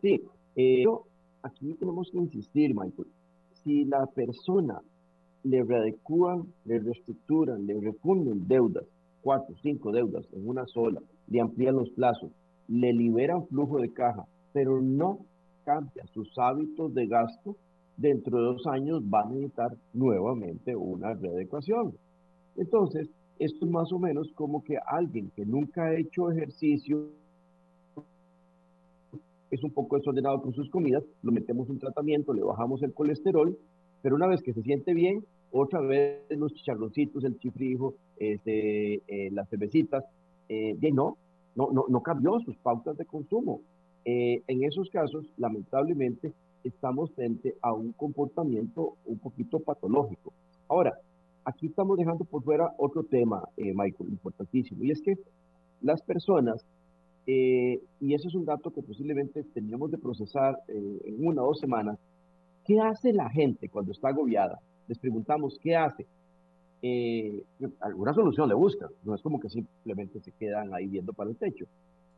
Sí, 0.00 0.22
eh, 0.56 0.84
aquí 1.42 1.74
tenemos 1.74 2.10
que 2.10 2.18
insistir, 2.18 2.74
Michael. 2.74 3.08
Si 3.64 3.84
la 3.84 4.06
persona 4.06 4.80
le 5.42 5.64
readecúan, 5.64 6.46
le 6.64 6.78
reestructuran, 6.78 7.66
le 7.66 7.80
refunden 7.80 8.46
deudas, 8.46 8.84
cuatro, 9.22 9.54
cinco 9.62 9.92
deudas 9.92 10.26
en 10.32 10.48
una 10.48 10.66
sola, 10.66 11.00
le 11.28 11.40
amplían 11.40 11.76
los 11.76 11.90
plazos, 11.90 12.30
le 12.68 12.92
liberan 12.92 13.46
flujo 13.46 13.78
de 13.78 13.92
caja, 13.92 14.26
pero 14.52 14.80
no 14.80 15.20
cambia 15.70 16.04
sus 16.12 16.36
hábitos 16.36 16.92
de 16.94 17.06
gasto, 17.06 17.56
dentro 17.96 18.38
de 18.38 18.44
dos 18.44 18.66
años 18.66 19.02
va 19.02 19.20
a 19.22 19.28
necesitar 19.28 19.76
nuevamente 19.92 20.74
una 20.74 21.14
readecuación. 21.14 21.94
Entonces, 22.56 23.08
esto 23.38 23.64
es 23.64 23.70
más 23.70 23.92
o 23.92 23.98
menos 23.98 24.32
como 24.34 24.64
que 24.64 24.78
alguien 24.84 25.30
que 25.36 25.46
nunca 25.46 25.84
ha 25.84 25.94
hecho 25.96 26.30
ejercicio 26.32 27.06
es 29.50 29.62
un 29.62 29.70
poco 29.70 29.96
desordenado 29.96 30.42
con 30.42 30.52
sus 30.54 30.68
comidas, 30.70 31.04
lo 31.22 31.32
metemos 31.32 31.68
un 31.68 31.78
tratamiento, 31.78 32.32
le 32.32 32.42
bajamos 32.42 32.82
el 32.82 32.92
colesterol, 32.92 33.56
pero 34.02 34.14
una 34.16 34.26
vez 34.26 34.42
que 34.42 34.52
se 34.52 34.62
siente 34.62 34.94
bien, 34.94 35.24
otra 35.52 35.80
vez 35.80 36.20
los 36.30 36.52
chicharroncitos, 36.54 37.24
el 37.24 37.38
chifrijo, 37.38 37.94
este, 38.16 39.02
eh, 39.06 39.30
las 39.32 39.48
cervecitas, 39.48 40.04
eh, 40.48 40.76
no, 40.92 41.16
no, 41.54 41.70
no, 41.72 41.84
no 41.88 42.02
cambió 42.02 42.38
sus 42.40 42.56
pautas 42.58 42.96
de 42.96 43.04
consumo. 43.04 43.60
Eh, 44.04 44.42
en 44.46 44.64
esos 44.64 44.88
casos, 44.90 45.26
lamentablemente, 45.36 46.32
estamos 46.64 47.10
frente 47.12 47.54
a 47.62 47.72
un 47.72 47.92
comportamiento 47.92 48.96
un 49.04 49.18
poquito 49.18 49.60
patológico. 49.60 50.32
Ahora, 50.68 50.98
aquí 51.44 51.66
estamos 51.66 51.98
dejando 51.98 52.24
por 52.24 52.42
fuera 52.42 52.72
otro 52.78 53.04
tema, 53.04 53.42
eh, 53.56 53.72
Michael, 53.74 54.10
importantísimo, 54.10 54.84
y 54.84 54.90
es 54.90 55.02
que 55.02 55.16
las 55.82 56.02
personas, 56.02 56.64
eh, 57.26 57.80
y 58.00 58.14
eso 58.14 58.28
es 58.28 58.34
un 58.34 58.44
dato 58.44 58.70
que 58.70 58.82
posiblemente 58.82 59.44
tenemos 59.54 59.90
de 59.90 59.98
procesar 59.98 60.58
en 60.68 61.26
una 61.26 61.42
o 61.42 61.48
dos 61.48 61.60
semanas, 61.60 61.98
¿qué 62.64 62.80
hace 62.80 63.12
la 63.12 63.28
gente 63.30 63.68
cuando 63.68 63.92
está 63.92 64.08
agobiada? 64.08 64.60
Les 64.88 64.98
preguntamos, 64.98 65.58
¿qué 65.62 65.76
hace? 65.76 66.06
alguna 67.80 68.14
solución 68.14 68.48
le 68.48 68.54
buscan, 68.54 68.88
no 69.04 69.14
es 69.14 69.20
como 69.20 69.38
que 69.38 69.50
simplemente 69.50 70.18
se 70.20 70.32
quedan 70.32 70.72
ahí 70.72 70.86
viendo 70.86 71.12
para 71.12 71.28
el 71.28 71.36
techo. 71.36 71.66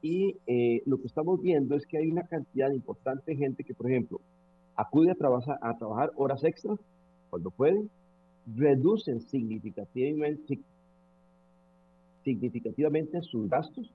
Y 0.03 0.37
eh, 0.47 0.83
lo 0.85 1.01
que 1.01 1.07
estamos 1.07 1.41
viendo 1.41 1.77
es 1.77 1.87
que 1.87 1.97
hay 1.97 2.11
una 2.11 2.25
cantidad 2.25 2.71
importante 2.73 3.31
de 3.31 3.37
gente 3.37 3.63
que, 3.63 3.73
por 3.73 3.89
ejemplo, 3.89 4.21
acude 4.75 5.13
a, 5.13 5.15
trabajar, 5.15 5.59
a 5.63 5.79
trabajar 5.79 6.11
horas 6.17 6.43
extras 6.43 6.79
cuando 7.31 7.51
pueden, 7.51 7.89
reducen 8.57 9.21
significativamente, 9.21 10.59
significativamente 12.25 13.23
sus 13.23 13.49
gastos, 13.49 13.93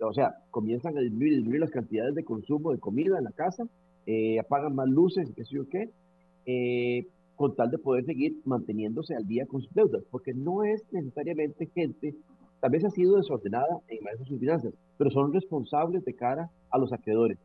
o 0.00 0.12
sea, 0.12 0.36
comienzan 0.50 0.96
a 0.96 1.00
disminuir, 1.00 1.60
las 1.60 1.70
cantidades 1.70 2.14
de 2.14 2.24
consumo 2.24 2.72
de 2.72 2.78
comida 2.78 3.18
en 3.18 3.24
la 3.24 3.32
casa, 3.32 3.66
eh, 4.06 4.38
apagan 4.38 4.74
más 4.74 4.88
luces, 4.88 5.28
qué 5.34 5.44
sé 5.44 5.56
yo 5.56 5.68
qué, 5.68 5.90
eh, 6.46 7.06
con 7.36 7.54
tal 7.54 7.70
de 7.70 7.78
poder 7.78 8.04
seguir 8.04 8.36
manteniéndose 8.44 9.14
al 9.14 9.26
día 9.26 9.46
con 9.46 9.62
sus 9.62 9.74
deudas, 9.74 10.02
porque 10.10 10.34
no 10.34 10.64
es 10.64 10.82
necesariamente 10.92 11.66
gente 11.74 12.14
Tal 12.62 12.70
vez 12.70 12.84
ha 12.84 12.90
sido 12.90 13.16
desordenada 13.16 13.80
en 13.88 14.04
manejo 14.04 14.22
de 14.22 14.28
sus 14.28 14.38
finanzas, 14.38 14.72
pero 14.96 15.10
son 15.10 15.32
responsables 15.32 16.04
de 16.04 16.14
cara 16.14 16.48
a 16.70 16.78
los 16.78 16.92
acreedores. 16.92 17.36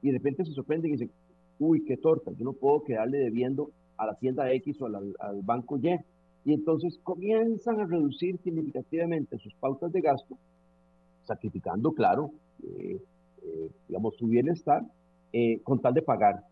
Y 0.00 0.06
de 0.06 0.14
repente 0.14 0.46
se 0.46 0.52
sorprenden 0.52 0.88
y 0.88 0.92
dicen, 0.92 1.10
uy, 1.58 1.84
qué 1.84 1.98
torta, 1.98 2.32
yo 2.32 2.42
no 2.42 2.54
puedo 2.54 2.82
quedarle 2.82 3.18
debiendo 3.18 3.70
a 3.98 4.06
la 4.06 4.14
tienda 4.14 4.50
X 4.52 4.80
o 4.80 4.86
al, 4.86 5.42
banco 5.42 5.76
Y. 5.76 6.00
Y 6.46 6.54
entonces 6.54 6.98
comienzan 7.02 7.80
a 7.80 7.84
reducir 7.84 8.38
significativamente 8.38 9.36
sus 9.36 9.52
pautas 9.56 9.92
de 9.92 10.00
gasto, 10.00 10.38
sacrificando, 11.24 11.92
claro, 11.92 12.30
eh, 12.62 12.98
eh, 13.42 13.70
digamos, 13.88 14.16
su 14.16 14.26
bienestar 14.26 14.82
eh, 15.34 15.60
con 15.64 15.80
tal 15.80 15.92
de 15.92 16.00
pagar. 16.00 16.44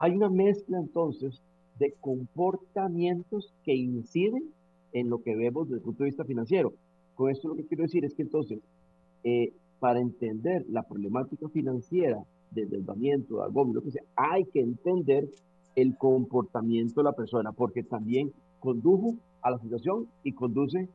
Hay 0.00 0.16
una 0.16 0.28
mezcla 0.28 0.76
entonces 0.76 1.40
de 1.78 1.94
comportamientos 2.00 3.54
que 3.62 3.76
inciden 3.76 4.50
en 4.92 5.08
lo 5.08 5.22
que 5.22 5.36
vemos 5.36 5.68
desde 5.68 5.76
el 5.76 5.84
punto 5.84 6.02
de 6.02 6.10
vista 6.10 6.24
financiero. 6.24 6.72
Con 7.22 7.30
esto 7.30 7.46
lo 7.46 7.54
que 7.54 7.66
quiero 7.66 7.84
decir 7.84 8.04
es 8.04 8.14
que 8.14 8.22
entonces, 8.22 8.58
eh, 9.22 9.52
para 9.78 10.00
entender 10.00 10.64
la 10.68 10.82
problemática 10.82 11.48
financiera 11.50 12.20
de 12.50 12.62
endeudamiento, 12.62 13.36
de 13.36 13.44
agobio, 13.44 13.74
lo 13.74 13.82
que 13.84 13.92
sea, 13.92 14.02
hay 14.16 14.44
que 14.46 14.58
entender 14.58 15.28
el 15.76 15.96
comportamiento 15.96 17.00
de 17.00 17.04
la 17.04 17.12
persona, 17.12 17.52
porque 17.52 17.84
también 17.84 18.32
condujo 18.58 19.14
a 19.40 19.52
la 19.52 19.60
situación 19.60 20.08
y 20.24 20.32
conduce 20.32 20.88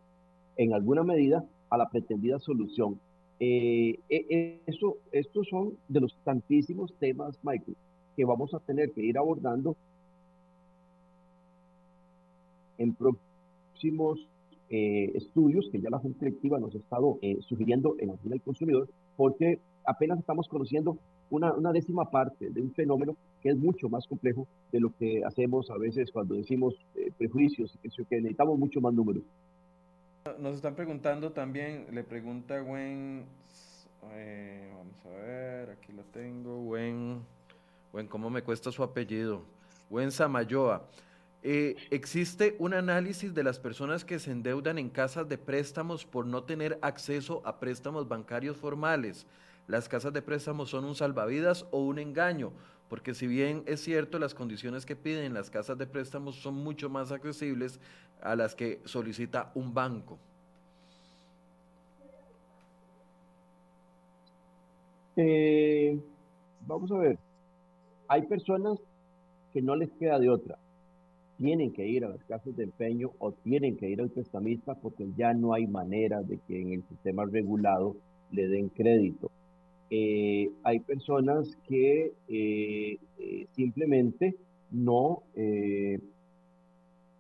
en 0.57 0.73
alguna 0.73 1.03
medida 1.03 1.45
a 1.69 1.77
la 1.77 1.89
pretendida 1.89 2.39
solución. 2.39 2.99
Eh, 3.39 3.97
eh, 4.09 4.59
eso, 4.65 4.97
estos 5.13 5.47
son 5.47 5.77
de 5.87 6.01
los 6.01 6.13
tantísimos 6.25 6.93
temas, 6.99 7.39
Michael, 7.41 7.77
que 8.17 8.25
vamos 8.25 8.53
a 8.53 8.59
tener 8.59 8.91
que 8.91 9.01
ir 9.01 9.17
abordando 9.17 9.77
en 12.77 12.93
próximos 12.93 14.27
eh, 14.69 15.11
estudios 15.15 15.69
que 15.71 15.79
ya 15.79 15.89
la 15.89 15.99
Junta 15.99 16.25
Directiva 16.25 16.59
nos 16.59 16.75
ha 16.75 16.77
estado 16.77 17.19
sugiriendo 17.47 17.95
en 17.99 18.09
la 18.09 18.15
del 18.23 18.41
consumidor, 18.41 18.89
porque 19.15 19.59
apenas 19.85 20.19
estamos 20.19 20.47
conociendo 20.47 20.97
una, 21.29 21.53
una, 21.53 21.71
décima 21.71 22.09
parte 22.09 22.49
de 22.49 22.61
un 22.61 22.71
fenómeno 22.73 23.15
que 23.41 23.49
es 23.49 23.57
mucho 23.57 23.89
más 23.89 24.07
complejo 24.07 24.47
de 24.71 24.79
lo 24.79 24.93
que 24.97 25.23
hacemos 25.25 25.69
a 25.69 25.77
veces 25.77 26.11
cuando 26.11 26.35
decimos 26.35 26.75
prejuicios 27.17 27.73
y 27.75 27.89
que, 27.89 28.05
que 28.05 28.15
necesitamos 28.17 28.57
mucho 28.57 28.81
más 28.81 28.93
números. 28.93 29.23
Nos 30.39 30.55
están 30.55 30.75
preguntando 30.75 31.31
también, 31.31 31.85
le 31.91 32.03
pregunta 32.03 32.59
Gwen, 32.59 33.23
eh, 34.13 34.69
vamos 34.75 35.05
a 35.05 35.09
ver, 35.09 35.69
aquí 35.71 35.93
lo 35.93 36.03
tengo, 36.03 36.63
Gwen, 36.65 37.21
Gwen, 37.91 38.07
¿cómo 38.07 38.29
me 38.29 38.41
cuesta 38.43 38.71
su 38.71 38.83
apellido? 38.83 39.41
Gwen 39.89 40.11
Samayoa. 40.11 40.85
Eh, 41.49 41.77
¿Existe 41.91 42.57
un 42.59 42.73
análisis 42.73 43.33
de 43.33 43.41
las 43.41 43.57
personas 43.57 44.03
que 44.03 44.19
se 44.19 44.31
endeudan 44.31 44.77
en 44.77 44.89
casas 44.89 45.29
de 45.29 45.37
préstamos 45.37 46.03
por 46.03 46.25
no 46.25 46.43
tener 46.43 46.77
acceso 46.81 47.41
a 47.45 47.57
préstamos 47.61 48.09
bancarios 48.09 48.57
formales? 48.57 49.25
¿Las 49.65 49.87
casas 49.87 50.11
de 50.11 50.21
préstamos 50.21 50.71
son 50.71 50.83
un 50.83 50.93
salvavidas 50.93 51.65
o 51.71 51.79
un 51.85 51.99
engaño? 51.99 52.51
porque 52.89 53.13
si 53.13 53.27
bien 53.27 53.63
es 53.65 53.81
cierto, 53.81 54.19
las 54.19 54.33
condiciones 54.33 54.85
que 54.85 54.97
piden 54.97 55.33
las 55.33 55.49
casas 55.49 55.77
de 55.77 55.87
préstamos 55.87 56.35
son 56.35 56.55
mucho 56.55 56.89
más 56.89 57.13
accesibles 57.13 57.79
a 58.21 58.35
las 58.35 58.53
que 58.53 58.81
solicita 58.83 59.51
un 59.55 59.73
banco. 59.73 60.17
Eh, 65.15 65.97
vamos 66.65 66.91
a 66.91 66.97
ver, 66.97 67.17
hay 68.07 68.21
personas 68.23 68.79
que 69.53 69.61
no 69.61 69.75
les 69.77 69.89
queda 69.93 70.19
de 70.19 70.29
otra. 70.29 70.57
Tienen 71.37 71.71
que 71.71 71.87
ir 71.87 72.03
a 72.03 72.09
las 72.09 72.23
casas 72.23 72.55
de 72.55 72.63
empeño 72.63 73.11
o 73.19 73.31
tienen 73.31 73.77
que 73.77 73.89
ir 73.89 74.01
al 74.01 74.09
prestamista 74.09 74.75
porque 74.75 75.07
ya 75.15 75.33
no 75.33 75.53
hay 75.53 75.67
manera 75.67 76.21
de 76.23 76.39
que 76.47 76.61
en 76.61 76.73
el 76.73 76.83
sistema 76.83 77.25
regulado 77.25 77.95
le 78.31 78.47
den 78.47 78.69
crédito. 78.69 79.29
Eh, 79.89 80.51
hay 80.63 80.79
personas 80.81 81.55
que 81.67 82.13
eh, 82.27 82.97
eh, 83.19 83.47
simplemente 83.51 84.35
no, 84.69 85.23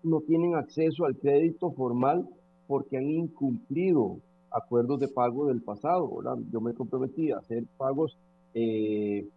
no 0.03 0.21
tienen 0.21 0.55
acceso 0.55 1.05
al 1.05 1.15
crédito 1.15 1.71
formal 1.71 2.27
porque 2.67 2.97
han 2.97 3.09
incumplido 3.09 4.17
acuerdos 4.51 4.99
de 4.99 5.07
pago 5.07 5.47
del 5.47 5.61
pasado. 5.61 6.11
Yo 6.51 6.59
me 6.59 6.73
comprometí 6.73 7.31
a 7.31 7.37
hacer 7.37 7.63
pagos 7.77 8.17
de 8.53 9.29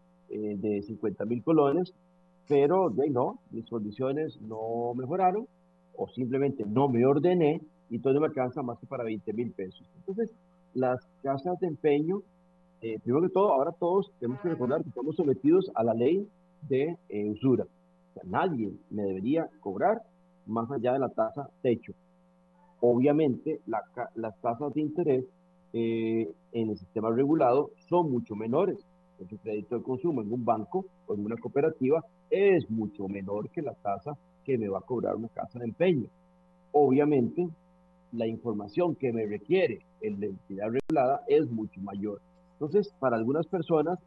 50 0.87 1.25
mil 1.27 1.43
colones, 1.45 1.95
pero 2.51 2.91
de 2.91 3.09
no, 3.11 3.39
mis 3.53 3.65
condiciones 3.71 4.41
no 4.41 4.93
mejoraron 4.97 5.47
o 5.97 6.09
simplemente 6.09 6.65
no 6.67 6.89
me 6.89 7.07
ordené 7.07 7.61
y 7.89 7.95
entonces 7.95 8.21
me 8.21 8.27
alcanza 8.27 8.61
más 8.61 8.77
que 8.81 8.87
para 8.87 9.05
20 9.05 9.33
mil 9.35 9.53
pesos. 9.53 9.89
Entonces, 9.99 10.35
las 10.75 10.99
casas 11.23 11.61
de 11.61 11.69
empeño 11.69 12.23
eh, 12.81 12.99
primero 13.05 13.23
que 13.23 13.33
todo, 13.33 13.53
ahora 13.53 13.71
todos 13.71 14.11
tenemos 14.19 14.41
que 14.41 14.49
recordar 14.49 14.83
que 14.83 14.89
estamos 14.89 15.15
sometidos 15.15 15.71
a 15.77 15.85
la 15.85 15.95
ley 15.95 16.27
de 16.69 16.97
eh, 17.09 17.31
usura. 17.31 17.65
O 17.65 18.15
sea, 18.15 18.23
nadie 18.27 18.73
me 18.91 19.05
debería 19.05 19.49
cobrar 19.61 20.03
más 20.47 20.69
allá 20.73 20.95
de 20.95 20.99
la 20.99 21.11
tasa 21.11 21.49
techo. 21.63 21.93
Obviamente, 22.81 23.61
las 23.67 24.41
tasas 24.41 24.75
de 24.75 24.81
interés 24.81 25.25
eh, 25.73 26.33
en 26.51 26.71
el 26.71 26.79
sistema 26.79 27.11
regulado 27.11 27.71
son 27.89 28.11
mucho 28.11 28.35
menores. 28.35 28.79
El 29.21 29.39
crédito 29.39 29.77
de 29.77 29.85
consumo 29.85 30.23
en 30.23 30.33
un 30.33 30.45
banco 30.45 30.87
o 31.07 31.15
en 31.15 31.25
una 31.25 31.37
cooperativa 31.37 32.03
es 32.31 32.71
mucho 32.71 33.09
menor 33.09 33.51
que 33.51 33.63
la 33.63 33.75
tasa 33.75 34.17
que 34.45 34.57
me 34.57 34.69
va 34.69 34.79
a 34.79 34.83
cobrar 34.83 35.17
una 35.17 35.29
casa 35.29 35.59
de 35.59 35.67
empeño. 35.67 36.09
Obviamente, 36.73 37.49
la 38.13 38.27
información 38.27 38.95
que 38.95 39.13
me 39.13 39.27
requiere 39.27 39.81
en 40.01 40.21
la 40.21 40.27
entidad 40.27 40.71
regulada 40.71 41.23
es 41.27 41.51
mucho 41.51 41.81
mayor. 41.81 42.21
Entonces, 42.53 42.93
para 42.99 43.17
algunas 43.17 43.47
personas, 43.47 43.99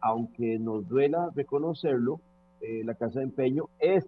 aunque 0.00 0.58
nos 0.58 0.88
duela 0.88 1.30
reconocerlo, 1.34 2.20
eh, 2.60 2.82
la 2.84 2.94
casa 2.94 3.20
de 3.20 3.26
empeño 3.26 3.64
es, 3.78 4.04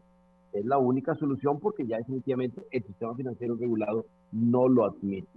es 0.52 0.64
la 0.64 0.78
única 0.78 1.14
solución 1.14 1.58
porque 1.58 1.86
ya 1.86 1.98
definitivamente 1.98 2.62
el 2.70 2.82
sistema 2.82 3.14
financiero 3.14 3.56
regulado 3.56 4.06
no 4.30 4.68
lo 4.68 4.84
admite. 4.84 5.28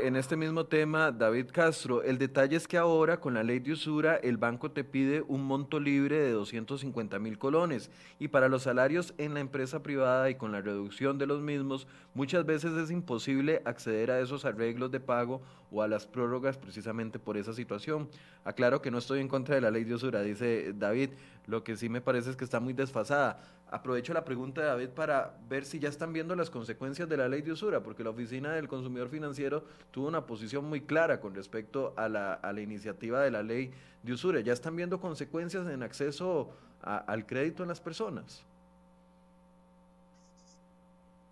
En 0.00 0.16
este 0.16 0.36
mismo 0.36 0.66
tema, 0.66 1.12
David 1.12 1.46
Castro, 1.52 2.02
el 2.02 2.18
detalle 2.18 2.56
es 2.56 2.66
que 2.66 2.76
ahora 2.76 3.20
con 3.20 3.34
la 3.34 3.44
ley 3.44 3.60
de 3.60 3.72
usura 3.72 4.16
el 4.16 4.36
banco 4.36 4.72
te 4.72 4.82
pide 4.82 5.22
un 5.22 5.44
monto 5.44 5.78
libre 5.78 6.18
de 6.18 6.32
250 6.32 7.20
mil 7.20 7.38
colones 7.38 7.92
y 8.18 8.26
para 8.26 8.48
los 8.48 8.64
salarios 8.64 9.14
en 9.18 9.34
la 9.34 9.40
empresa 9.40 9.84
privada 9.84 10.28
y 10.30 10.34
con 10.34 10.50
la 10.50 10.60
reducción 10.60 11.16
de 11.16 11.26
los 11.26 11.40
mismos, 11.42 11.86
muchas 12.12 12.44
veces 12.44 12.72
es 12.72 12.90
imposible 12.90 13.62
acceder 13.64 14.10
a 14.10 14.18
esos 14.18 14.44
arreglos 14.44 14.90
de 14.90 14.98
pago 14.98 15.40
o 15.70 15.80
a 15.80 15.88
las 15.88 16.08
prórrogas 16.08 16.58
precisamente 16.58 17.20
por 17.20 17.36
esa 17.36 17.52
situación. 17.52 18.08
Aclaro 18.44 18.82
que 18.82 18.90
no 18.90 18.98
estoy 18.98 19.20
en 19.20 19.28
contra 19.28 19.54
de 19.54 19.60
la 19.60 19.70
ley 19.70 19.84
de 19.84 19.94
usura, 19.94 20.22
dice 20.22 20.72
David, 20.76 21.10
lo 21.46 21.62
que 21.62 21.76
sí 21.76 21.88
me 21.88 22.00
parece 22.00 22.30
es 22.30 22.36
que 22.36 22.44
está 22.44 22.60
muy 22.60 22.72
desfasada. 22.72 23.40
Aprovecho 23.70 24.14
la 24.14 24.24
pregunta 24.24 24.60
de 24.60 24.66
David 24.68 24.88
para 24.90 25.36
ver 25.48 25.64
si 25.64 25.78
ya 25.78 25.88
están 25.88 26.12
viendo 26.12 26.36
las 26.36 26.50
consecuencias 26.50 27.08
de 27.08 27.16
la 27.16 27.28
ley 27.28 27.42
de 27.42 27.52
usura, 27.52 27.82
porque 27.82 28.04
la 28.04 28.10
Oficina 28.10 28.52
del 28.52 28.68
Consumidor 28.68 29.08
Financiero 29.08 29.64
tuvo 29.90 30.08
una 30.08 30.26
posición 30.26 30.64
muy 30.64 30.82
clara 30.82 31.20
con 31.20 31.34
respecto 31.34 31.92
a 31.96 32.08
la, 32.08 32.40
a 32.42 32.60
iniciativa 32.60 33.20
de 33.20 33.30
la 33.30 33.42
ley 33.42 33.72
de 34.02 34.12
usura. 34.12 34.40
¿Ya 34.40 34.52
están 34.52 34.76
viendo 34.76 35.00
consecuencias 35.00 35.66
en 35.68 35.82
acceso 35.82 36.50
al 36.82 37.26
crédito 37.26 37.62
en 37.62 37.68
las 37.68 37.80
personas? 37.80 38.44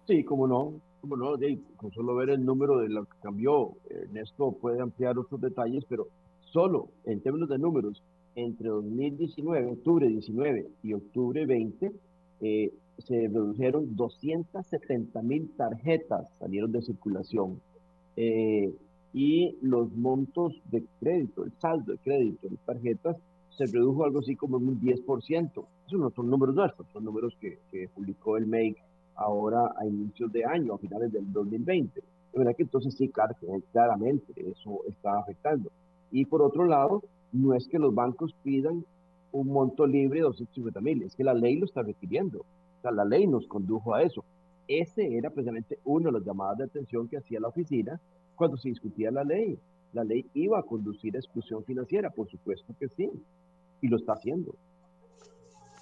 Sí, 0.06 0.24
como 0.24 0.48
no, 0.48 0.74
como 1.00 1.16
no, 1.16 1.34
con 1.76 1.92
solo 1.92 2.14
ver 2.16 2.30
el 2.30 2.44
número 2.44 2.78
de 2.78 2.88
lo 2.88 3.04
que 3.04 3.16
cambió, 3.22 3.72
Ernesto 3.88 4.52
puede 4.52 4.80
ampliar 4.80 5.18
otros 5.18 5.40
detalles, 5.40 5.84
pero 5.88 6.08
solo 6.52 6.88
en 7.04 7.20
términos 7.20 7.48
de 7.48 7.58
números, 7.58 8.02
entre 8.34 8.68
2019, 8.68 9.66
octubre 9.72 10.08
19 10.08 10.68
y 10.82 10.92
octubre 10.94 11.46
20, 11.46 11.92
eh, 12.40 12.72
se 12.98 13.28
redujeron 13.28 13.96
270 13.96 15.22
mil 15.22 15.50
tarjetas, 15.56 16.26
salieron 16.38 16.72
de 16.72 16.82
circulación. 16.82 17.60
Eh, 18.16 18.72
y 19.14 19.56
los 19.60 19.92
montos 19.92 20.54
de 20.70 20.84
crédito, 21.00 21.44
el 21.44 21.52
saldo 21.58 21.92
de 21.92 21.98
crédito 21.98 22.48
de 22.48 22.56
tarjetas, 22.64 23.16
se 23.50 23.66
redujo 23.66 24.04
algo 24.04 24.20
así 24.20 24.34
como 24.34 24.56
en 24.58 24.68
un 24.68 24.80
10%. 24.80 25.66
Esos 25.86 26.00
no 26.00 26.10
son 26.10 26.30
números 26.30 26.54
nuestros, 26.54 26.88
son 26.92 27.04
números 27.04 27.36
que, 27.40 27.58
que 27.70 27.88
publicó 27.88 28.38
el 28.38 28.46
MEIC 28.46 28.78
ahora 29.14 29.74
a 29.78 29.86
inicios 29.86 30.32
de 30.32 30.44
año, 30.44 30.74
a 30.74 30.78
finales 30.78 31.12
del 31.12 31.30
2020. 31.32 32.00
De 32.00 32.38
verdad 32.38 32.56
que 32.56 32.62
entonces 32.62 32.94
sí, 32.94 33.10
claramente 33.72 34.32
eso 34.36 34.80
está 34.88 35.18
afectando. 35.18 35.70
Y 36.10 36.24
por 36.24 36.42
otro 36.42 36.64
lado, 36.64 37.02
no 37.32 37.54
es 37.54 37.66
que 37.68 37.78
los 37.78 37.94
bancos 37.94 38.34
pidan 38.42 38.84
un 39.32 39.48
monto 39.48 39.86
libre 39.86 40.20
de 40.20 40.24
250 40.24 40.80
mil, 40.80 41.02
es 41.02 41.16
que 41.16 41.24
la 41.24 41.34
ley 41.34 41.56
lo 41.56 41.64
está 41.64 41.82
requiriendo. 41.82 42.40
O 42.40 42.82
sea, 42.82 42.92
la 42.92 43.04
ley 43.04 43.26
nos 43.26 43.46
condujo 43.46 43.94
a 43.94 44.02
eso. 44.02 44.24
Ese 44.68 45.16
era 45.16 45.30
precisamente 45.30 45.78
uno 45.84 46.06
de 46.06 46.12
los 46.12 46.24
llamadas 46.24 46.58
de 46.58 46.64
atención 46.64 47.08
que 47.08 47.16
hacía 47.16 47.40
la 47.40 47.48
oficina 47.48 48.00
cuando 48.36 48.56
se 48.56 48.68
discutía 48.68 49.10
la 49.10 49.24
ley. 49.24 49.58
La 49.92 50.04
ley 50.04 50.26
iba 50.34 50.58
a 50.58 50.62
conducir 50.62 51.16
a 51.16 51.18
exclusión 51.18 51.64
financiera, 51.64 52.10
por 52.10 52.28
supuesto 52.28 52.74
que 52.78 52.88
sí, 52.88 53.10
y 53.80 53.88
lo 53.88 53.96
está 53.96 54.12
haciendo. 54.12 54.54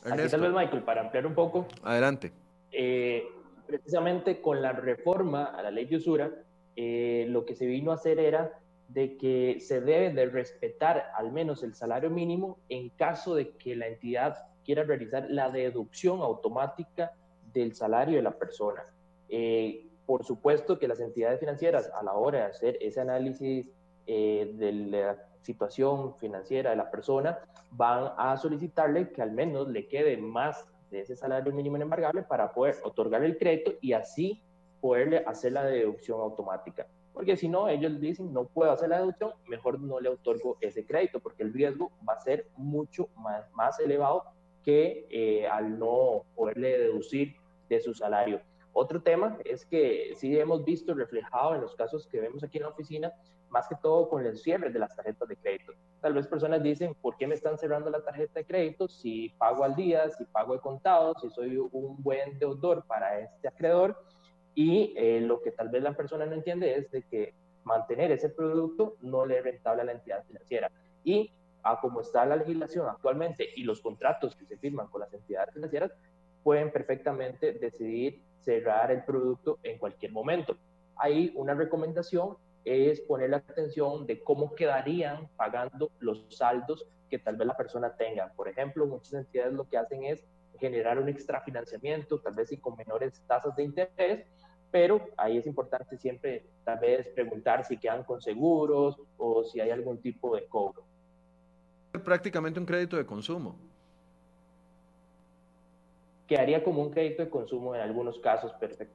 Aquí 0.04 0.28
tal 0.30 0.40
vez, 0.40 0.52
Michael, 0.52 0.82
para 0.82 1.02
ampliar 1.02 1.26
un 1.26 1.34
poco. 1.34 1.66
Adelante. 1.82 2.32
Eh, 2.72 3.24
precisamente 3.66 4.40
con 4.40 4.62
la 4.62 4.72
reforma 4.72 5.44
a 5.44 5.62
la 5.62 5.70
ley 5.70 5.86
de 5.86 5.96
usura, 5.96 6.30
eh, 6.76 7.26
lo 7.28 7.44
que 7.44 7.54
se 7.54 7.66
vino 7.66 7.90
a 7.90 7.94
hacer 7.94 8.18
era 8.18 8.58
de 8.92 9.16
que 9.16 9.58
se 9.60 9.80
debe 9.80 10.12
de 10.12 10.26
respetar 10.26 11.10
al 11.16 11.32
menos 11.32 11.62
el 11.62 11.74
salario 11.74 12.10
mínimo 12.10 12.58
en 12.68 12.90
caso 12.90 13.34
de 13.34 13.56
que 13.56 13.76
la 13.76 13.86
entidad 13.86 14.36
quiera 14.64 14.82
realizar 14.82 15.26
la 15.30 15.50
deducción 15.50 16.20
automática 16.20 17.12
del 17.52 17.74
salario 17.74 18.16
de 18.16 18.22
la 18.22 18.36
persona. 18.36 18.84
Eh, 19.28 19.88
por 20.06 20.24
supuesto 20.24 20.78
que 20.78 20.88
las 20.88 21.00
entidades 21.00 21.38
financieras 21.38 21.90
a 21.94 22.02
la 22.02 22.14
hora 22.14 22.40
de 22.40 22.44
hacer 22.46 22.78
ese 22.80 23.00
análisis 23.00 23.66
eh, 24.06 24.52
del 24.56 24.94
situación 25.42 26.16
financiera 26.16 26.70
de 26.70 26.76
la 26.76 26.90
persona, 26.90 27.38
van 27.70 28.12
a 28.16 28.36
solicitarle 28.36 29.10
que 29.10 29.22
al 29.22 29.32
menos 29.32 29.68
le 29.68 29.88
quede 29.88 30.16
más 30.16 30.66
de 30.90 31.00
ese 31.00 31.16
salario 31.16 31.52
mínimo 31.52 31.76
embargable 31.76 32.22
para 32.22 32.52
poder 32.52 32.76
otorgar 32.82 33.22
el 33.22 33.38
crédito 33.38 33.72
y 33.80 33.92
así 33.92 34.42
poderle 34.80 35.22
hacer 35.26 35.52
la 35.52 35.64
deducción 35.64 36.20
automática. 36.20 36.86
Porque 37.12 37.36
si 37.36 37.48
no, 37.48 37.68
ellos 37.68 38.00
dicen, 38.00 38.32
no 38.32 38.44
puedo 38.44 38.70
hacer 38.70 38.88
la 38.88 38.98
deducción, 38.98 39.32
mejor 39.48 39.80
no 39.80 40.00
le 40.00 40.08
otorgo 40.08 40.56
ese 40.60 40.84
crédito, 40.84 41.20
porque 41.20 41.42
el 41.42 41.52
riesgo 41.52 41.90
va 42.08 42.14
a 42.14 42.20
ser 42.20 42.46
mucho 42.56 43.08
más, 43.16 43.50
más 43.52 43.78
elevado 43.80 44.24
que 44.64 45.06
eh, 45.10 45.46
al 45.46 45.78
no 45.78 46.24
poderle 46.34 46.78
deducir 46.78 47.34
de 47.68 47.80
su 47.80 47.94
salario. 47.94 48.40
Otro 48.72 49.02
tema 49.02 49.36
es 49.44 49.66
que 49.66 50.12
sí 50.16 50.38
hemos 50.38 50.64
visto 50.64 50.94
reflejado 50.94 51.54
en 51.54 51.62
los 51.62 51.74
casos 51.74 52.06
que 52.06 52.20
vemos 52.20 52.44
aquí 52.44 52.58
en 52.58 52.64
la 52.64 52.68
oficina, 52.70 53.12
más 53.48 53.66
que 53.66 53.74
todo 53.82 54.08
con 54.08 54.24
el 54.24 54.38
cierre 54.38 54.70
de 54.70 54.78
las 54.78 54.94
tarjetas 54.94 55.28
de 55.28 55.36
crédito. 55.36 55.72
Tal 56.00 56.14
vez 56.14 56.28
personas 56.28 56.62
dicen, 56.62 56.94
¿por 56.94 57.16
qué 57.16 57.26
me 57.26 57.34
están 57.34 57.58
cerrando 57.58 57.90
la 57.90 58.02
tarjeta 58.02 58.40
de 58.40 58.46
crédito 58.46 58.86
si 58.86 59.30
pago 59.30 59.64
al 59.64 59.74
día, 59.74 60.08
si 60.10 60.24
pago 60.24 60.54
de 60.54 60.60
contado, 60.60 61.14
si 61.20 61.28
soy 61.30 61.58
un 61.58 62.00
buen 62.02 62.38
deudor 62.38 62.84
para 62.86 63.18
este 63.18 63.48
acreedor? 63.48 63.96
Y 64.54 64.94
eh, 64.96 65.20
lo 65.20 65.40
que 65.40 65.52
tal 65.52 65.68
vez 65.68 65.82
la 65.82 65.96
persona 65.96 66.26
no 66.26 66.34
entiende 66.34 66.76
es 66.76 66.90
de 66.90 67.02
que 67.02 67.34
mantener 67.64 68.10
ese 68.12 68.30
producto 68.30 68.96
no 69.00 69.26
le 69.26 69.38
es 69.38 69.44
rentable 69.44 69.82
a 69.82 69.84
la 69.84 69.92
entidad 69.92 70.24
financiera. 70.24 70.70
Y 71.04 71.32
a 71.62 71.80
como 71.80 72.00
está 72.00 72.24
la 72.24 72.36
legislación 72.36 72.88
actualmente 72.88 73.46
y 73.54 73.64
los 73.64 73.80
contratos 73.80 74.34
que 74.34 74.46
se 74.46 74.56
firman 74.56 74.88
con 74.88 75.00
las 75.00 75.12
entidades 75.12 75.54
financieras, 75.54 75.92
pueden 76.42 76.72
perfectamente 76.72 77.52
decidir 77.52 78.22
cerrar 78.40 78.90
el 78.90 79.04
producto 79.04 79.58
en 79.62 79.78
cualquier 79.78 80.12
momento. 80.12 80.56
Ahí 80.96 81.32
una 81.36 81.54
recomendación 81.54 82.36
es 82.64 83.00
poner 83.02 83.30
la 83.30 83.38
atención 83.38 84.06
de 84.06 84.22
cómo 84.22 84.54
quedarían 84.54 85.28
pagando 85.36 85.90
los 85.98 86.26
saldos 86.30 86.86
que 87.08 87.18
tal 87.18 87.36
vez 87.36 87.46
la 87.46 87.56
persona 87.56 87.94
tenga. 87.96 88.32
Por 88.34 88.48
ejemplo, 88.48 88.86
muchas 88.86 89.14
entidades 89.14 89.52
lo 89.52 89.68
que 89.68 89.76
hacen 89.76 90.04
es 90.04 90.24
generar 90.60 90.98
un 90.98 91.08
extrafinanciamiento, 91.08 92.20
tal 92.20 92.34
vez 92.34 92.52
y 92.52 92.58
con 92.58 92.76
menores 92.76 93.22
tasas 93.26 93.56
de 93.56 93.64
interés, 93.64 94.26
pero 94.70 95.00
ahí 95.16 95.38
es 95.38 95.46
importante 95.46 95.96
siempre 95.96 96.46
tal 96.64 96.78
vez 96.78 97.08
preguntar 97.08 97.64
si 97.64 97.76
quedan 97.76 98.04
con 98.04 98.20
seguros 98.20 99.00
o 99.16 99.42
si 99.42 99.60
hay 99.60 99.70
algún 99.70 100.00
tipo 100.00 100.36
de 100.36 100.46
cobro. 100.46 100.84
Prácticamente 102.04 102.60
un 102.60 102.66
crédito 102.66 102.96
de 102.96 103.04
consumo 103.04 103.69
quedaría 106.30 106.62
como 106.62 106.80
un 106.80 106.90
crédito 106.90 107.24
de 107.24 107.28
consumo 107.28 107.74
en 107.74 107.80
algunos 107.80 108.16
casos, 108.20 108.52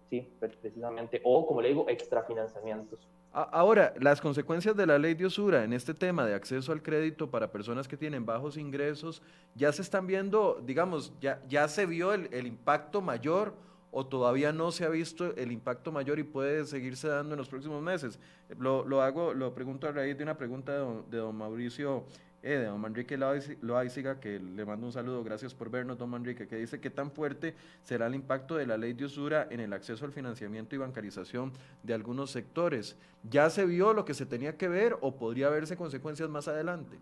sí, 0.10 0.26
precisamente, 0.40 1.20
o 1.26 1.46
como 1.46 1.62
le 1.62 1.68
digo, 1.68 1.86
extrafinanciamientos. 1.90 2.98
Ahora, 3.34 3.94
las 4.00 4.22
consecuencias 4.22 4.74
de 4.78 4.88
la 4.88 4.98
ley 4.98 5.16
de 5.16 5.26
usura 5.26 5.66
en 5.66 5.74
este 5.74 5.94
tema 5.94 6.26
de 6.26 6.34
acceso 6.34 6.72
al 6.72 6.82
crédito 6.82 7.30
para 7.30 7.52
personas 7.52 7.90
que 7.90 7.98
tienen 7.98 8.26
bajos 8.26 8.56
ingresos, 8.56 9.22
ya 9.54 9.74
se 9.74 9.82
están 9.82 10.08
viendo, 10.08 10.62
digamos, 10.66 11.12
ya, 11.20 11.42
ya 11.50 11.68
se 11.68 11.86
vio 11.86 12.14
el, 12.14 12.48
impacto 12.48 13.02
mayor 13.02 13.54
o 13.92 14.06
todavía 14.06 14.54
no 14.54 14.72
se 14.72 14.86
ha 14.86 14.90
visto 14.90 15.36
el 15.36 15.52
impacto 15.52 15.92
mayor 15.92 16.20
y 16.20 16.24
puede 16.24 16.64
seguirse 16.64 17.10
dando 17.10 17.34
en 17.34 17.38
los 17.38 17.50
próximos 17.50 17.82
meses. 17.82 18.18
Lo, 18.58 18.86
lo 18.86 19.02
hago, 19.02 19.34
lo 19.34 19.54
pregunto 19.54 19.90
a 19.90 19.92
raíz 19.92 20.18
de 20.18 20.24
una 20.24 20.38
pregunta 20.38 20.72
de 21.10 21.18
don 21.18 21.36
Mauricio 21.36 22.06
eh, 22.46 22.60
de 22.60 22.66
don 22.66 22.80
Manrique 22.80 23.18
Loaiziga, 23.18 24.20
que 24.20 24.40
le 24.40 24.66
mando 24.66 24.86
un 24.86 24.94
saludo, 24.94 25.24
gracias 25.24 25.56
por 25.56 25.72
vernos, 25.72 25.98
don 25.98 26.12
Manrique, 26.12 26.48
que 26.48 26.58
dice 26.58 26.80
que 26.80 26.92
tan 26.92 27.10
fuerte 27.10 27.56
será 27.82 28.06
el 28.06 28.14
impacto 28.14 28.56
de 28.56 28.68
la 28.68 28.78
ley 28.78 28.94
de 28.94 29.06
usura 29.06 29.48
en 29.50 29.60
el 29.60 29.74
acceso 29.74 30.06
al 30.06 30.12
financiamiento 30.12 30.76
y 30.76 30.78
bancarización 30.78 31.54
de 31.82 31.96
algunos 31.96 32.30
sectores. 32.30 33.00
¿Ya 33.28 33.50
se 33.50 33.66
vio 33.66 33.94
lo 33.94 34.06
que 34.06 34.14
se 34.14 34.28
tenía 34.28 34.58
que 34.58 34.68
ver 34.68 34.96
o 35.02 35.16
podría 35.16 35.50
verse 35.50 35.76
consecuencias 35.76 36.30
más 36.30 36.48
adelante? 36.48 37.00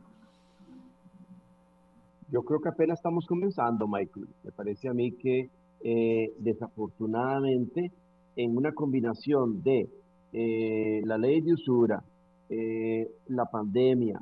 Yo 2.32 2.44
creo 2.44 2.62
que 2.62 2.70
apenas 2.70 3.00
estamos 3.00 3.26
comenzando, 3.28 3.86
Michael. 3.86 4.30
Me 4.46 4.52
parece 4.54 4.88
a 4.88 4.94
mí 4.94 5.12
que 5.12 5.50
eh, 5.82 6.34
desafortunadamente 6.40 7.92
en 8.38 8.56
una 8.56 8.72
combinación 8.72 9.62
de 9.62 9.90
eh, 10.32 11.02
la 11.04 11.18
ley 11.18 11.42
de 11.42 11.54
usura, 11.54 12.02
la 13.28 13.46
pandemia, 13.46 14.22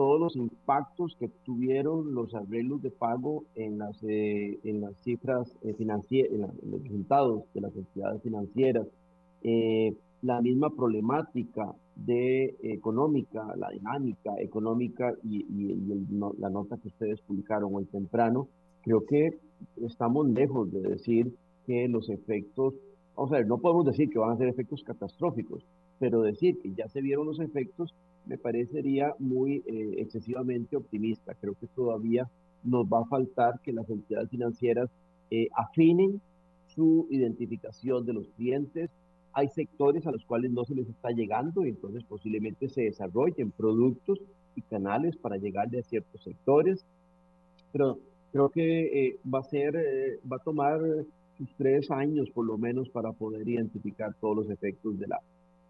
todos 0.00 0.18
los 0.18 0.34
impactos 0.34 1.14
que 1.20 1.28
tuvieron 1.44 2.14
los 2.14 2.34
arreglos 2.34 2.80
de 2.80 2.90
pago 2.90 3.44
en 3.54 3.76
las, 3.76 4.02
eh, 4.02 4.58
en 4.64 4.80
las 4.80 4.96
cifras 5.02 5.54
eh, 5.60 5.74
financieras, 5.74 6.32
en, 6.32 6.70
los 6.70 6.82
resultados 6.82 7.42
de 7.52 7.60
las 7.60 7.76
entidades 7.76 8.22
financieras, 8.22 8.86
eh, 9.42 9.94
la 10.22 10.40
misma 10.40 10.70
problemática 10.70 11.74
de 11.96 12.56
económica, 12.62 13.54
la 13.58 13.68
dinámica 13.68 14.32
económica 14.38 15.12
y, 15.22 15.44
la 16.38 16.48
nota 16.48 16.78
que 16.78 16.88
ustedes 16.88 17.20
publicaron 17.20 17.74
hoy 17.74 17.84
temprano, 17.84 18.48
creo 18.80 19.04
que 19.04 19.38
estamos 19.82 20.26
lejos 20.30 20.72
de 20.72 20.80
decir 20.80 21.34
que 21.66 21.88
los 21.88 22.08
efectos, 22.08 22.72
o 23.16 23.28
sea, 23.28 23.44
no 23.44 23.58
podemos 23.58 23.84
decir 23.84 24.08
que 24.08 24.18
van 24.18 24.30
a 24.30 24.38
ser 24.38 24.48
efectos 24.48 24.82
catastróficos, 24.82 25.62
pero 25.98 26.22
decir 26.22 26.58
que 26.62 26.72
ya 26.72 26.88
se 26.88 27.02
vieron 27.02 27.26
los 27.26 27.38
efectos 27.38 27.94
me 28.26 28.38
parecería 28.38 29.14
muy 29.18 29.62
eh, 29.66 29.94
excesivamente 29.98 30.76
optimista. 30.76 31.34
Creo 31.34 31.54
que 31.54 31.66
todavía 31.68 32.28
nos 32.62 32.86
va 32.86 33.00
a 33.00 33.06
faltar 33.06 33.60
que 33.60 33.72
las 33.72 33.88
entidades 33.88 34.30
financieras 34.30 34.90
eh, 35.30 35.48
afinen 35.56 36.20
su 36.74 37.06
identificación 37.10 38.04
de 38.06 38.12
los 38.12 38.28
clientes. 38.36 38.90
Hay 39.32 39.48
sectores 39.48 40.06
a 40.06 40.12
los 40.12 40.24
cuales 40.24 40.50
no 40.50 40.64
se 40.64 40.74
les 40.74 40.88
está 40.88 41.10
llegando 41.10 41.64
y 41.64 41.70
entonces 41.70 42.04
posiblemente 42.04 42.68
se 42.68 42.82
desarrollen 42.82 43.50
productos 43.50 44.20
y 44.56 44.62
canales 44.62 45.16
para 45.16 45.36
llegarle 45.36 45.80
a 45.80 45.82
ciertos 45.82 46.22
sectores. 46.22 46.84
Pero 47.72 47.98
creo 48.32 48.50
que 48.50 49.06
eh, 49.06 49.18
va 49.32 49.40
a 49.40 49.44
ser, 49.44 49.74
va 50.30 50.36
a 50.36 50.44
tomar 50.44 50.80
sus 51.38 51.48
tres 51.56 51.90
años 51.90 52.28
por 52.30 52.44
lo 52.44 52.58
menos 52.58 52.88
para 52.90 53.12
poder 53.12 53.48
identificar 53.48 54.14
todos 54.20 54.36
los 54.36 54.50
efectos 54.50 54.98
de 54.98 55.06
la, 55.06 55.20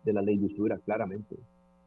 de 0.05 0.13
la 0.13 0.23
ley 0.23 0.37
de 0.39 0.47
usura, 0.47 0.79
claramente. 0.79 1.37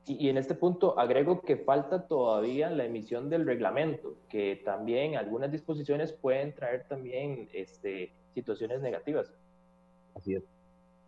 Y, 0.05 0.27
en 0.27 0.37
este 0.37 0.53
punto 0.53 0.99
agrego 0.99 1.41
que 1.41 1.55
falta 1.55 2.07
todavía 2.07 2.69
la 2.69 2.83
emisión 2.83 3.29
del 3.29 3.45
reglamento, 3.45 4.17
que 4.29 4.61
también 4.65 5.15
algunas 5.15 5.51
disposiciones 5.51 6.11
pueden 6.11 6.53
traer 6.53 6.85
también 6.89 7.49
este, 7.53 8.11
situaciones 8.33 8.81
negativas. 8.81 9.31
Así 10.13 10.35
es. 10.35 10.43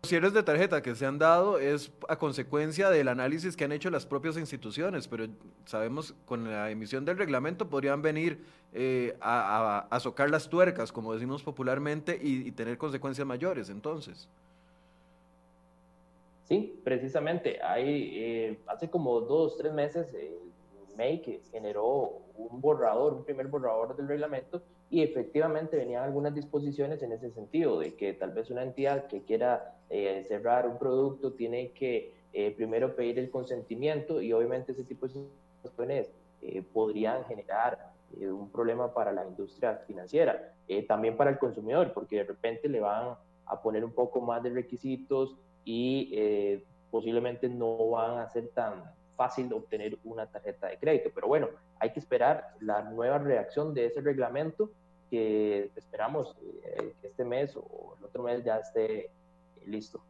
Los 0.02 0.10
cierres 0.10 0.32
de 0.32 0.42
tarjeta 0.42 0.82
que 0.82 0.94
se 0.94 1.04
han 1.04 1.18
dado 1.18 1.58
es 1.58 1.92
a 2.08 2.16
consecuencia 2.16 2.88
del 2.88 3.08
análisis 3.08 3.56
que 3.56 3.64
han 3.64 3.72
hecho 3.72 3.90
las 3.90 4.06
propias 4.06 4.38
instituciones, 4.38 5.08
pero 5.08 5.26
sabemos 5.66 6.14
con 6.24 6.50
la 6.50 6.70
emisión 6.70 7.04
del 7.04 7.18
reglamento 7.18 7.68
podrían 7.68 8.00
venir 8.00 8.44
eh, 8.72 9.16
a, 9.20 9.86
a, 9.90 10.00
socar 10.00 10.30
las 10.30 10.48
tuercas, 10.48 10.92
como 10.92 11.12
decimos 11.12 11.42
popularmente, 11.42 12.18
y, 12.22 12.48
y 12.48 12.52
tener 12.52 12.78
consecuencias 12.78 13.26
mayores 13.26 13.68
entonces. 13.68 14.28
Sí, 16.46 16.80
precisamente. 16.84 17.58
Hay, 17.60 18.12
eh, 18.14 18.58
hace 18.66 18.88
como 18.88 19.20
dos, 19.20 19.56
tres 19.58 19.72
meses, 19.72 20.16
MEI 20.96 21.20
que 21.20 21.42
generó 21.50 22.22
un 22.36 22.60
borrador, 22.60 23.14
un 23.14 23.24
primer 23.24 23.48
borrador 23.48 23.96
del 23.96 24.06
reglamento, 24.06 24.62
y 24.88 25.02
efectivamente 25.02 25.76
venían 25.76 26.04
algunas 26.04 26.32
disposiciones 26.34 27.02
en 27.02 27.10
ese 27.10 27.32
sentido, 27.32 27.80
de 27.80 27.96
que 27.96 28.12
tal 28.14 28.30
vez 28.30 28.50
una 28.50 28.62
entidad 28.62 29.08
que 29.08 29.22
quiera 29.22 29.76
eh, 29.90 30.24
cerrar 30.28 30.68
un 30.68 30.78
producto 30.78 31.32
tiene 31.32 31.72
que 31.72 32.14
eh, 32.32 32.52
primero 32.52 32.94
pedir 32.94 33.18
el 33.18 33.28
consentimiento 33.28 34.22
y 34.22 34.32
obviamente 34.32 34.72
ese 34.72 34.84
tipo 34.84 35.08
de 35.08 35.26
situaciones 35.62 36.12
podrían 36.72 37.24
generar 37.24 37.92
un 38.20 38.50
problema 38.52 38.94
para 38.94 39.10
la 39.10 39.26
industria 39.26 39.78
financiera, 39.86 40.54
también 40.86 41.16
para 41.16 41.30
el 41.30 41.38
consumidor, 41.38 41.92
porque 41.92 42.16
de 42.16 42.24
repente 42.24 42.68
le 42.68 42.78
van 42.78 43.16
a 43.46 43.62
poner 43.62 43.84
un 43.84 43.92
poco 43.92 44.20
más 44.20 44.44
de 44.44 44.50
requisitos, 44.50 45.36
y 45.66 46.10
eh, 46.14 46.64
posiblemente 46.90 47.48
no 47.48 47.90
van 47.90 48.20
a 48.20 48.28
ser 48.30 48.48
tan 48.48 48.84
fácil 49.16 49.52
obtener 49.52 49.98
una 50.04 50.26
tarjeta 50.26 50.68
de 50.68 50.78
crédito. 50.78 51.10
Pero 51.14 51.26
bueno, 51.26 51.48
hay 51.80 51.92
que 51.92 52.00
esperar 52.00 52.54
la 52.60 52.82
nueva 52.82 53.18
reacción 53.18 53.74
de 53.74 53.86
ese 53.86 54.00
reglamento 54.00 54.70
que 55.10 55.70
esperamos 55.76 56.36
eh, 56.64 56.94
que 57.00 57.08
este 57.08 57.24
mes 57.24 57.56
o 57.56 57.96
el 57.98 58.04
otro 58.04 58.22
mes 58.22 58.44
ya 58.44 58.58
esté 58.58 59.10
listo. 59.66 60.00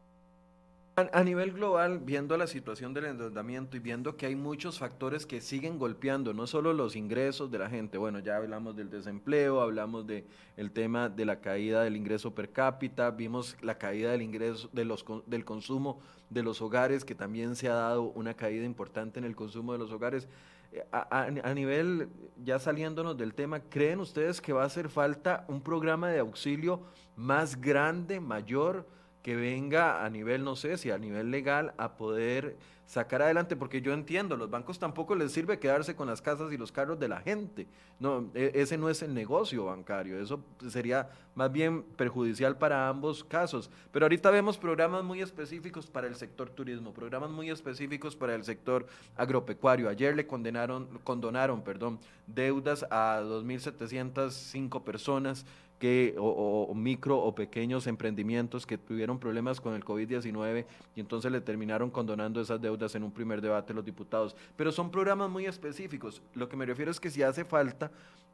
A, 0.99 1.23
nivel 1.23 1.51
global, 1.51 1.99
viendo 1.99 2.35
la 2.37 2.47
situación 2.47 2.91
del 2.91 3.05
endeudamiento 3.05 3.77
y 3.77 3.79
viendo 3.79 4.17
que 4.17 4.25
hay 4.25 4.35
muchos 4.35 4.79
factores 4.79 5.27
que 5.27 5.41
siguen 5.41 5.77
golpeando, 5.77 6.33
no 6.33 6.47
solo 6.47 6.73
los 6.73 6.95
ingresos 6.95 7.51
de 7.51 7.59
la 7.59 7.69
gente, 7.69 7.99
bueno, 7.99 8.17
ya 8.17 8.37
hablamos 8.37 8.75
del 8.75 8.89
desempleo, 8.89 9.61
hablamos 9.61 10.07
del 10.07 10.25
el 10.55 10.71
tema 10.71 11.07
de 11.07 11.25
la 11.25 11.39
caída 11.39 11.83
del 11.83 11.95
ingreso 11.95 12.33
per 12.33 12.51
cápita, 12.51 13.11
vimos 13.11 13.55
la 13.61 13.77
caída 13.77 14.09
del 14.09 14.23
ingreso 14.23 14.71
de 14.73 14.85
los, 14.85 15.05
del 15.27 15.45
consumo 15.45 15.99
de 16.31 16.41
los 16.41 16.63
hogares, 16.63 17.05
que 17.05 17.13
también 17.13 17.55
se 17.55 17.69
ha 17.69 17.75
dado 17.75 18.05
una 18.15 18.33
caída 18.33 18.65
importante 18.65 19.19
en 19.19 19.25
el 19.25 19.35
consumo 19.35 19.73
de 19.73 19.77
los 19.77 19.91
hogares. 19.91 20.27
Eh, 20.71 20.83
a, 20.91 21.25
a, 21.25 21.53
nivel, 21.53 22.09
ya 22.43 22.57
saliéndonos 22.57 23.15
del 23.15 23.35
tema, 23.35 23.59
¿creen 23.59 23.99
ustedes 23.99 24.41
que 24.41 24.51
va 24.51 24.63
a 24.63 24.65
hacer 24.65 24.89
falta 24.89 25.45
un 25.47 25.61
programa 25.61 26.09
de 26.09 26.17
auxilio 26.17 26.81
más 27.15 27.61
grande, 27.61 28.19
mayor? 28.19 28.96
Que 29.27 29.35
venga 29.35 30.05
a 30.05 30.09
nivel, 30.09 30.45
no 30.45 30.55
sé 30.55 30.77
si 30.77 30.89
a 30.89 30.97
nivel 30.97 31.31
legal, 31.31 31.73
a 31.77 31.97
poder 31.97 32.55
sacar 32.85 33.21
adelante, 33.21 33.57
porque 33.57 33.81
yo 33.81 33.91
entiendo, 33.91 34.37
los 34.37 34.49
bancos 34.49 34.79
tampoco 34.79 35.15
les 35.15 35.33
sirve 35.33 35.59
quedarse 35.59 35.97
con 35.97 36.07
las 36.07 36.21
casas 36.21 36.53
y 36.53 36.57
los 36.57 36.71
carros 36.71 36.97
de 36.97 37.09
la 37.09 37.19
gente. 37.19 37.67
No, 37.99 38.31
e, 38.33 38.53
ese 38.55 38.77
no 38.77 38.89
es 38.89 39.01
el 39.01 39.13
negocio 39.13 39.65
bancario, 39.65 40.17
eso 40.17 40.39
sería 40.69 41.09
más 41.35 41.51
bien 41.51 41.83
perjudicial 41.83 42.57
para 42.57 42.87
ambos 42.87 43.25
casos. 43.25 43.69
Pero 43.91 44.05
ahorita 44.05 44.31
vemos 44.31 44.57
programas 44.57 45.03
muy 45.03 45.21
específicos 45.21 45.87
para 45.87 46.07
el 46.07 46.15
sector 46.15 46.49
turismo, 46.49 46.93
programas 46.93 47.29
muy 47.29 47.49
específicos 47.49 48.15
para 48.15 48.33
el 48.33 48.45
sector 48.45 48.87
agropecuario. 49.17 49.89
Ayer 49.89 50.15
le 50.15 50.25
condenaron, 50.25 50.87
condonaron, 51.03 51.63
perdón, 51.65 51.99
deudas 52.27 52.83
a 52.89 53.19
2.705 53.21 54.83
personas 54.85 55.45
que, 55.79 56.15
o, 56.17 56.73
micro 56.73 57.19
o 57.19 57.35
pequeños 57.35 57.85
emprendimientos 57.87 58.65
que 58.65 58.77
tuvieron 58.77 59.19
problemas 59.19 59.61
con 59.61 59.75
el 59.75 59.85
COVID-19 59.85 60.65
y 60.95 60.99
entonces 60.99 61.31
le 61.31 61.41
terminaron 61.41 61.91
condonando 61.91 62.41
esas 62.41 62.59
deudas 62.61 62.95
en 62.95 63.03
un 63.03 63.11
primer 63.11 63.41
debate 63.41 63.73
los 63.73 63.85
diputados. 63.85 64.35
Pero 64.55 64.71
son 64.71 64.89
programas 64.89 65.29
muy 65.29 65.45
específicos. 65.45 66.21
Lo 66.33 66.49
que 66.49 66.57
me 66.57 66.65
refiero 66.65 66.89
es 66.89 66.99
que 66.99 67.11
si 67.11 67.21
hace 67.21 67.45
falta 67.45 67.91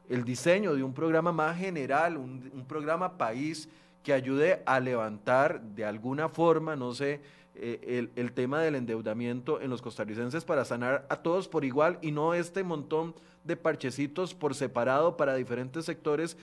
el 0.08 0.24
diseño 0.24 0.74
de 0.74 0.82
un 0.82 0.94
programa 0.94 1.32
más 1.32 1.58
general, 1.58 2.16
un, 2.16 2.64
programa 2.66 3.18
país 3.18 3.68
que 4.02 4.12
ayude 4.12 4.62
a 4.66 4.80
levantar 4.80 5.60
de 5.60 5.84
alguna 5.84 6.28
forma, 6.28 6.76
no 6.76 6.92
sé, 6.92 7.20
eh, 7.54 7.80
el, 7.86 8.10
el, 8.16 8.32
tema 8.32 8.60
del 8.60 8.74
endeudamiento 8.74 9.60
en 9.60 9.70
los 9.70 9.80
costarricenses 9.80 10.44
para 10.44 10.64
sanar 10.64 11.06
a 11.08 11.16
todos 11.16 11.46
por 11.46 11.64
igual 11.64 11.98
y 12.02 12.10
no 12.10 12.34
este 12.34 12.64
montón 12.64 13.14
de 13.44 13.56
parchecitos 13.56 14.34
por 14.34 14.54
separado 14.54 15.16
para 15.16 15.36
diferentes 15.36 15.84
sectores 15.84 16.36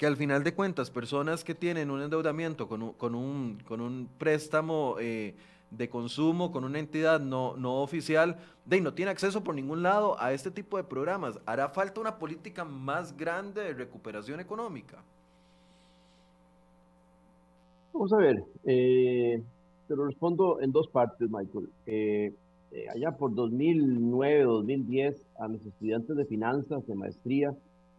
que 0.00 0.06
al 0.06 0.16
final 0.16 0.42
de 0.42 0.54
cuentas 0.54 0.90
personas 0.90 1.44
que 1.44 1.54
tienen 1.54 1.90
un 1.90 2.00
endeudamiento 2.00 2.66
con 2.66 2.82
un, 2.82 2.92
con 2.94 3.14
un, 3.14 3.58
con 3.68 3.82
un 3.82 4.08
préstamo 4.16 4.96
eh, 4.98 5.34
de 5.70 5.90
consumo 5.90 6.50
con 6.52 6.64
una 6.64 6.78
entidad 6.78 7.20
no, 7.20 7.54
no 7.58 7.82
oficial, 7.82 8.38
de 8.64 8.80
no 8.80 8.94
tiene 8.94 9.10
acceso 9.10 9.44
por 9.44 9.54
ningún 9.54 9.82
lado 9.82 10.18
a 10.18 10.32
este 10.32 10.50
tipo 10.50 10.78
de 10.78 10.84
programas. 10.84 11.38
¿Hará 11.44 11.68
falta 11.68 12.00
una 12.00 12.18
política 12.18 12.64
más 12.64 13.14
grande 13.14 13.60
de 13.60 13.74
recuperación 13.74 14.40
económica? 14.40 15.04
Vamos 17.92 18.10
a 18.14 18.16
ver, 18.16 18.42
eh, 18.64 19.42
te 19.86 19.96
lo 19.96 20.06
respondo 20.06 20.62
en 20.62 20.72
dos 20.72 20.88
partes, 20.88 21.28
Michael. 21.28 21.68
Eh, 21.84 22.32
eh 22.72 22.88
allá 22.88 23.18
por 23.18 23.34
2009, 23.34 24.44
2010, 24.44 25.26
a 25.38 25.46
los 25.46 25.66
estudiantes 25.66 26.16
de 26.16 26.24
finanzas, 26.24 26.86
de 26.86 26.94
maestría, 26.94 27.54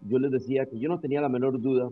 yo 0.08 0.20
les 0.20 0.32
decía 0.32 0.66
que 0.66 0.80
yo 0.80 0.90
no 0.90 1.00
tenía 1.00 1.22
la 1.22 1.30
menor 1.30 1.60
duda 1.62 1.90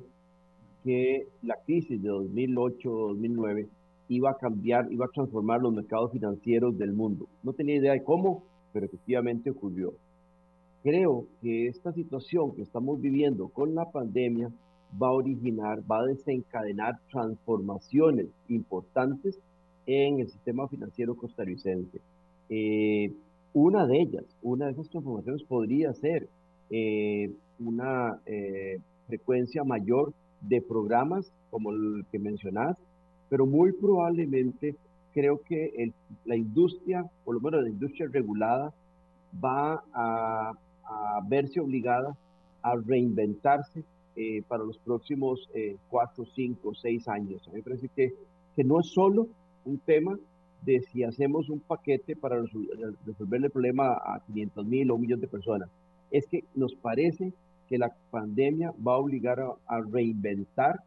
que 0.84 1.28
la 1.42 1.56
crisis 1.66 2.02
de 2.02 2.10
2008-2009 2.10 3.68
iba 4.10 4.32
a 4.32 4.38
cambiar, 4.38 4.92
iba 4.92 5.06
a 5.06 5.10
transformar 5.10 5.62
los 5.62 5.74
mercados 5.74 6.12
financieros 6.12 6.78
del 6.78 6.94
mundo. 6.94 7.28
No 7.44 7.54
tenía 7.54 7.76
idea 7.76 7.94
de 7.94 8.04
cómo, 8.04 8.44
pero 8.74 8.86
efectivamente 8.86 9.52
ocurrió. 9.52 9.94
Creo 10.82 11.28
que 11.42 11.68
esta 11.68 11.92
situación 11.92 12.56
que 12.56 12.62
estamos 12.62 13.00
viviendo 13.02 13.50
con 13.50 13.76
la 13.76 13.86
pandemia 13.92 14.50
va 15.02 15.10
a 15.10 15.14
originar, 15.14 15.80
va 15.90 16.00
a 16.00 16.06
desencadenar 16.06 17.00
transformaciones 17.12 18.28
importantes 18.48 19.40
en 19.86 20.22
el 20.22 20.30
sistema 20.30 20.68
financiero 20.68 21.16
costarricense. 21.16 22.00
Eh, 22.50 23.14
una 23.54 23.86
de 23.86 24.02
ellas, 24.02 24.26
una 24.42 24.66
de 24.66 24.72
esas 24.72 24.90
transformaciones 24.90 25.44
podría 25.44 25.94
ser 25.94 26.30
eh, 26.70 27.32
una 27.60 28.20
eh, 28.26 28.80
frecuencia 29.08 29.64
mayor 29.64 30.14
de 30.42 30.62
programas 30.62 31.32
como 31.50 31.72
el 31.72 32.06
que 32.12 32.20
mencionás, 32.20 32.78
pero 33.30 33.46
muy 33.46 33.72
probablemente 33.74 34.76
creo 35.14 35.42
que 35.42 35.92
la 36.26 36.36
industria, 36.36 37.04
por 37.26 37.36
lo 37.36 37.42
menos 37.42 37.64
la 37.64 37.70
industria 37.70 38.08
regulada, 38.12 38.74
va 39.44 39.84
a, 39.94 40.54
verse 41.28 41.60
obligada 41.60 42.18
a 42.64 42.76
reinventarse 42.76 43.84
eh, 44.16 44.42
para 44.48 44.64
los 44.64 44.80
próximos 44.80 45.48
eh, 45.54 45.78
cuatro, 45.88 46.26
cinco, 46.34 46.74
seis 46.74 47.08
años. 47.08 47.48
A 47.48 47.52
me 47.52 47.62
parece 47.62 47.90
que, 47.90 48.14
que 48.56 48.64
no 48.64 48.80
es 48.80 48.88
solo 48.88 49.28
un 49.66 49.78
tema 49.80 50.18
de 50.64 50.82
si 50.82 51.04
hacemos 51.04 51.50
un 51.50 51.60
paquete 51.60 52.16
para 52.16 52.42
resolver 53.06 53.44
el 53.44 53.52
problema 53.52 53.94
a 53.94 54.22
500 54.26 54.66
mil 54.66 54.92
o 54.92 54.96
un 54.96 55.02
millón 55.02 55.22
de 55.22 55.28
personas. 55.28 55.70
Es 56.12 56.26
que 56.28 56.44
nos 56.56 56.74
parece 56.76 57.34
que 57.70 57.78
la 57.78 57.94
pandemia 58.12 58.74
va 58.86 58.94
a 58.94 58.98
obligar 58.98 59.40
a, 59.40 59.82
reinventar 59.92 60.82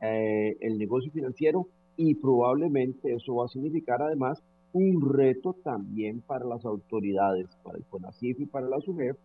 eh, 0.00 0.56
el 0.60 0.78
negocio 0.78 1.10
financiero 1.12 1.66
y 1.96 2.14
probablemente 2.14 3.12
eso 3.12 3.34
va 3.34 3.46
a 3.46 3.48
significar 3.48 4.00
además 4.00 4.42
un 4.72 5.12
reto 5.12 5.54
también 5.64 6.22
para 6.22 6.46
las 6.46 6.64
autoridades, 6.64 7.46
para 7.62 7.78
el 7.78 7.84
CONACIF 7.84 8.40
y 8.40 8.46
para 8.46 8.68
la 8.68 8.80
SUGEF, 8.80 9.16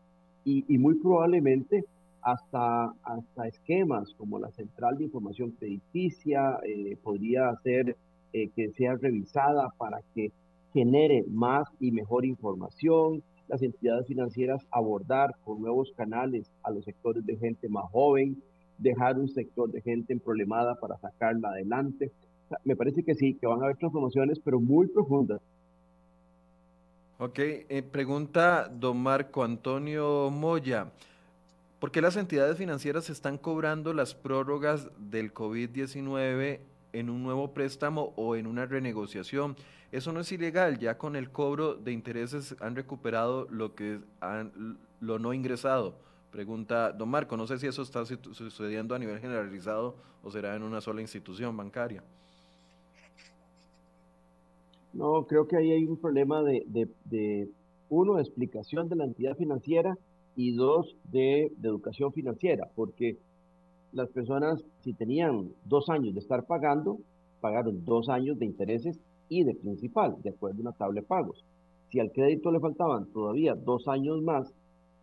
y, 0.44 0.78
muy 0.78 0.96
probablemente 0.96 1.84
hasta, 2.22 2.94
hasta 3.04 3.48
esquemas 3.48 4.14
como 4.18 4.40
la 4.40 4.50
Central 4.52 4.98
de 4.98 5.06
Información 5.06 5.52
Crediticia 5.52 6.58
eh, 6.64 6.98
podría 7.04 7.54
ser 7.64 7.98
eh, 8.32 8.50
que 8.56 8.70
sea 8.72 8.96
revisada 8.96 9.74
para 9.78 10.02
que 10.16 10.32
genere 10.74 11.26
más 11.30 11.68
y 11.80 11.92
mejor 11.92 12.26
información, 12.26 13.24
las 13.48 13.62
entidades 13.62 14.08
financieras 14.08 14.66
abordar 14.72 15.36
con 15.44 15.62
nuevos 15.62 15.92
canales 15.96 16.52
a 16.64 16.72
los 16.72 16.86
sectores 16.86 17.26
de 17.26 17.38
gente 17.38 17.70
más 17.70 17.86
joven, 17.92 18.42
dejar 18.78 19.18
un 19.18 19.30
sector 19.30 19.72
de 19.72 19.82
gente 19.82 20.14
en 20.14 20.20
problemada 20.20 20.76
para 20.76 20.98
sacarla 20.98 21.50
adelante. 21.50 22.12
me 22.64 22.76
parece 22.76 23.04
que 23.04 23.16
sí, 23.16 23.36
que 23.36 23.48
van 23.48 23.62
a 23.62 23.66
haber 23.66 23.78
transformaciones, 23.78 24.40
pero 24.40 24.60
muy 24.60 24.88
profundas. 24.88 25.42
Ok, 27.20 27.40
eh, 27.40 27.84
pregunta 27.92 28.68
don 28.68 28.98
Marco 29.02 29.44
Antonio 29.44 30.30
Moya. 30.30 30.92
¿Por 31.80 31.92
qué 31.92 32.02
las 32.02 32.16
entidades 32.16 32.58
financieras 32.58 33.10
están 33.10 33.38
cobrando 33.38 33.94
las 33.94 34.14
prórrogas 34.14 34.90
del 34.98 35.34
COVID-19 35.34 36.60
en 37.00 37.10
un 37.10 37.24
nuevo 37.24 37.54
préstamo 37.54 38.14
o 38.16 38.36
en 38.36 38.48
una 38.48 38.66
renegociación? 38.66 39.56
Eso 39.92 40.12
no 40.12 40.20
es 40.20 40.32
ilegal, 40.32 40.80
ya 40.80 40.98
con 40.98 41.16
el 41.16 41.32
cobro 41.32 41.76
de 41.76 41.92
intereses 41.92 42.56
han 42.60 42.76
recuperado 42.76 43.48
lo 43.50 43.76
que 43.76 44.00
han, 44.20 44.78
lo 45.00 45.20
no 45.20 45.34
ingresado. 45.34 45.96
Pregunta 46.32 46.92
don 46.92 47.10
Marco, 47.10 47.38
no 47.38 47.48
sé 47.48 47.58
si 47.58 47.68
eso 47.68 47.82
está 47.82 48.06
sucediendo 48.06 48.96
a 48.96 49.00
nivel 49.00 49.20
generalizado 49.20 49.96
o 50.24 50.30
será 50.30 50.56
en 50.56 50.64
una 50.64 50.82
sola 50.82 51.02
institución 51.02 51.56
bancaria. 51.56 52.04
No, 54.94 55.26
creo 55.28 55.48
que 55.48 55.58
ahí 55.58 55.72
hay 55.72 55.86
un 55.86 55.98
problema 55.98 56.42
de, 56.42 56.66
de, 57.06 57.50
uno, 57.90 58.20
explicación 58.20 58.90
de 58.90 58.96
la 58.96 59.06
entidad 59.06 59.38
financiera 59.38 59.98
y 60.36 60.56
dos, 60.56 60.96
de, 61.06 61.52
de, 61.58 61.68
educación 61.70 62.12
financiera, 62.14 62.68
porque 62.76 63.18
las 63.92 64.10
personas, 64.10 64.64
si 64.84 64.94
tenían 64.94 65.50
dos 65.66 65.90
años 65.90 66.14
de 66.14 66.20
estar 66.20 66.46
pagando, 66.46 67.00
pagaron 67.42 67.86
dos 67.86 68.10
años 68.10 68.38
de 68.40 68.46
intereses 68.46 69.00
y 69.30 69.44
de 69.44 69.56
principal, 69.56 70.16
de 70.22 70.30
acuerdo 70.30 70.60
a 70.60 70.62
una 70.62 70.72
tabla 70.72 71.02
de 71.02 71.08
pagos. 71.08 71.44
Si 71.90 72.00
al 72.00 72.12
crédito 72.12 72.52
le 72.52 72.60
faltaban 72.60 73.06
todavía 73.08 73.56
dos 73.56 73.88
años 73.88 74.22
más 74.22 74.54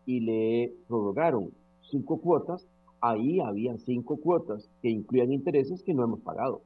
y 0.07 0.21
le 0.21 0.75
prorrogaron 0.87 1.51
cinco 1.91 2.19
cuotas, 2.19 2.67
ahí 3.01 3.41
había 3.41 3.77
cinco 3.79 4.17
cuotas 4.17 4.69
que 4.83 4.91
incluían 4.91 5.33
intereses 5.33 5.83
que 5.83 5.95
no 5.95 6.05
hemos 6.05 6.21
pagado. 6.21 6.63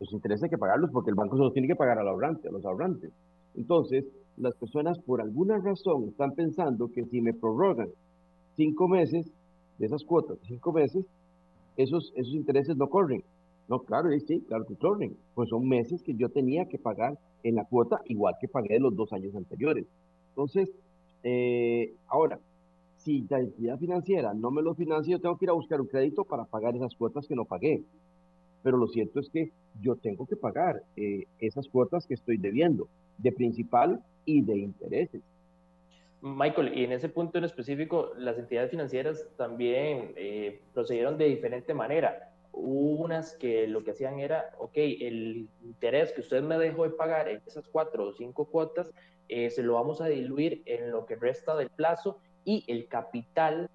Los 0.00 0.12
intereses 0.12 0.44
hay 0.44 0.50
que 0.50 0.58
pagarlos 0.58 0.90
porque 0.90 1.10
el 1.10 1.16
banco 1.16 1.36
solo 1.36 1.52
tiene 1.52 1.68
que 1.68 1.76
pagar 1.76 1.98
al 1.98 2.08
ahorrante, 2.08 2.48
a 2.48 2.52
los 2.52 2.64
ahorrantes. 2.64 3.12
Entonces, 3.54 4.04
las 4.36 4.54
personas 4.56 4.98
por 4.98 5.20
alguna 5.20 5.58
razón 5.58 6.08
están 6.08 6.32
pensando 6.32 6.90
que 6.90 7.04
si 7.04 7.20
me 7.20 7.34
prorrogan 7.34 7.88
cinco 8.56 8.88
meses 8.88 9.30
de 9.78 9.86
esas 9.86 10.04
cuotas, 10.04 10.38
cinco 10.46 10.72
meses, 10.72 11.04
esos, 11.76 12.12
esos 12.16 12.34
intereses 12.34 12.76
no 12.76 12.88
corren. 12.88 13.22
No, 13.68 13.80
claro, 13.80 14.10
sí, 14.26 14.40
claro 14.46 14.66
que 14.66 14.76
corren. 14.76 15.16
Pues 15.34 15.48
son 15.48 15.68
meses 15.68 16.02
que 16.02 16.14
yo 16.14 16.28
tenía 16.28 16.66
que 16.66 16.78
pagar 16.78 17.18
en 17.42 17.54
la 17.54 17.64
cuota, 17.64 18.00
igual 18.06 18.34
que 18.40 18.48
pagué 18.48 18.78
los 18.78 18.94
dos 18.94 19.12
años 19.12 19.34
anteriores. 19.34 19.86
Entonces, 20.30 20.70
eh, 21.22 21.94
ahora, 22.08 22.38
si 22.98 23.26
la 23.28 23.40
entidad 23.40 23.78
financiera 23.78 24.34
no 24.34 24.50
me 24.50 24.62
lo 24.62 24.74
financia, 24.74 25.12
yo 25.12 25.20
tengo 25.20 25.36
que 25.36 25.46
ir 25.46 25.50
a 25.50 25.54
buscar 25.54 25.80
un 25.80 25.86
crédito 25.86 26.24
para 26.24 26.44
pagar 26.44 26.76
esas 26.76 26.94
cuotas 26.94 27.26
que 27.26 27.34
no 27.34 27.44
pagué. 27.44 27.82
Pero 28.62 28.76
lo 28.76 28.86
cierto 28.86 29.20
es 29.20 29.28
que 29.28 29.50
yo 29.80 29.96
tengo 29.96 30.26
que 30.26 30.36
pagar 30.36 30.82
eh, 30.96 31.26
esas 31.38 31.68
cuotas 31.68 32.06
que 32.06 32.14
estoy 32.14 32.36
debiendo, 32.36 32.88
de 33.18 33.32
principal 33.32 34.02
y 34.24 34.42
de 34.42 34.58
intereses. 34.58 35.22
Michael, 36.22 36.78
y 36.78 36.84
en 36.84 36.92
ese 36.92 37.08
punto 37.08 37.38
en 37.38 37.44
específico, 37.44 38.12
las 38.16 38.38
entidades 38.38 38.70
financieras 38.70 39.28
también 39.36 40.12
eh, 40.16 40.62
procedieron 40.72 41.18
de 41.18 41.24
diferente 41.24 41.74
manera. 41.74 42.32
Unas 42.52 43.34
que 43.34 43.66
lo 43.66 43.82
que 43.82 43.90
hacían 43.90 44.20
era, 44.20 44.52
ok, 44.58 44.76
el 44.76 45.48
interés 45.64 46.12
que 46.12 46.20
usted 46.20 46.40
me 46.42 46.58
dejó 46.58 46.84
de 46.84 46.90
pagar 46.90 47.28
en 47.28 47.42
esas 47.44 47.66
cuatro 47.66 48.04
o 48.04 48.12
cinco 48.12 48.44
cuotas, 48.44 48.92
eh, 49.28 49.50
se 49.50 49.64
lo 49.64 49.74
vamos 49.74 50.00
a 50.00 50.06
diluir 50.06 50.62
en 50.66 50.92
lo 50.92 51.06
que 51.06 51.16
resta 51.16 51.56
del 51.56 51.70
plazo 51.70 52.18
y 52.44 52.64
el 52.68 52.86
capital, 52.86 53.68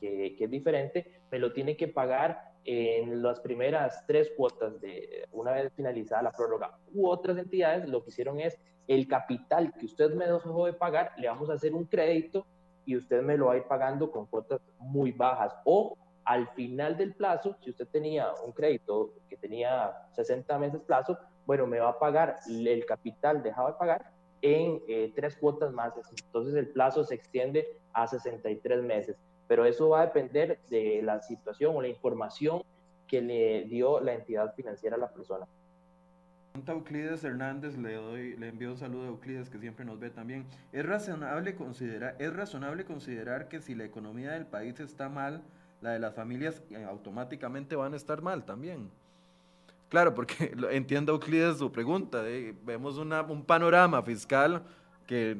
que, 0.00 0.34
es 0.40 0.50
diferente, 0.50 1.20
me 1.30 1.38
lo 1.38 1.52
tiene 1.52 1.76
que 1.76 1.86
pagar 1.86 2.51
en 2.64 3.22
las 3.22 3.40
primeras 3.40 4.04
tres 4.06 4.30
cuotas 4.36 4.80
de 4.80 5.26
una 5.32 5.52
vez 5.52 5.72
finalizada 5.74 6.22
la 6.22 6.32
prórroga 6.32 6.78
u 6.94 7.08
otras 7.08 7.36
entidades 7.38 7.88
lo 7.88 8.02
que 8.02 8.10
hicieron 8.10 8.40
es 8.40 8.58
el 8.88 9.06
capital 9.06 9.72
que 9.78 9.86
usted 9.86 10.12
me 10.14 10.26
dejó 10.26 10.66
de 10.66 10.72
pagar, 10.72 11.12
le 11.16 11.28
vamos 11.28 11.50
a 11.50 11.54
hacer 11.54 11.74
un 11.74 11.84
crédito 11.84 12.46
y 12.84 12.96
usted 12.96 13.22
me 13.22 13.36
lo 13.36 13.46
va 13.46 13.54
a 13.54 13.56
ir 13.56 13.64
pagando 13.64 14.10
con 14.10 14.26
cuotas 14.26 14.60
muy 14.78 15.12
bajas. 15.12 15.54
O 15.64 15.96
al 16.24 16.48
final 16.48 16.96
del 16.96 17.14
plazo, 17.14 17.56
si 17.60 17.70
usted 17.70 17.86
tenía 17.88 18.28
un 18.44 18.52
crédito 18.52 19.14
que 19.28 19.36
tenía 19.36 19.92
60 20.12 20.58
meses 20.58 20.80
plazo, 20.80 21.18
bueno, 21.46 21.66
me 21.66 21.80
va 21.80 21.90
a 21.90 21.98
pagar 21.98 22.38
el 22.48 22.84
capital 22.86 23.42
dejado 23.42 23.68
de 23.68 23.74
pagar 23.74 24.12
en 24.40 24.82
eh, 24.88 25.12
tres 25.14 25.36
cuotas 25.36 25.72
más. 25.72 25.92
Entonces 26.24 26.54
el 26.54 26.68
plazo 26.68 27.04
se 27.04 27.14
extiende 27.14 27.66
a 27.92 28.06
63 28.06 28.82
meses. 28.82 29.16
Pero 29.52 29.66
eso 29.66 29.90
va 29.90 30.00
a 30.00 30.06
depender 30.06 30.58
de 30.70 31.02
la 31.02 31.20
situación 31.20 31.76
o 31.76 31.82
la 31.82 31.88
información 31.88 32.62
que 33.06 33.20
le 33.20 33.64
dio 33.64 34.00
la 34.00 34.14
entidad 34.14 34.54
financiera 34.54 34.96
a 34.96 34.98
la 34.98 35.12
persona. 35.12 35.46
Euclides 36.66 37.22
Hernández, 37.22 37.76
le 37.76 37.92
doy, 37.92 38.34
le 38.38 38.48
envío 38.48 38.70
un 38.70 38.78
saludo 38.78 39.02
a 39.02 39.08
Euclides 39.08 39.50
que 39.50 39.58
siempre 39.58 39.84
nos 39.84 40.00
ve 40.00 40.08
también. 40.08 40.46
¿Es 40.72 40.86
razonable 40.86 41.54
considerar, 41.54 42.16
es 42.18 42.34
razonable 42.34 42.86
considerar 42.86 43.48
que 43.48 43.60
si 43.60 43.74
la 43.74 43.84
economía 43.84 44.32
del 44.32 44.46
país 44.46 44.80
está 44.80 45.10
mal, 45.10 45.42
la 45.82 45.90
de 45.90 45.98
las 45.98 46.14
familias 46.14 46.62
eh, 46.70 46.82
automáticamente 46.84 47.76
van 47.76 47.92
a 47.92 47.96
estar 47.96 48.22
mal 48.22 48.46
también? 48.46 48.88
Claro, 49.90 50.14
porque 50.14 50.50
entiendo 50.70 51.12
Euclides 51.12 51.58
su 51.58 51.70
pregunta. 51.70 52.22
vemos 52.64 52.96
una, 52.96 53.20
un 53.20 53.44
panorama 53.44 54.02
fiscal 54.02 54.62
que, 55.06 55.36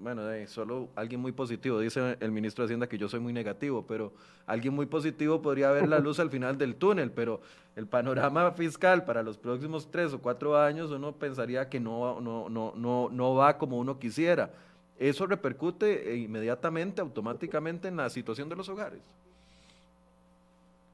bueno, 0.00 0.22
solo 0.46 0.88
alguien 0.94 1.20
muy 1.20 1.32
positivo, 1.32 1.78
dice 1.78 2.16
el 2.20 2.32
ministro 2.32 2.62
de 2.62 2.66
Hacienda 2.66 2.88
que 2.88 2.98
yo 2.98 3.08
soy 3.08 3.20
muy 3.20 3.32
negativo, 3.32 3.84
pero 3.86 4.12
alguien 4.46 4.74
muy 4.74 4.86
positivo 4.86 5.40
podría 5.40 5.70
ver 5.70 5.88
la 5.88 5.98
luz 5.98 6.18
al 6.20 6.30
final 6.30 6.58
del 6.58 6.76
túnel, 6.76 7.10
pero 7.10 7.40
el 7.76 7.86
panorama 7.86 8.52
fiscal 8.52 9.04
para 9.04 9.22
los 9.22 9.38
próximos 9.38 9.90
tres 9.90 10.12
o 10.12 10.20
cuatro 10.20 10.58
años 10.58 10.90
uno 10.90 11.12
pensaría 11.12 11.68
que 11.68 11.80
no, 11.80 12.20
no, 12.20 12.48
no, 12.48 12.72
no, 12.76 13.08
no 13.10 13.34
va 13.34 13.58
como 13.58 13.78
uno 13.78 13.98
quisiera. 13.98 14.50
Eso 14.98 15.26
repercute 15.26 16.16
inmediatamente, 16.16 17.00
automáticamente 17.00 17.88
en 17.88 17.96
la 17.96 18.10
situación 18.10 18.48
de 18.48 18.56
los 18.56 18.68
hogares. 18.68 19.00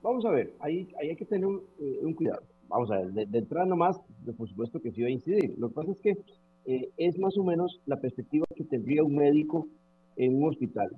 Vamos 0.03 0.25
a 0.25 0.31
ver, 0.31 0.55
ahí, 0.61 0.89
hay 1.01 1.17
que 1.17 1.25
tener 1.25 1.47
un, 1.47 1.63
eh, 1.81 2.15
cuidado. 2.15 2.43
Vamos 2.69 2.91
a 2.91 2.99
ver, 2.99 3.09
de, 3.09 3.27
de 3.27 3.39
entrada 3.39 3.67
nomás, 3.67 4.01
por 4.37 4.49
supuesto 4.49 4.81
que 4.81 4.93
sí 4.93 5.03
va 5.03 5.09
a 5.09 5.11
incidir. 5.11 5.55
Lo 5.59 5.69
que 5.69 5.75
pasa 5.75 5.93
es 5.93 6.01
que 6.01 6.19
eh, 6.67 6.91
es 6.97 7.19
más 7.19 7.37
o 7.39 7.45
menos 7.45 7.81
la 7.87 8.01
perspectiva 8.01 8.47
que 8.55 8.65
tendría 8.65 9.05
un 9.05 9.15
médico 9.15 9.67
en 10.17 10.37
un 10.37 10.49
hospital. 10.49 10.89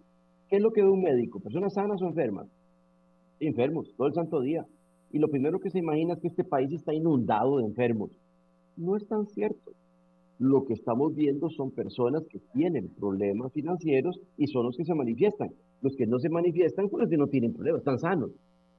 ¿Qué 0.48 0.56
es 0.56 0.62
lo 0.62 0.72
que 0.72 0.82
ve 0.82 0.88
un 0.88 1.02
médico? 1.02 1.40
¿Personas 1.40 1.74
sanas 1.74 2.02
o 2.02 2.06
enfermas? 2.06 2.48
Enfermos, 3.38 3.94
todo 3.96 4.08
el 4.08 4.14
santo 4.14 4.40
día. 4.40 4.66
Y 5.12 5.18
lo 5.18 5.28
primero 5.28 5.60
que 5.60 5.70
se 5.70 5.78
imagina 5.78 6.14
es 6.14 6.20
que 6.20 6.28
este 6.28 6.44
país 6.44 6.72
está 6.72 6.92
inundado 6.92 7.58
de 7.58 7.66
enfermos. 7.66 8.10
No 8.76 8.96
es 8.96 9.06
tan 9.06 9.26
cierto. 9.26 9.72
Lo 10.38 10.64
que 10.64 10.72
estamos 10.72 11.14
viendo 11.14 11.50
son 11.50 11.70
personas 11.70 12.24
que 12.28 12.40
tienen 12.54 12.88
problemas 12.98 13.52
financieros 13.52 14.20
y 14.36 14.46
son 14.46 14.66
los 14.66 14.76
que 14.76 14.84
se 14.84 14.94
manifiestan. 14.94 15.50
Los 15.82 15.94
que 15.96 16.06
no 16.06 16.18
se 16.18 16.30
manifiestan 16.30 16.88
son 16.88 17.00
los 17.00 17.10
que 17.10 17.16
no 17.16 17.26
tienen 17.26 17.52
problemas, 17.52 17.80
están 17.80 17.98
sanos. 17.98 18.30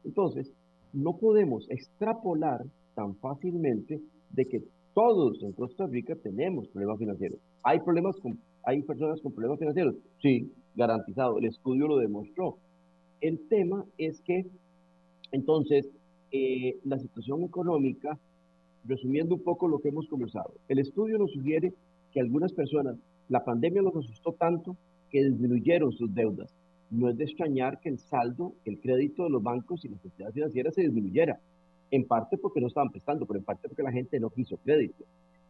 Entonces, 0.03 0.51
no 0.93 1.17
podemos 1.17 1.69
extrapolar 1.69 2.65
tan 2.95 3.15
fácilmente 3.15 4.01
de 4.31 4.45
que 4.45 4.63
todos 4.93 5.41
en 5.43 5.53
Costa 5.53 5.87
Rica 5.87 6.15
tenemos 6.15 6.67
problemas 6.69 6.99
financieros. 6.99 7.39
¿Hay 7.63 7.79
problemas 7.79 8.15
con, 8.17 8.39
hay 8.63 8.81
personas 8.81 9.21
con 9.21 9.31
problemas 9.31 9.59
financieros? 9.59 9.95
Sí, 10.21 10.51
garantizado. 10.75 11.37
El 11.37 11.45
estudio 11.45 11.87
lo 11.87 11.97
demostró. 11.97 12.57
El 13.21 13.39
tema 13.47 13.85
es 13.97 14.21
que, 14.21 14.45
entonces, 15.31 15.87
eh, 16.31 16.77
la 16.83 16.97
situación 16.99 17.43
económica, 17.43 18.17
resumiendo 18.85 19.35
un 19.35 19.43
poco 19.43 19.67
lo 19.67 19.79
que 19.79 19.89
hemos 19.89 20.07
conversado, 20.07 20.53
el 20.67 20.79
estudio 20.79 21.17
nos 21.17 21.31
sugiere 21.31 21.73
que 22.11 22.19
algunas 22.19 22.51
personas, 22.51 22.97
la 23.29 23.45
pandemia 23.45 23.81
los 23.81 23.95
asustó 23.95 24.33
tanto 24.33 24.75
que 25.09 25.23
disminuyeron 25.23 25.91
sus 25.91 26.13
deudas. 26.13 26.53
No 26.89 27.09
es 27.09 27.17
de 27.17 27.23
extrañar 27.23 27.79
que 27.79 27.89
el 27.89 27.99
saldo, 27.99 28.53
el 28.65 28.79
crédito 28.79 29.23
de 29.23 29.29
los 29.29 29.41
bancos 29.41 29.85
y 29.85 29.89
las 29.89 30.03
entidades 30.03 30.33
financieras 30.33 30.75
se 30.75 30.81
disminuyera 30.81 31.39
en 31.91 32.05
parte 32.05 32.37
porque 32.37 32.61
no 32.61 32.67
estaban 32.67 32.89
prestando, 32.89 33.25
pero 33.25 33.39
en 33.39 33.45
parte 33.45 33.67
porque 33.67 33.83
la 33.83 33.91
gente 33.91 34.19
no 34.19 34.29
quiso 34.29 34.57
crédito. 34.57 35.03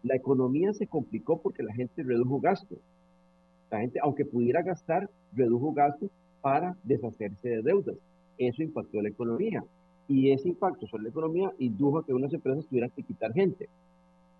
La 0.03 0.15
economía 0.15 0.73
se 0.73 0.87
complicó 0.87 1.39
porque 1.39 1.61
la 1.61 1.73
gente 1.73 2.01
redujo 2.03 2.39
gasto. 2.39 2.75
La 3.69 3.79
gente, 3.79 3.99
aunque 4.01 4.25
pudiera 4.25 4.63
gastar, 4.63 5.09
redujo 5.33 5.71
gasto 5.71 6.09
para 6.41 6.75
deshacerse 6.83 7.47
de 7.47 7.61
deudas. 7.61 7.95
Eso 8.37 8.63
impactó 8.63 9.01
la 9.01 9.09
economía. 9.09 9.63
Y 10.07 10.31
ese 10.31 10.49
impacto 10.49 10.87
sobre 10.87 11.03
la 11.03 11.09
economía 11.09 11.51
indujo 11.59 11.99
a 11.99 12.05
que 12.05 12.13
unas 12.13 12.33
empresas 12.33 12.65
tuvieran 12.65 12.89
que 12.89 13.03
quitar 13.03 13.31
gente. 13.33 13.69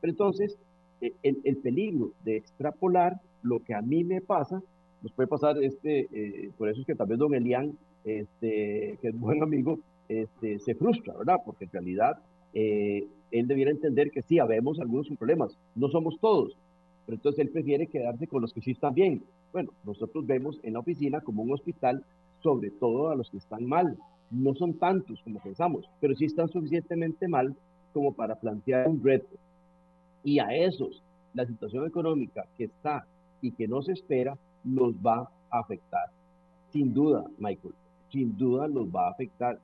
Pero 0.02 0.12
entonces, 0.12 0.58
e, 1.00 1.14
el, 1.22 1.58
peligro 1.58 2.12
de 2.26 2.38
extrapolar 2.38 3.22
lo 3.44 3.60
que 3.60 3.76
a 3.76 3.82
mí 3.82 4.04
me 4.04 4.22
pasa, 4.22 4.62
nos 5.04 5.12
puede 5.14 5.28
pasar, 5.28 5.64
este, 5.64 6.08
eh, 6.12 6.52
por 6.58 6.68
eso 6.70 6.82
es 6.82 6.88
que 6.88 6.96
tal 6.96 7.08
vez 7.08 7.20
don 7.20 7.34
Elian, 7.36 7.78
este, 8.04 8.98
que 9.02 9.08
es 9.10 9.20
buen 9.20 9.42
amigo, 9.44 9.80
este, 10.12 10.60
se 10.60 10.76
frustra, 10.76 11.14
¿verdad? 11.18 11.38
Porque 11.46 11.66
en 11.66 11.72
realidad 11.72 12.18
eh, 12.54 13.08
él 13.32 13.48
debiera 13.48 13.72
entender 13.72 14.12
que 14.12 14.22
sí, 14.24 14.40
habemos 14.40 14.80
algunos 14.80 15.08
problemas, 15.18 15.58
no 15.74 15.88
somos 15.88 16.20
todos, 16.20 16.58
pero 17.06 17.16
entonces 17.16 17.46
él 17.46 17.50
prefiere 17.50 17.88
quedarse 17.88 18.28
con 18.28 18.42
los 18.42 18.54
que 18.54 18.62
sí 18.62 18.72
están 18.72 18.94
bien. 18.94 19.24
Bueno, 19.54 19.72
nosotros 19.86 20.26
vemos 20.28 20.60
en 20.64 20.74
la 20.74 20.80
oficina 20.80 21.22
como 21.22 21.44
un 21.44 21.54
hospital, 21.54 22.04
sobre 22.44 22.72
todo 22.72 23.10
a 23.10 23.16
los 23.16 23.30
que 23.30 23.38
están 23.38 23.66
mal. 23.66 23.98
No 24.30 24.54
son 24.56 24.74
tantos 24.74 25.22
como 25.24 25.40
pensamos, 25.40 25.90
pero 26.02 26.14
sí 26.16 26.26
están 26.26 26.50
suficientemente 26.50 27.28
mal 27.30 27.56
como 27.94 28.14
para 28.14 28.36
plantear 28.36 28.90
un 28.90 29.02
reto. 29.02 29.36
Y 30.24 30.40
a 30.40 30.54
esos, 30.54 31.02
la 31.34 31.46
situación 31.46 31.88
económica 31.88 32.46
que 32.58 32.66
está 32.66 33.06
y 33.42 33.52
que 33.52 33.68
no 33.68 33.82
se 33.82 33.94
espera, 33.94 34.38
los 34.66 34.94
va 34.96 35.30
a 35.50 35.60
afectar. 35.60 36.10
Sin 36.72 36.94
duda, 36.94 37.26
Michael, 37.40 37.74
sin 38.12 38.38
duda 38.38 38.68
los 38.68 38.88
va 38.90 39.08
a 39.08 39.12
afectar 39.12 39.60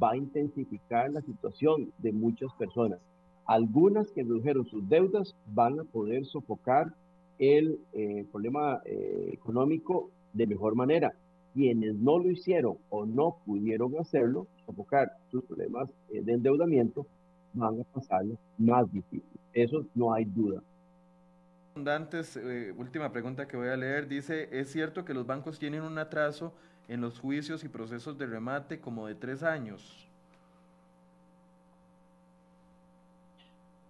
va 0.00 0.12
a 0.12 0.16
intensificar 0.16 1.10
la 1.10 1.20
situación 1.22 1.92
de 1.98 2.12
muchas 2.12 2.52
personas. 2.54 3.00
Algunas 3.46 4.10
que 4.12 4.22
redujeron 4.22 4.66
sus 4.66 4.88
deudas 4.88 5.34
van 5.46 5.80
a 5.80 5.84
poder 5.84 6.24
sofocar 6.26 6.94
el 7.38 7.80
eh, 7.92 8.24
problema 8.30 8.80
eh, 8.84 9.30
económico 9.32 10.10
de 10.32 10.46
mejor 10.46 10.74
manera. 10.76 11.12
Quienes 11.54 11.96
no 11.96 12.18
lo 12.18 12.30
hicieron 12.30 12.76
o 12.88 13.04
no 13.04 13.36
pudieron 13.44 13.98
hacerlo, 13.98 14.46
sofocar 14.64 15.12
sus 15.30 15.44
problemas 15.44 15.90
eh, 16.10 16.22
de 16.22 16.32
endeudamiento, 16.32 17.06
van 17.52 17.80
a 17.80 17.84
pasarlo 17.84 18.36
más 18.58 18.90
difícil. 18.92 19.22
Eso 19.52 19.84
no 19.94 20.14
hay 20.14 20.24
duda. 20.24 20.62
Antes, 21.74 22.38
última 22.76 23.10
pregunta 23.10 23.48
que 23.48 23.56
voy 23.56 23.68
a 23.68 23.76
leer, 23.76 24.06
dice, 24.06 24.48
¿es 24.52 24.70
cierto 24.70 25.04
que 25.04 25.14
los 25.14 25.26
bancos 25.26 25.58
tienen 25.58 25.82
un 25.82 25.98
atraso 25.98 26.52
en 26.86 27.00
los 27.00 27.18
juicios 27.18 27.64
y 27.64 27.68
procesos 27.68 28.18
de 28.18 28.26
remate 28.26 28.80
como 28.80 29.06
de 29.06 29.14
tres 29.14 29.42
años? 29.42 30.06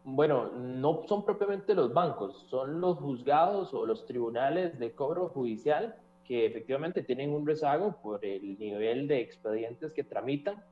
Bueno, 0.04 0.50
no 0.52 1.02
son 1.08 1.24
propiamente 1.24 1.74
los 1.74 1.92
bancos, 1.92 2.46
son 2.48 2.80
los 2.80 2.98
juzgados 2.98 3.72
o 3.74 3.86
los 3.86 4.04
tribunales 4.06 4.78
de 4.78 4.92
cobro 4.92 5.28
judicial 5.28 5.96
que 6.24 6.46
efectivamente 6.46 7.02
tienen 7.02 7.30
un 7.30 7.46
rezago 7.46 7.96
por 8.02 8.24
el 8.24 8.58
nivel 8.58 9.06
de 9.08 9.20
expedientes 9.20 9.92
que 9.92 10.04
tramitan, 10.04 10.62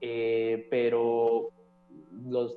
eh, 0.00 0.66
pero 0.70 1.50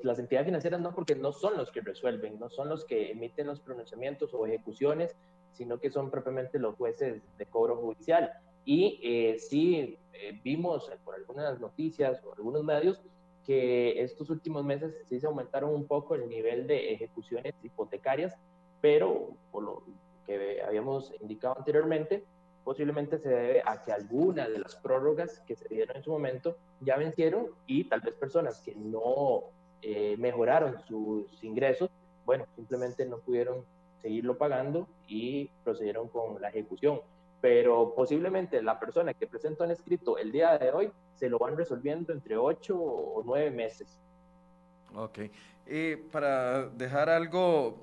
las 0.02 0.18
entidades 0.18 0.46
financieras 0.46 0.80
no, 0.80 0.94
porque 0.94 1.14
no 1.14 1.32
son 1.32 1.56
los 1.56 1.70
que 1.70 1.80
resuelven, 1.80 2.38
no 2.38 2.50
son 2.50 2.68
los 2.68 2.84
que 2.84 3.10
emiten 3.10 3.46
los 3.46 3.60
pronunciamientos 3.60 4.32
o 4.34 4.46
ejecuciones, 4.46 5.16
sino 5.52 5.78
que 5.78 5.90
son 5.90 6.10
propiamente 6.10 6.58
los 6.58 6.76
jueces 6.76 7.22
de 7.38 7.46
cobro 7.46 7.76
judicial. 7.76 8.30
Y 8.64 9.00
eh, 9.02 9.38
sí 9.38 9.98
eh, 10.12 10.40
vimos 10.42 10.90
por 11.04 11.14
algunas 11.14 11.60
noticias 11.60 12.22
o 12.24 12.34
algunos 12.34 12.64
medios 12.64 13.00
que 13.44 14.02
estos 14.02 14.28
últimos 14.28 14.64
meses 14.64 14.92
sí 15.08 15.20
se 15.20 15.26
aumentaron 15.26 15.72
un 15.72 15.86
poco 15.86 16.16
el 16.16 16.28
nivel 16.28 16.66
de 16.66 16.92
ejecuciones 16.92 17.54
hipotecarias, 17.62 18.34
pero 18.80 19.36
por 19.52 19.62
lo 19.62 19.82
que 20.26 20.60
habíamos 20.62 21.12
indicado 21.20 21.56
anteriormente, 21.56 22.24
posiblemente 22.66 23.20
se 23.20 23.28
debe 23.28 23.62
a 23.64 23.80
que 23.84 23.92
algunas 23.92 24.48
de 24.48 24.58
las 24.58 24.74
prórrogas 24.74 25.38
que 25.46 25.54
se 25.54 25.68
dieron 25.68 25.96
en 25.96 26.02
su 26.02 26.10
momento 26.10 26.58
ya 26.80 26.96
vencieron 26.96 27.46
y 27.64 27.84
tal 27.84 28.00
vez 28.00 28.16
personas 28.16 28.60
que 28.60 28.74
no 28.74 29.44
eh, 29.82 30.16
mejoraron 30.18 30.76
sus 30.88 31.44
ingresos, 31.44 31.88
bueno, 32.24 32.44
simplemente 32.56 33.06
no 33.06 33.18
pudieron 33.18 33.64
seguirlo 34.02 34.36
pagando 34.36 34.88
y 35.06 35.48
procedieron 35.62 36.08
con 36.08 36.42
la 36.42 36.48
ejecución 36.48 37.00
pero 37.40 37.94
posiblemente 37.94 38.60
la 38.60 38.80
persona 38.80 39.14
que 39.14 39.28
presenta 39.28 39.62
un 39.62 39.70
escrito 39.70 40.18
el 40.18 40.32
día 40.32 40.58
de 40.58 40.72
hoy 40.72 40.90
se 41.14 41.28
lo 41.28 41.38
van 41.38 41.56
resolviendo 41.56 42.12
entre 42.12 42.36
ocho 42.36 42.76
o 42.76 43.22
nueve 43.24 43.52
meses. 43.52 44.00
Ok. 44.96 45.20
para 46.10 46.66
dejar 46.70 47.08
algo 47.10 47.78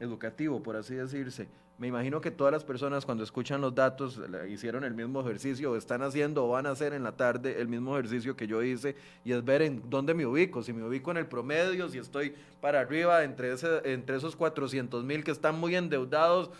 educativo, 0.00 0.60
por 0.60 0.74
así 0.74 0.96
decirse. 0.96 1.46
Me 1.78 1.86
imagino 1.86 2.20
que 2.20 2.32
todas 2.32 2.52
las 2.52 2.64
personas 2.64 3.06
cuando 3.06 3.22
escuchan 3.22 3.60
los 3.60 3.72
datos 3.72 4.20
hicieron 4.48 4.82
el 4.82 4.94
mismo 4.94 5.20
ejercicio, 5.20 5.70
o 5.70 5.76
están 5.76 6.02
haciendo 6.02 6.44
o 6.44 6.48
van 6.48 6.66
a 6.66 6.70
hacer 6.70 6.92
en 6.92 7.04
la 7.04 7.12
tarde 7.12 7.60
el 7.60 7.68
mismo 7.68 7.96
ejercicio 7.96 8.36
que 8.36 8.48
yo 8.48 8.64
hice 8.64 8.96
y 9.24 9.30
es 9.30 9.44
ver 9.44 9.62
en 9.62 9.88
dónde 9.88 10.12
me 10.12 10.26
ubico, 10.26 10.60
si 10.64 10.72
me 10.72 10.84
ubico 10.84 11.12
en 11.12 11.18
el 11.18 11.26
promedio, 11.26 11.88
si 11.88 11.98
estoy 11.98 12.34
para 12.60 12.80
arriba 12.80 13.22
entre, 13.22 13.52
esos 13.52 14.34
400 14.34 15.04
mil 15.04 15.22
que 15.22 15.30
están 15.30 15.58
muy 15.60 15.76
endeudados. 15.76 16.50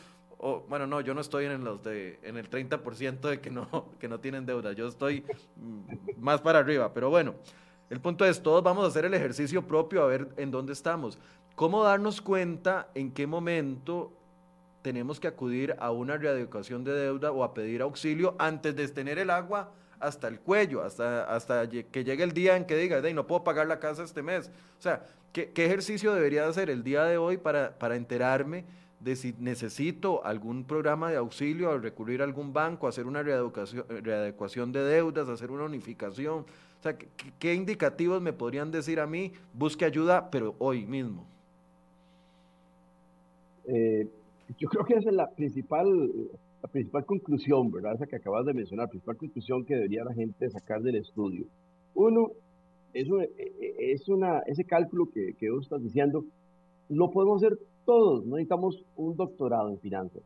O, 0.40 0.60
bueno, 0.68 0.86
no, 0.86 1.00
yo 1.00 1.14
no 1.14 1.20
estoy 1.20 1.46
en 1.46 1.64
los 1.64 1.82
de 1.82 2.20
en 2.22 2.36
el 2.36 2.48
30% 2.48 3.20
de 3.28 3.40
que 3.40 3.50
no 3.50 3.86
que 3.98 4.06
no 4.06 4.20
tienen 4.20 4.46
deuda, 4.46 4.72
yo 4.72 4.86
estoy 4.86 5.24
mm, 5.56 6.20
más 6.22 6.40
para 6.40 6.60
arriba, 6.60 6.94
pero 6.94 7.10
bueno, 7.10 7.34
el 7.90 7.98
punto 7.98 8.24
es 8.24 8.40
todos 8.40 8.62
vamos 8.62 8.84
a 8.84 8.86
hacer 8.86 9.04
el 9.04 9.14
ejercicio 9.14 9.66
propio 9.66 10.04
a 10.04 10.06
ver 10.06 10.28
en 10.36 10.52
dónde 10.52 10.74
estamos. 10.74 11.18
¿Cómo 11.56 11.82
darnos 11.82 12.20
cuenta 12.20 12.88
en 12.94 13.10
qué 13.10 13.26
momento 13.26 14.12
tenemos 14.83 15.18
que 15.20 15.29
acudir 15.29 15.76
a 15.79 15.91
una 15.91 16.16
reeducación 16.16 16.85
de 16.85 16.93
deuda 16.93 17.33
o 17.33 17.45
a 17.45 17.55
pedir 17.55 17.83
auxilio 17.83 18.35
antes 18.39 18.76
de 18.76 18.89
tener 18.89 19.18
el 19.18 19.31
agua 19.31 19.72
hasta 20.01 20.29
el 20.29 20.39
cuello, 20.41 20.83
hasta, 20.83 21.24
hasta 21.24 21.68
que 21.68 22.05
llegue 22.05 22.22
el 22.22 22.33
día 22.33 22.57
en 22.57 22.64
que 22.64 22.76
diga, 22.76 23.01
no 23.12 23.26
puedo 23.26 23.43
pagar 23.45 23.66
la 23.66 23.81
casa 23.81 24.05
este 24.05 24.22
mes? 24.22 24.51
O 24.79 24.83
sea, 24.83 25.05
¿qué, 25.33 25.51
ejercicio 25.57 26.14
debería 26.14 26.47
hacer 26.47 26.70
el 26.70 26.85
día 26.85 27.05
de 27.05 27.18
hoy 27.18 27.37
para, 27.37 27.76
para 27.79 27.97
enterarme 27.97 28.64
de 29.01 29.16
si 29.16 29.35
necesito 29.39 30.24
algún 30.24 30.64
programa 30.64 31.11
de 31.11 31.16
auxilio, 31.16 31.76
recurrir 31.79 32.20
a 32.20 32.24
algún 32.24 32.53
banco, 32.53 32.89
hacer 32.89 33.07
una 33.07 33.22
reeducación, 33.22 33.85
readecuación 33.89 34.72
de 34.72 34.83
deudas, 34.85 35.29
hacer 35.29 35.51
una 35.51 35.64
unificación? 35.64 36.47
O 36.79 36.83
sea, 36.83 36.97
¿qué 36.97 37.55
indicativos 37.55 38.22
me 38.22 38.33
podrían 38.33 38.70
decir 38.70 39.01
a 39.01 39.07
mí? 39.07 39.33
Busque 39.53 39.85
ayuda, 39.85 40.31
pero 40.31 40.55
hoy 40.59 40.87
mismo. 40.87 41.26
Eh, 43.66 44.09
yo 44.57 44.68
creo 44.68 44.84
que 44.84 44.94
esa 44.94 45.11
es 45.11 45.14
la 45.14 45.28
principal, 45.30 45.86
la 46.62 46.68
principal 46.68 47.05
conclusión, 47.05 47.70
¿verdad? 47.70 47.94
Esa 47.94 48.07
que 48.07 48.16
acabas 48.16 48.46
de 48.46 48.55
mencionar, 48.55 48.86
la 48.86 48.90
principal 48.90 49.16
conclusión 49.16 49.64
que 49.64 49.74
debería 49.74 50.05
la 50.05 50.14
gente 50.14 50.49
sacar 50.51 50.80
del 50.82 50.96
estudio. 50.96 51.46
Uno, 51.94 52.30
es, 52.94 53.07
e, 53.09 53.53
e, 53.61 53.92
es 53.92 54.09
una, 54.09 54.40
ese 54.46 54.64
cálculo 54.64 55.07
que, 55.12 55.34
que 55.38 55.51
vos 55.51 55.64
estás 55.64 55.82
diciendo, 55.82 56.24
lo 56.88 57.11
podemos 57.11 57.42
hacer 57.42 57.59
todos, 57.84 58.24
no 58.24 58.36
necesitamos 58.36 58.82
un 58.96 59.16
doctorado 59.16 59.68
en 59.70 59.78
finanzas. 59.78 60.22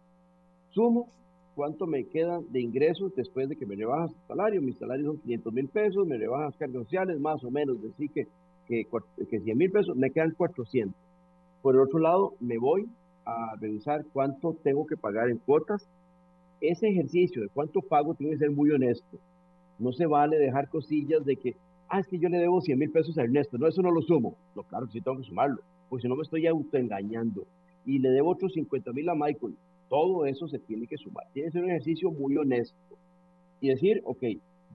Sumo 0.70 1.08
cuánto 1.54 1.86
me 1.86 2.04
queda 2.04 2.40
de 2.50 2.60
ingresos 2.60 3.14
después 3.14 3.48
de 3.48 3.56
que 3.56 3.66
me 3.66 3.76
rebajas 3.76 4.10
el 4.12 4.26
salario. 4.28 4.62
Mi 4.62 4.72
salario 4.72 5.06
son 5.06 5.18
500 5.18 5.52
mil 5.52 5.68
pesos, 5.68 6.06
me 6.06 6.16
rebajas 6.16 6.56
cargas 6.56 6.84
sociales, 6.84 7.20
más 7.20 7.42
o 7.44 7.50
menos, 7.50 7.82
decir 7.82 8.10
que, 8.10 8.26
que, 8.66 8.86
que 9.28 9.40
100 9.40 9.58
mil 9.58 9.70
pesos, 9.70 9.96
me 9.96 10.10
quedan 10.10 10.32
400. 10.32 10.94
Por 11.60 11.74
el 11.74 11.82
otro 11.82 11.98
lado, 11.98 12.34
me 12.40 12.58
voy 12.58 12.86
a 13.24 13.56
revisar 13.60 14.04
cuánto 14.12 14.54
tengo 14.62 14.86
que 14.86 14.96
pagar 14.96 15.28
en 15.30 15.38
cuotas. 15.38 15.88
Ese 16.60 16.88
ejercicio 16.88 17.42
de 17.42 17.48
cuánto 17.48 17.80
pago 17.80 18.14
tiene 18.14 18.32
que 18.32 18.38
ser 18.38 18.50
muy 18.50 18.70
honesto. 18.70 19.18
No 19.78 19.92
se 19.92 20.06
vale 20.06 20.38
dejar 20.38 20.68
cosillas 20.68 21.24
de 21.24 21.36
que, 21.36 21.56
ah, 21.88 22.00
es 22.00 22.06
que 22.06 22.18
yo 22.18 22.28
le 22.28 22.38
debo 22.38 22.60
100 22.60 22.78
mil 22.78 22.90
pesos 22.90 23.18
a 23.18 23.22
Ernesto. 23.22 23.58
No, 23.58 23.66
eso 23.66 23.82
no 23.82 23.90
lo 23.90 24.02
sumo. 24.02 24.36
No, 24.54 24.62
claro, 24.62 24.86
sí 24.88 25.00
tengo 25.00 25.18
que 25.18 25.24
sumarlo, 25.24 25.60
porque 25.88 26.02
si 26.02 26.08
no 26.08 26.16
me 26.16 26.22
estoy 26.22 26.46
autoengañando. 26.46 27.44
Y 27.84 27.98
le 27.98 28.10
debo 28.10 28.30
otros 28.30 28.52
50 28.52 28.92
mil 28.92 29.08
a 29.08 29.14
Michael. 29.14 29.56
Todo 29.88 30.24
eso 30.26 30.46
se 30.48 30.58
tiene 30.60 30.86
que 30.86 30.96
sumar. 30.96 31.26
Tiene 31.32 31.48
que 31.48 31.52
ser 31.52 31.64
un 31.64 31.70
ejercicio 31.70 32.10
muy 32.10 32.36
honesto. 32.36 32.76
Y 33.60 33.68
decir, 33.68 34.00
ok, 34.04 34.22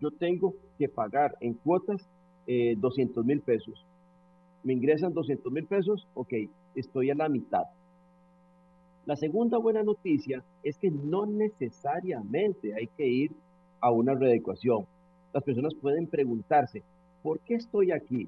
yo 0.02 0.12
tengo 0.12 0.56
que 0.78 0.89
pagar 0.89 1.36
en 1.39 1.54
cuotas 1.54 2.08
200 2.48 3.24
eh, 3.24 3.28
mil 3.28 3.41
pesos. 3.41 3.86
Me 4.64 4.74
ingresan 4.74 5.14
200 5.14 5.52
mil 5.52 5.66
pesos, 5.66 6.08
ok, 6.14 6.34
estoy 6.76 7.10
a 7.10 7.16
la 7.16 7.30
mitad 7.30 7.64
la 9.08 9.16
segunda 9.16 9.58
buena 9.58 9.84
noticia 9.84 10.43
es 10.64 10.78
que 10.78 10.91
no 10.91 11.26
necesariamente 11.26 12.76
hay 12.76 12.88
que 12.88 13.08
ir 13.08 13.32
a 13.80 13.89
una 13.89 14.14
readecuación. 14.14 14.86
Las 15.34 15.43
personas 15.43 15.74
pueden 15.76 16.08
preguntarse, 16.08 16.84
¿por 17.24 17.39
qué 17.39 17.55
estoy 17.55 17.93
aquí? 17.93 18.28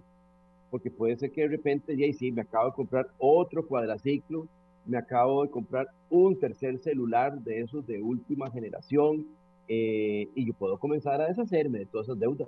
Porque 0.71 0.89
puede 0.89 1.17
ser 1.17 1.31
que 1.31 1.41
de 1.41 1.49
repente, 1.49 1.97
ya 1.97 2.05
sí, 2.13 2.31
me 2.31 2.43
acabo 2.43 2.67
de 2.67 2.75
comprar 2.75 3.07
otro 3.17 3.67
cuadraciclo, 3.67 4.47
me 4.85 4.97
acabo 4.97 5.43
de 5.43 5.49
comprar 5.49 5.87
un 6.09 6.39
tercer 6.39 6.79
celular 6.79 7.37
de 7.41 7.59
esos 7.59 7.85
de 7.85 8.01
última 8.01 8.49
generación 8.49 9.27
eh, 9.67 10.29
y 10.33 10.45
yo 10.45 10.53
puedo 10.53 10.77
comenzar 10.77 11.19
a 11.19 11.27
deshacerme 11.27 11.79
de 11.79 11.85
todas 11.87 12.07
esas 12.07 12.19
deudas. 12.19 12.47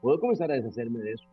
Puedo 0.00 0.20
comenzar 0.20 0.48
a 0.52 0.54
deshacerme 0.54 1.00
de 1.00 1.14
eso. 1.14 1.26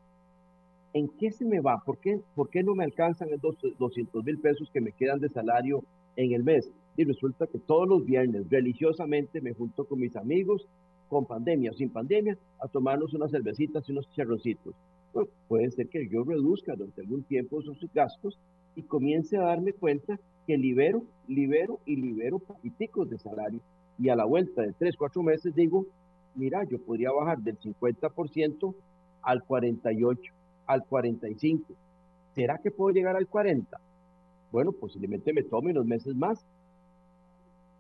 ¿En 0.94 1.08
qué 1.08 1.32
se 1.32 1.46
me 1.46 1.60
va? 1.60 1.84
¿Por 1.86 2.00
qué, 2.00 2.20
por 2.34 2.50
qué 2.50 2.64
no 2.64 2.74
me 2.74 2.84
alcanzan 2.84 3.30
esos 3.30 3.56
200 3.78 4.26
mil 4.26 4.40
pesos 4.40 4.72
que 4.74 4.82
me 4.82 4.92
quedan 4.92 5.20
de 5.20 5.30
salario 5.30 5.84
en 6.16 6.34
el 6.34 6.44
mes. 6.44 6.72
Y 6.98 7.04
resulta 7.04 7.48
que 7.48 7.60
todos 7.60 7.88
los 7.88 8.06
viernes 8.06 8.50
religiosamente 8.50 9.42
me 9.42 9.54
junto 9.54 9.86
con 9.86 10.00
mis 10.00 10.16
amigos, 10.16 10.68
con 11.10 11.26
pandemia 11.26 11.72
o 11.72 11.74
sin 11.74 11.90
pandemia, 11.90 12.38
a 12.62 12.68
tomarnos 12.68 13.14
unas 13.14 13.32
cervecitas 13.32 13.88
y 13.88 13.92
unos 13.92 14.10
charrocitos. 14.12 14.74
puede 15.48 15.72
ser 15.72 15.90
que 15.90 16.08
yo 16.08 16.24
reduzca 16.24 16.76
durante 16.76 17.02
algún 17.02 17.24
tiempo 17.24 17.60
esos 17.60 17.78
gastos 17.94 18.40
y 18.76 18.84
comience 18.84 19.38
a 19.38 19.42
darme 19.42 19.74
cuenta 19.74 20.20
que 20.48 20.58
libero, 20.58 21.04
libero 21.28 21.80
y 21.86 21.98
libero 21.98 22.40
poquiticos 22.40 23.10
de 23.10 23.18
salario. 23.18 23.60
Y 24.00 24.10
a 24.10 24.16
la 24.16 24.26
vuelta 24.26 24.62
de 24.62 24.74
tres, 24.74 24.96
cuatro 24.98 25.22
meses 25.22 25.54
digo, 25.54 25.86
mira, 26.36 26.64
yo 26.64 26.80
podría 26.80 27.12
bajar 27.12 27.40
del 27.40 27.60
50% 27.60 28.74
al 29.22 29.44
48, 29.44 30.34
al 30.66 30.86
45. 30.86 31.74
¿Será 32.34 32.58
que 32.58 32.72
puedo 32.72 32.94
llegar 32.96 33.16
al 33.16 33.28
40? 33.28 33.80
Bueno, 34.52 34.72
posiblemente 34.72 35.34
me 35.34 35.44
tome 35.44 35.72
unos 35.72 35.86
meses 35.86 36.16
más. 36.16 36.46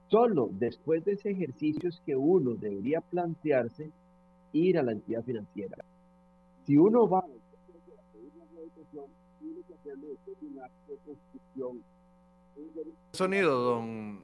Solo 0.07 0.49
después 0.51 1.05
de 1.05 1.13
ese 1.13 1.31
ejercicio 1.31 1.89
es 1.89 2.01
que 2.05 2.15
uno 2.15 2.55
debería 2.55 3.01
plantearse 3.01 3.91
ir 4.53 4.77
a 4.77 4.83
la 4.83 4.91
entidad 4.91 5.23
financiera. 5.23 5.77
Si 6.65 6.77
uno 6.77 7.07
va 7.07 7.19
a 7.19 7.25
pedir 7.25 8.31
una 8.37 9.03
tiene 9.39 9.61
que 9.63 9.73
hacerlo 9.73 10.07
después 10.09 10.39
de 10.41 10.47
una 10.47 10.69
construcción. 10.87 11.83
Sonido, 13.13 13.61
don, 13.61 14.21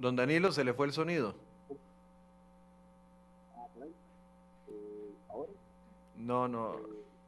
don 0.00 0.16
Danilo, 0.16 0.52
se 0.52 0.64
le 0.64 0.74
fue 0.74 0.86
el 0.86 0.92
sonido. 0.92 1.34
No, 6.16 6.48
no, 6.48 6.76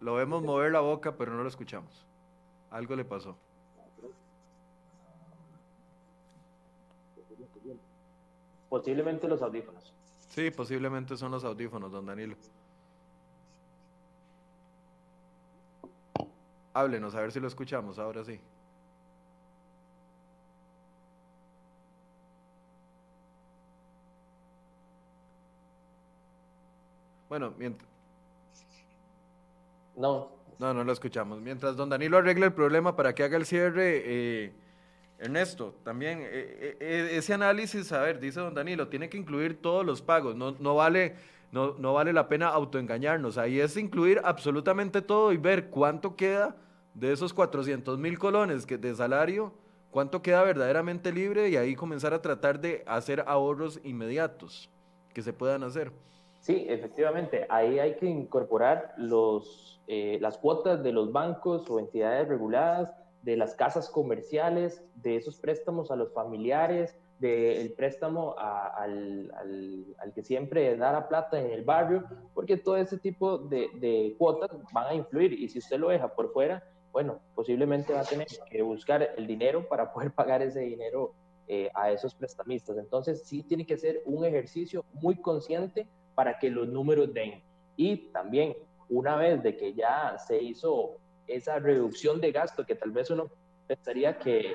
lo 0.01 0.15
vemos 0.15 0.43
mover 0.43 0.73
la 0.73 0.81
boca, 0.81 1.17
pero 1.17 1.33
no 1.33 1.43
lo 1.43 1.49
escuchamos. 1.49 2.07
Algo 2.71 2.97
le 2.97 3.05
pasó. 3.05 3.37
Posiblemente 8.71 9.29
los 9.29 9.43
audífonos. 9.43 9.93
Sí, 10.29 10.51
posiblemente 10.53 11.17
son 11.17 11.33
los 11.33 11.45
audífonos, 11.45 11.91
don 11.91 12.07
Danilo. 12.07 12.37
Háblenos, 16.73 17.15
a 17.17 17.21
ver 17.21 17.33
si 17.33 17.41
lo 17.41 17.49
escuchamos, 17.49 17.99
ahora 17.99 18.25
sí. 18.25 18.41
Bueno, 27.29 27.53
mientras... 27.59 27.89
No. 29.97 30.31
No, 30.61 30.75
no 30.75 30.85
lo 30.85 30.93
escuchamos. 30.93 31.41
Mientras 31.41 31.77
don 31.77 31.89
Danilo 31.89 32.19
arregle 32.19 32.47
el 32.47 32.53
problema 32.53 32.95
para 32.95 33.15
que 33.15 33.25
haga 33.25 33.37
el 33.37 33.47
cierre, 33.47 34.03
eh, 34.05 34.53
Ernesto, 35.21 35.75
también 35.85 36.21
eh, 36.23 36.77
eh, 36.81 37.09
ese 37.13 37.35
análisis, 37.35 37.93
a 37.93 38.01
ver, 38.01 38.21
dice 38.21 38.41
don 38.41 38.55
Danilo, 38.55 38.89
tiene 38.89 39.11
que 39.11 39.19
incluir 39.19 39.61
todos 39.61 39.85
los 39.85 40.01
pagos, 40.01 40.35
no, 40.35 40.53
no, 40.53 40.75
vale, 40.75 41.15
no, 41.53 41.75
no 41.79 41.93
vale 41.93 42.15
la 42.15 42.27
pena 42.27 42.49
autoengañarnos, 42.49 43.37
ahí 43.37 43.61
es 43.61 43.77
incluir 43.77 44.23
absolutamente 44.25 45.03
todo 45.03 45.33
y 45.33 45.37
ver 45.37 45.69
cuánto 45.69 46.17
queda 46.17 46.57
de 46.95 47.13
esos 47.13 47.35
400 47.35 47.99
mil 47.99 48.19
colones 48.19 48.65
que 48.65 48.79
de 48.79 48.95
salario, 48.95 49.53
cuánto 49.91 50.23
queda 50.23 50.43
verdaderamente 50.43 51.13
libre 51.13 51.51
y 51.51 51.57
ahí 51.57 51.77
comenzar 51.77 52.15
a 52.15 52.23
tratar 52.23 52.59
de 52.59 52.83
hacer 52.87 53.23
ahorros 53.27 53.79
inmediatos 53.85 54.71
que 55.13 55.21
se 55.21 55.35
puedan 55.35 55.63
hacer. 55.65 55.93
Sí, 56.41 56.65
efectivamente, 56.67 57.47
ahí 57.51 57.79
hay 57.79 57.97
que 57.97 58.07
incorporar 58.07 58.95
los, 58.97 59.83
eh, 59.87 60.17
las 60.23 60.39
cuotas 60.39 60.83
de 60.83 60.93
los 60.93 61.13
bancos 61.13 61.69
o 61.69 61.79
entidades 61.79 62.27
reguladas 62.27 62.91
de 63.23 63.37
las 63.37 63.55
casas 63.55 63.91
comerciales, 63.91 64.83
de 64.97 65.17
esos 65.17 65.39
préstamos 65.39 65.91
a 65.91 65.97
los 65.97 66.13
familiares, 66.13 66.97
del 67.21 67.73
préstamo 67.73 68.35
al, 68.39 69.31
que 70.15 70.23
siempre 70.23 70.77
da 70.77 70.93
la 70.93 71.09
plata 71.09 71.39
en 71.39 71.51
el 71.51 71.63
barrio, 71.65 72.05
porque 72.35 72.57
todo 72.57 72.79
ese 72.79 72.99
tipo 72.99 73.39
de, 73.39 74.15
cuotas 74.19 74.51
van 74.73 74.87
a 74.87 74.95
influir 74.95 75.35
y 75.35 75.49
si 75.49 75.59
usted 75.59 75.79
lo 75.79 75.91
deja 75.91 76.09
por 76.09 76.33
fuera, 76.33 76.65
bueno, 76.93 77.21
posiblemente 77.35 77.93
va 77.93 78.01
a 78.01 78.05
tener 78.05 78.27
que 78.51 78.63
buscar 78.63 79.03
el 79.17 79.27
dinero 79.27 79.69
para 79.69 79.93
poder 79.93 80.11
pagar 80.13 80.43
ese 80.43 80.61
dinero 80.61 81.13
eh, 81.47 81.71
a 81.75 81.93
esos 81.93 82.15
prestamistas. 82.15 82.79
Entonces 82.79 83.23
sí 83.25 83.43
tiene 83.43 83.67
que 83.67 83.77
ser 83.77 84.03
un 84.07 84.25
ejercicio 84.25 84.85
muy 84.95 85.17
consciente 85.17 85.87
para 86.15 86.39
que 86.39 86.51
los 86.51 86.69
números 86.69 87.13
den. 87.13 87.43
Y 87.77 88.09
también, 88.13 88.57
una 88.89 89.17
vez 89.17 89.43
de 89.43 89.57
que 89.57 89.75
ya 89.75 90.19
se 90.19 90.43
hizo 90.43 91.00
esa 91.35 91.59
reducción 91.59 92.21
de 92.21 92.33
gasto 92.33 92.67
que 92.67 92.75
tal 92.75 92.91
vez 92.91 93.11
uno 93.11 93.31
pensaría 93.67 94.19
que 94.19 94.55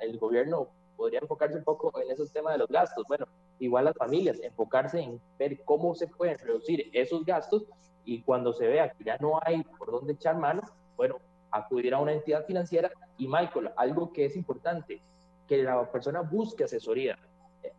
el 0.00 0.18
gobierno 0.18 0.68
podría 0.96 1.20
enfocarse 1.20 1.56
un 1.56 1.64
poco 1.64 1.92
en 2.00 2.10
esos 2.10 2.32
temas 2.32 2.52
de 2.52 2.58
los 2.58 2.68
gastos. 2.68 3.04
Bueno, 3.08 3.26
igual 3.58 3.86
las 3.86 3.96
familias, 3.96 4.38
enfocarse 4.40 5.00
en 5.00 5.20
ver 5.38 5.62
cómo 5.64 5.94
se 5.94 6.06
pueden 6.06 6.38
reducir 6.38 6.90
esos 6.92 7.24
gastos 7.24 7.64
y 8.04 8.22
cuando 8.22 8.52
se 8.52 8.66
vea 8.66 8.90
que 8.90 9.04
ya 9.04 9.16
no 9.18 9.40
hay 9.42 9.62
por 9.78 9.90
dónde 9.90 10.12
echar 10.12 10.36
mano, 10.36 10.62
bueno, 10.96 11.16
acudir 11.50 11.94
a 11.94 11.98
una 11.98 12.12
entidad 12.12 12.44
financiera 12.46 12.90
y 13.16 13.26
Michael, 13.26 13.70
algo 13.76 14.12
que 14.12 14.26
es 14.26 14.36
importante, 14.36 15.00
que 15.48 15.62
la 15.62 15.90
persona 15.90 16.20
busque 16.20 16.64
asesoría. 16.64 17.18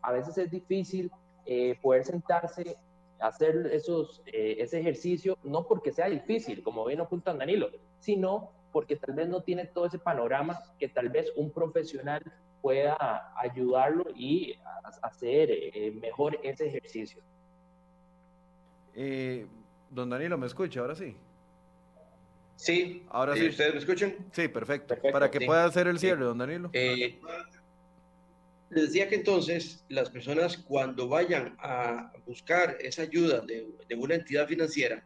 A 0.02 0.12
veces 0.12 0.38
es 0.38 0.52
difícil 0.52 1.12
eh, 1.46 1.78
poder 1.82 2.06
sentarse, 2.06 2.78
hacer 3.28 3.70
esos, 3.72 4.22
eh, 4.26 4.58
ese 4.60 4.80
ejercicio, 4.80 5.38
no 5.44 5.68
porque 5.68 5.92
sea 5.92 6.10
difícil, 6.10 6.62
como 6.62 6.86
bien 6.86 7.02
apunta 7.02 7.34
Danilo, 7.34 7.70
sino 8.00 8.52
porque 8.72 8.96
tal 8.96 9.16
vez 9.16 9.30
no 9.30 9.42
tiene 9.42 9.66
todo 9.66 9.86
ese 9.86 10.00
panorama 10.00 10.60
que 10.78 10.90
tal 10.90 11.10
vez 11.10 11.32
un 11.36 11.52
profesional 11.52 12.22
pueda 12.62 13.32
ayudarlo 13.38 14.06
y 14.16 14.56
hacer 15.02 15.50
eh, 15.52 15.92
mejor 16.02 16.40
ese 16.44 16.68
ejercicio. 16.68 17.22
don 19.90 20.10
Danilo, 20.10 20.38
¿me 20.38 20.48
escucha 20.48 20.80
ahora 20.80 20.96
sí? 20.96 21.16
Sí. 22.56 23.04
Ahora 23.10 23.36
sí. 23.36 23.50
¿Ustedes 23.50 23.74
me 23.74 23.80
escuchan? 23.80 24.16
Sí, 24.32 24.48
perfecto. 24.48 24.96
Para 25.12 25.30
que 25.30 25.42
pueda 25.46 25.66
hacer 25.66 25.88
el 25.88 26.00
cierre, 26.00 26.24
don 26.24 26.38
Danilo. 26.38 26.70
Eh, 26.74 27.20
decía 28.82 29.08
que 29.08 29.16
entonces 29.16 29.84
las 29.90 30.10
personas 30.10 30.58
cuando 30.58 31.08
vayan 31.08 31.56
a 31.60 32.12
buscar 32.26 32.78
esa 32.82 33.04
ayuda 33.04 33.42
de, 33.42 33.68
una 33.96 34.16
entidad 34.16 34.48
financiera, 34.48 35.06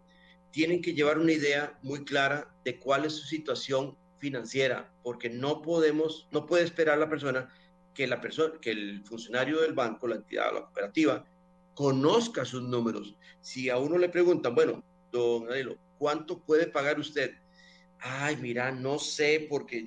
tienen 0.51 0.81
que 0.81 0.93
llevar 0.93 1.19
una 1.19 1.33
idea 1.33 1.77
muy 1.81 2.03
clara 2.03 2.49
de 2.63 2.79
cuál 2.79 3.05
es 3.05 3.13
su 3.13 3.27
situación 3.27 3.97
financiera, 4.19 4.91
porque 5.03 5.29
no 5.29 5.61
podemos, 5.61 6.27
no 6.31 6.45
puede 6.45 6.63
esperar 6.63 6.97
la 6.97 7.09
persona 7.09 7.49
que 7.93 8.07
la 8.07 8.21
persona, 8.21 8.53
que 8.61 8.71
el 8.71 9.03
funcionario 9.05 9.61
del 9.61 9.73
banco, 9.73 10.07
la 10.07 10.15
entidad, 10.15 10.53
la 10.53 10.61
cooperativa, 10.61 11.25
conozca 11.73 12.45
sus 12.45 12.61
números. 12.61 13.15
Si 13.41 13.69
a 13.69 13.77
uno 13.77 13.97
le 13.97 14.09
preguntan, 14.09 14.55
bueno, 14.55 14.83
don 15.11 15.47
Danilo, 15.47 15.77
¿cuánto 15.97 16.39
puede 16.39 16.67
pagar 16.67 16.99
usted? 16.99 17.31
Ay, 17.99 18.37
mira, 18.37 18.71
no 18.71 18.99
sé, 18.99 19.47
porque 19.49 19.85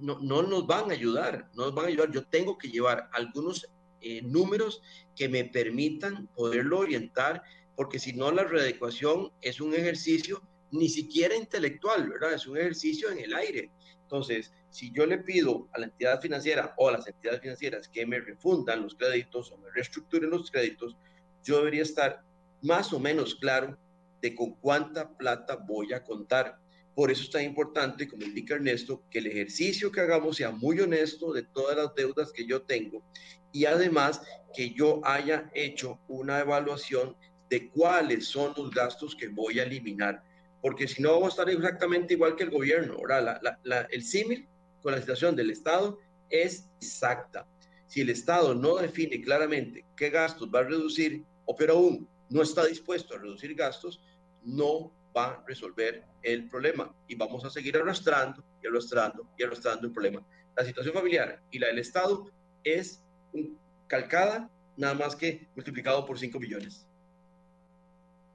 no, 0.00 0.18
no 0.20 0.42
nos 0.42 0.66
van 0.66 0.90
a 0.90 0.94
ayudar, 0.94 1.50
no 1.54 1.66
nos 1.66 1.74
van 1.74 1.86
a 1.86 1.88
ayudar. 1.88 2.10
Yo 2.10 2.24
tengo 2.26 2.56
que 2.58 2.68
llevar 2.68 3.08
algunos 3.12 3.66
eh, 4.00 4.22
números 4.22 4.82
que 5.16 5.28
me 5.28 5.44
permitan 5.44 6.26
poderlo 6.28 6.80
orientar, 6.80 7.42
porque 7.76 7.98
si 7.98 8.12
no, 8.12 8.30
la 8.30 8.44
readecuación 8.44 9.32
es 9.40 9.60
un 9.60 9.74
ejercicio 9.74 10.42
ni 10.70 10.88
siquiera 10.88 11.36
intelectual, 11.36 12.08
¿verdad? 12.08 12.34
Es 12.34 12.46
un 12.46 12.56
ejercicio 12.56 13.10
en 13.10 13.18
el 13.18 13.34
aire. 13.34 13.70
Entonces, 14.02 14.52
si 14.70 14.90
yo 14.92 15.06
le 15.06 15.18
pido 15.18 15.68
a 15.72 15.78
la 15.78 15.86
entidad 15.86 16.20
financiera 16.20 16.74
o 16.76 16.88
a 16.88 16.92
las 16.92 17.06
entidades 17.06 17.40
financieras 17.40 17.88
que 17.88 18.04
me 18.04 18.20
refundan 18.20 18.82
los 18.82 18.94
créditos 18.94 19.52
o 19.52 19.58
me 19.58 19.70
reestructuren 19.70 20.30
los 20.30 20.50
créditos, 20.50 20.96
yo 21.42 21.58
debería 21.58 21.82
estar 21.82 22.22
más 22.62 22.92
o 22.92 22.98
menos 22.98 23.34
claro 23.36 23.78
de 24.20 24.34
con 24.34 24.54
cuánta 24.54 25.16
plata 25.16 25.56
voy 25.56 25.92
a 25.92 26.02
contar. 26.02 26.58
Por 26.94 27.10
eso 27.10 27.22
es 27.22 27.30
tan 27.30 27.42
importante, 27.42 28.08
como 28.08 28.24
indica 28.24 28.54
Ernesto, 28.54 29.02
que 29.10 29.18
el 29.18 29.26
ejercicio 29.26 29.90
que 29.90 30.00
hagamos 30.00 30.36
sea 30.36 30.50
muy 30.50 30.78
honesto 30.80 31.32
de 31.32 31.42
todas 31.42 31.76
las 31.76 31.94
deudas 31.94 32.32
que 32.32 32.46
yo 32.46 32.62
tengo 32.62 33.02
y 33.52 33.64
además 33.64 34.20
que 34.54 34.70
yo 34.70 35.00
haya 35.04 35.50
hecho 35.54 35.98
una 36.08 36.40
evaluación 36.40 37.16
de 37.50 37.68
cuáles 37.70 38.26
son 38.26 38.52
los 38.56 38.70
gastos 38.70 39.14
que 39.16 39.28
voy 39.28 39.58
a 39.58 39.64
eliminar. 39.64 40.22
Porque 40.62 40.88
si 40.88 41.02
no, 41.02 41.12
vamos 41.12 41.26
a 41.26 41.42
estar 41.42 41.50
exactamente 41.50 42.14
igual 42.14 42.36
que 42.36 42.44
el 42.44 42.50
gobierno. 42.50 42.94
Ahora, 42.94 43.40
el 43.90 44.02
símil 44.02 44.48
con 44.82 44.92
la 44.92 45.00
situación 45.00 45.36
del 45.36 45.50
Estado 45.50 45.98
es 46.30 46.68
exacta. 46.80 47.46
Si 47.86 48.00
el 48.00 48.10
Estado 48.10 48.54
no 48.54 48.76
define 48.76 49.20
claramente 49.20 49.84
qué 49.96 50.10
gastos 50.10 50.48
va 50.52 50.60
a 50.60 50.64
reducir, 50.64 51.22
o 51.44 51.54
pero 51.54 51.74
aún 51.74 52.08
no 52.30 52.42
está 52.42 52.64
dispuesto 52.64 53.14
a 53.14 53.18
reducir 53.18 53.54
gastos, 53.54 54.00
no 54.42 54.92
va 55.16 55.26
a 55.26 55.44
resolver 55.46 56.04
el 56.22 56.48
problema 56.48 56.94
y 57.06 57.14
vamos 57.14 57.44
a 57.44 57.50
seguir 57.50 57.76
arrastrando 57.76 58.44
y 58.62 58.66
arrastrando 58.66 59.28
y 59.38 59.44
arrastrando 59.44 59.86
el 59.86 59.92
problema. 59.92 60.26
La 60.56 60.64
situación 60.64 60.94
familiar 60.94 61.40
y 61.50 61.58
la 61.58 61.68
del 61.68 61.78
Estado 61.78 62.30
es 62.62 63.02
calcada 63.86 64.50
nada 64.76 64.94
más 64.94 65.14
que 65.14 65.48
multiplicado 65.54 66.04
por 66.04 66.18
5 66.18 66.38
millones. 66.40 66.86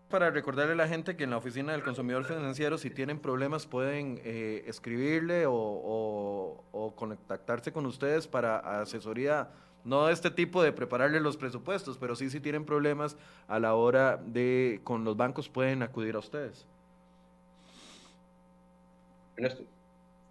Para 0.09 0.31
recordarle 0.31 0.73
a 0.73 0.75
la 0.75 0.87
gente 0.87 1.15
que 1.15 1.25
en 1.25 1.29
la 1.29 1.37
oficina 1.37 1.73
del 1.73 1.83
consumidor 1.83 2.25
financiero, 2.25 2.79
si 2.79 2.89
tienen 2.89 3.19
problemas, 3.19 3.67
pueden 3.67 4.19
eh, 4.23 4.63
escribirle 4.65 5.45
o, 5.45 5.53
o 5.53 6.95
contactarse 6.95 7.71
con 7.71 7.85
ustedes 7.85 8.27
para 8.27 8.81
asesoría 8.81 9.51
no 9.89 10.09
este 10.09 10.29
tipo 10.29 10.61
de 10.61 10.71
prepararle 10.71 11.19
los 11.19 11.35
presupuestos, 11.35 11.97
pero 11.97 12.15
sí 12.15 12.29
si 12.29 12.39
tienen 12.39 12.63
problemas 12.63 13.17
a 13.47 13.59
la 13.59 13.73
hora 13.75 14.17
de 14.17 14.79
con 14.83 15.03
los 15.03 15.17
bancos 15.17 15.49
pueden 15.49 15.81
acudir 15.81 16.15
a 16.15 16.19
ustedes. 16.19 16.65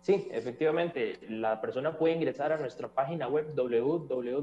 Sí, 0.02 0.28
efectivamente, 0.30 1.18
la 1.28 1.61
persona 1.61 1.98
puede 1.98 2.14
ingresar 2.14 2.52
a 2.52 2.59
nuestra 2.59 2.88
página 2.88 3.26
web 3.28 3.52
www.ocf.fi.cr. 3.54 4.38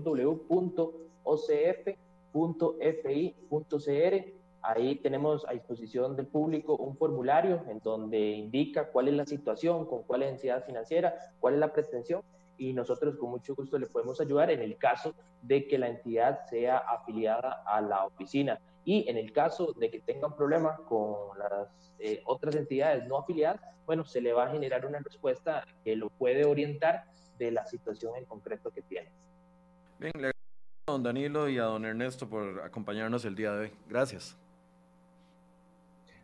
Ahí 4.61 4.95
tenemos 4.95 5.45
a 5.47 5.53
disposición 5.53 6.15
del 6.15 6.25
público 6.25 6.75
un 6.75 6.97
formulario 6.97 7.63
en 7.69 7.79
donde 7.79 8.19
indica 8.31 8.89
cuál 8.91 9.07
es 9.07 9.13
la 9.13 9.25
situación, 9.25 9.85
con 9.85 10.03
cuál 10.03 10.23
es 10.23 10.27
la 10.27 10.35
entidad 10.35 10.65
financiera, 10.65 11.15
cuál 11.39 11.53
es 11.53 11.59
la 11.59 11.71
pretensión 11.71 12.21
y 12.57 12.73
nosotros 12.73 13.15
con 13.17 13.29
mucho 13.31 13.55
gusto 13.55 13.77
le 13.77 13.87
podemos 13.87 14.19
ayudar 14.21 14.51
en 14.51 14.61
el 14.61 14.77
caso 14.77 15.13
de 15.41 15.67
que 15.67 15.77
la 15.77 15.87
entidad 15.87 16.45
sea 16.49 16.77
afiliada 16.77 17.63
a 17.65 17.81
la 17.81 18.05
oficina. 18.05 18.59
Y 18.83 19.09
en 19.09 19.17
el 19.17 19.31
caso 19.31 19.73
de 19.73 19.89
que 19.89 19.99
tengan 19.99 20.35
problemas 20.35 20.79
con 20.81 21.37
las 21.39 21.69
eh, 21.99 22.21
otras 22.25 22.55
entidades 22.55 23.05
no 23.07 23.17
afiliadas, 23.17 23.61
bueno, 23.85 24.05
se 24.05 24.21
le 24.21 24.33
va 24.33 24.45
a 24.45 24.51
generar 24.51 24.85
una 24.85 24.99
respuesta 24.99 25.65
que 25.83 25.95
lo 25.95 26.09
puede 26.09 26.45
orientar 26.45 27.05
de 27.37 27.51
la 27.51 27.65
situación 27.65 28.15
en 28.15 28.25
concreto 28.25 28.71
que 28.71 28.81
tiene. 28.81 29.11
Bien, 29.99 30.13
le 30.15 30.27
agradezco 30.27 30.87
a 30.87 30.91
don 30.91 31.03
Danilo 31.03 31.49
y 31.49 31.57
a 31.57 31.63
don 31.63 31.85
Ernesto 31.85 32.27
por 32.29 32.61
acompañarnos 32.61 33.25
el 33.25 33.35
día 33.35 33.51
de 33.53 33.59
hoy. 33.61 33.71
Gracias. 33.87 34.37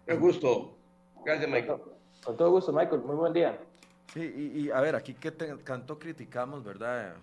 Un 0.07 0.19
gusto. 0.19 0.75
Gracias, 1.23 1.49
Michael. 1.49 1.81
Con 2.23 2.37
todo 2.37 2.51
gusto, 2.51 2.71
Michael. 2.73 3.01
Muy 3.01 3.15
buen 3.15 3.33
día. 3.33 3.59
Sí, 4.13 4.53
y, 4.55 4.69
a 4.71 4.81
ver, 4.81 4.95
aquí 4.95 5.13
que 5.13 5.31
tanto 5.31 5.97
criticamos, 5.97 6.63
¿verdad? 6.63 7.15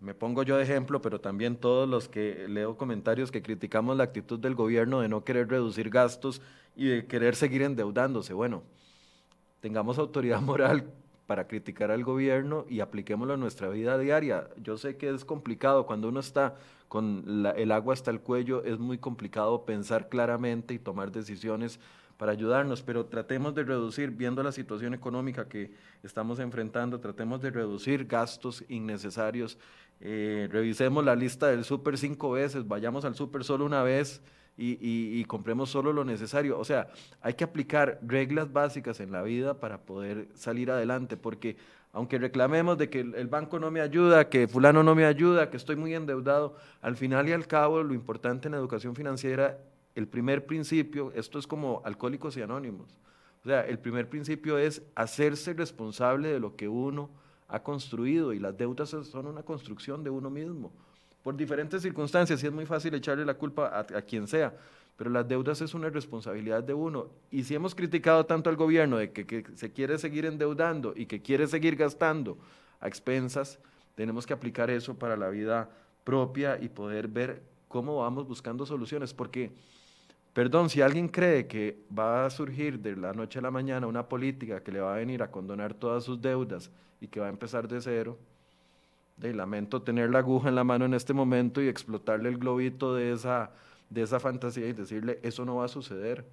Me 0.00 0.12
pongo 0.12 0.42
yo 0.42 0.56
de 0.56 0.64
ejemplo, 0.64 1.00
pero 1.00 1.20
también 1.20 1.56
todos 1.56 1.88
los 1.88 2.08
que 2.08 2.48
leo 2.48 2.76
comentarios 2.76 3.30
que 3.30 3.42
criticamos 3.42 3.96
la 3.96 4.04
actitud 4.04 4.38
del 4.38 4.54
gobierno 4.56 5.00
de 5.00 5.08
no 5.08 5.24
querer 5.24 5.48
reducir 5.48 5.88
gastos 5.88 6.42
y 6.74 6.88
de 6.88 7.06
querer 7.06 7.36
seguir 7.36 7.62
endeudándose. 7.62 8.34
Bueno, 8.34 8.64
tengamos 9.60 9.98
autoridad 9.98 10.40
moral 10.42 10.84
para 11.28 11.46
criticar 11.46 11.90
al 11.92 12.04
gobierno 12.04 12.66
y 12.68 12.80
apliquémoslo 12.80 13.34
a 13.34 13.36
nuestra 13.36 13.68
vida 13.68 13.96
diaria. 13.96 14.48
Yo 14.62 14.76
sé 14.76 14.96
que 14.96 15.08
es 15.08 15.24
complicado 15.24 15.86
cuando 15.86 16.08
uno 16.08 16.20
está 16.20 16.56
con 16.88 17.46
el 17.56 17.72
agua 17.72 17.94
hasta 17.94 18.10
el 18.10 18.20
cuello, 18.20 18.64
es 18.64 18.78
muy 18.78 18.98
complicado 18.98 19.64
pensar 19.64 20.08
claramente 20.08 20.74
y 20.74 20.78
tomar 20.78 21.10
decisiones 21.10 21.80
para 22.16 22.32
ayudarnos, 22.32 22.82
pero 22.82 23.06
tratemos 23.06 23.54
de 23.54 23.64
reducir, 23.64 24.10
viendo 24.10 24.42
la 24.42 24.52
situación 24.52 24.94
económica 24.94 25.48
que 25.48 25.70
estamos 26.02 26.38
enfrentando, 26.38 27.00
tratemos 27.00 27.40
de 27.42 27.50
reducir 27.50 28.06
gastos 28.06 28.64
innecesarios. 28.68 29.58
Eh, 30.00 30.48
revisemos 30.50 31.04
la 31.04 31.14
lista 31.14 31.48
del 31.48 31.64
súper 31.64 31.98
cinco 31.98 32.32
veces, 32.32 32.66
vayamos 32.66 33.04
al 33.04 33.14
súper 33.14 33.44
solo 33.44 33.64
una 33.64 33.82
vez 33.82 34.22
y, 34.58 34.78
y, 34.80 35.24
compremos 35.26 35.68
solo 35.68 35.92
lo 35.92 36.04
necesario. 36.04 36.58
O 36.58 36.64
sea, 36.64 36.88
hay 37.20 37.34
que 37.34 37.44
aplicar 37.44 37.98
reglas 38.02 38.50
básicas 38.50 39.00
en 39.00 39.12
la 39.12 39.22
vida 39.22 39.60
para 39.60 39.82
poder 39.82 40.28
salir 40.34 40.70
adelante, 40.70 41.18
porque 41.18 41.58
aunque 41.92 42.18
reclamemos 42.18 42.78
de 42.78 42.88
que 42.88 43.00
el 43.00 43.26
banco 43.26 43.58
no 43.58 43.70
me 43.70 43.82
ayuda, 43.82 44.30
que 44.30 44.48
fulano 44.48 44.82
no 44.82 44.94
me 44.94 45.04
ayuda, 45.04 45.50
que 45.50 45.58
estoy 45.58 45.76
muy 45.76 45.94
endeudado, 45.94 46.56
al 46.80 46.96
final 46.96 47.28
y 47.28 47.32
al 47.32 47.46
cabo 47.46 47.82
lo 47.82 47.92
importante 47.92 48.48
en 48.48 48.52
la 48.52 48.58
educación 48.58 48.94
financiera 48.94 49.58
el 49.96 50.06
primer 50.06 50.46
principio, 50.46 51.10
esto 51.14 51.40
es 51.40 51.46
como 51.46 51.82
alcohólicos 51.84 52.36
y 52.36 52.42
anónimos, 52.42 52.96
o 53.46 53.48
sea, 53.48 53.60
el 53.62 53.78
primer 53.78 54.08
principio 54.08 54.58
es 54.58 54.82
hacerse 54.96 55.54
responsable 55.54 56.28
de 56.28 56.40
lo 56.40 56.56
que 56.56 56.68
uno 56.68 57.08
ha 57.46 57.62
construido 57.62 58.32
y 58.32 58.40
las 58.40 58.58
deudas 58.58 58.90
son 58.90 59.26
una 59.26 59.44
construcción 59.44 60.02
de 60.02 60.10
uno 60.10 60.30
mismo. 60.30 60.72
Por 61.22 61.36
diferentes 61.36 61.82
circunstancias, 61.82 62.42
y 62.42 62.46
es 62.46 62.52
muy 62.52 62.66
fácil 62.66 62.94
echarle 62.94 63.24
la 63.24 63.34
culpa 63.34 63.70
a, 63.78 64.02
quien 64.02 64.26
sea, 64.26 64.52
pero 64.96 65.10
las 65.10 65.28
deudas 65.28 65.60
es 65.60 65.74
una 65.74 65.90
responsabilidad 65.90 66.64
de 66.64 66.74
uno. 66.74 67.06
Y 67.30 67.44
si 67.44 67.54
hemos 67.54 67.74
criticado 67.74 68.26
tanto 68.26 68.50
al 68.50 68.56
gobierno 68.56 68.96
de 68.96 69.12
que, 69.12 69.26
que, 69.26 69.44
se 69.54 69.72
quiere 69.72 69.98
seguir 69.98 70.26
endeudando 70.26 70.92
y 70.96 71.06
que 71.06 71.22
quiere 71.22 71.46
seguir 71.46 71.76
gastando 71.76 72.38
a 72.80 72.88
expensas, 72.88 73.60
tenemos 73.94 74.26
que 74.26 74.34
aplicar 74.34 74.70
eso 74.70 74.94
para 74.94 75.16
la 75.16 75.28
vida 75.28 75.70
propia 76.02 76.58
y 76.60 76.68
poder 76.68 77.06
ver 77.06 77.42
cómo 77.68 77.98
vamos 77.98 78.26
buscando 78.26 78.66
soluciones, 78.66 79.14
porque 79.14 79.52
Perdón, 80.36 80.68
si 80.68 80.82
alguien 80.82 81.08
cree 81.08 81.46
que 81.46 81.78
va 81.98 82.26
a 82.26 82.28
surgir 82.28 82.78
de 82.80 82.94
la 82.94 83.14
noche 83.14 83.38
a 83.38 83.42
la 83.42 83.50
mañana 83.50 83.86
una 83.86 84.06
política 84.06 84.62
que 84.62 84.70
le 84.70 84.80
va 84.80 84.92
a 84.92 84.98
venir 84.98 85.22
a 85.22 85.30
condonar 85.30 85.72
todas 85.72 86.04
sus 86.04 86.20
deudas 86.20 86.70
y 87.00 87.08
que 87.08 87.20
va 87.20 87.24
a 87.24 87.30
empezar 87.30 87.66
de 87.66 87.80
cero, 87.80 88.18
de, 89.16 89.32
lamento 89.32 89.80
tener 89.80 90.10
la 90.10 90.18
aguja 90.18 90.50
en 90.50 90.54
la 90.54 90.62
mano 90.62 90.84
en 90.84 90.92
este 90.92 91.14
momento 91.14 91.62
y 91.62 91.68
explotarle 91.68 92.28
el 92.28 92.36
globito 92.36 92.94
de 92.94 93.12
esa, 93.12 93.50
de 93.88 94.02
esa 94.02 94.20
fantasía 94.20 94.68
y 94.68 94.74
decirle, 94.74 95.20
eso 95.22 95.46
no 95.46 95.56
va 95.56 95.64
a 95.64 95.68
suceder. 95.68 96.26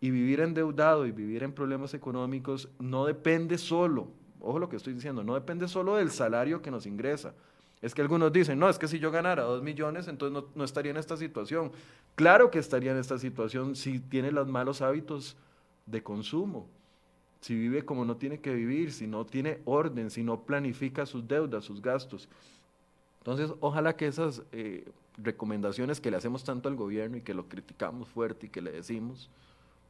Y 0.00 0.10
vivir 0.10 0.40
endeudado 0.40 1.06
y 1.06 1.12
vivir 1.12 1.44
en 1.44 1.52
problemas 1.52 1.94
económicos 1.94 2.68
no 2.80 3.06
depende 3.06 3.56
solo, 3.56 4.08
ojo 4.40 4.58
lo 4.58 4.68
que 4.68 4.74
estoy 4.74 4.94
diciendo, 4.94 5.22
no 5.22 5.34
depende 5.36 5.68
solo 5.68 5.94
del 5.94 6.10
salario 6.10 6.60
que 6.60 6.72
nos 6.72 6.86
ingresa. 6.86 7.34
Es 7.80 7.94
que 7.94 8.02
algunos 8.02 8.32
dicen, 8.32 8.58
no, 8.58 8.68
es 8.68 8.78
que 8.78 8.88
si 8.88 8.98
yo 8.98 9.10
ganara 9.10 9.44
dos 9.44 9.62
millones, 9.62 10.08
entonces 10.08 10.44
no, 10.54 10.64
estaría 10.64 10.90
en 10.90 10.96
esta 10.96 11.16
situación. 11.16 11.70
Claro 12.16 12.50
que 12.50 12.58
estaría 12.58 12.90
en 12.90 12.98
esta 12.98 13.18
situación 13.18 13.76
si 13.76 14.00
tiene 14.00 14.32
los 14.32 14.48
malos 14.48 14.82
hábitos 14.82 15.36
de 15.86 16.02
consumo, 16.02 16.66
si 17.40 17.54
vive 17.54 17.84
como 17.84 18.04
no 18.04 18.16
tiene 18.16 18.40
que 18.40 18.52
vivir, 18.52 18.92
si 18.92 19.06
no 19.06 19.24
tiene 19.24 19.60
orden, 19.64 20.10
si 20.10 20.24
no 20.24 20.40
planifica 20.40 21.06
sus 21.06 21.26
deudas, 21.28 21.64
sus 21.64 21.80
gastos. 21.80 22.28
Entonces, 23.20 23.54
ojalá 23.60 23.94
que 23.94 24.08
esas 24.08 24.42
eh, 24.50 24.84
recomendaciones 25.16 26.00
que 26.00 26.10
le 26.10 26.16
hacemos 26.16 26.42
tanto 26.42 26.68
al 26.68 26.74
gobierno 26.74 27.16
y 27.16 27.20
que 27.20 27.34
lo 27.34 27.48
criticamos 27.48 28.08
fuerte 28.08 28.46
y 28.46 28.48
que 28.48 28.60
le 28.60 28.72
decimos, 28.72 29.30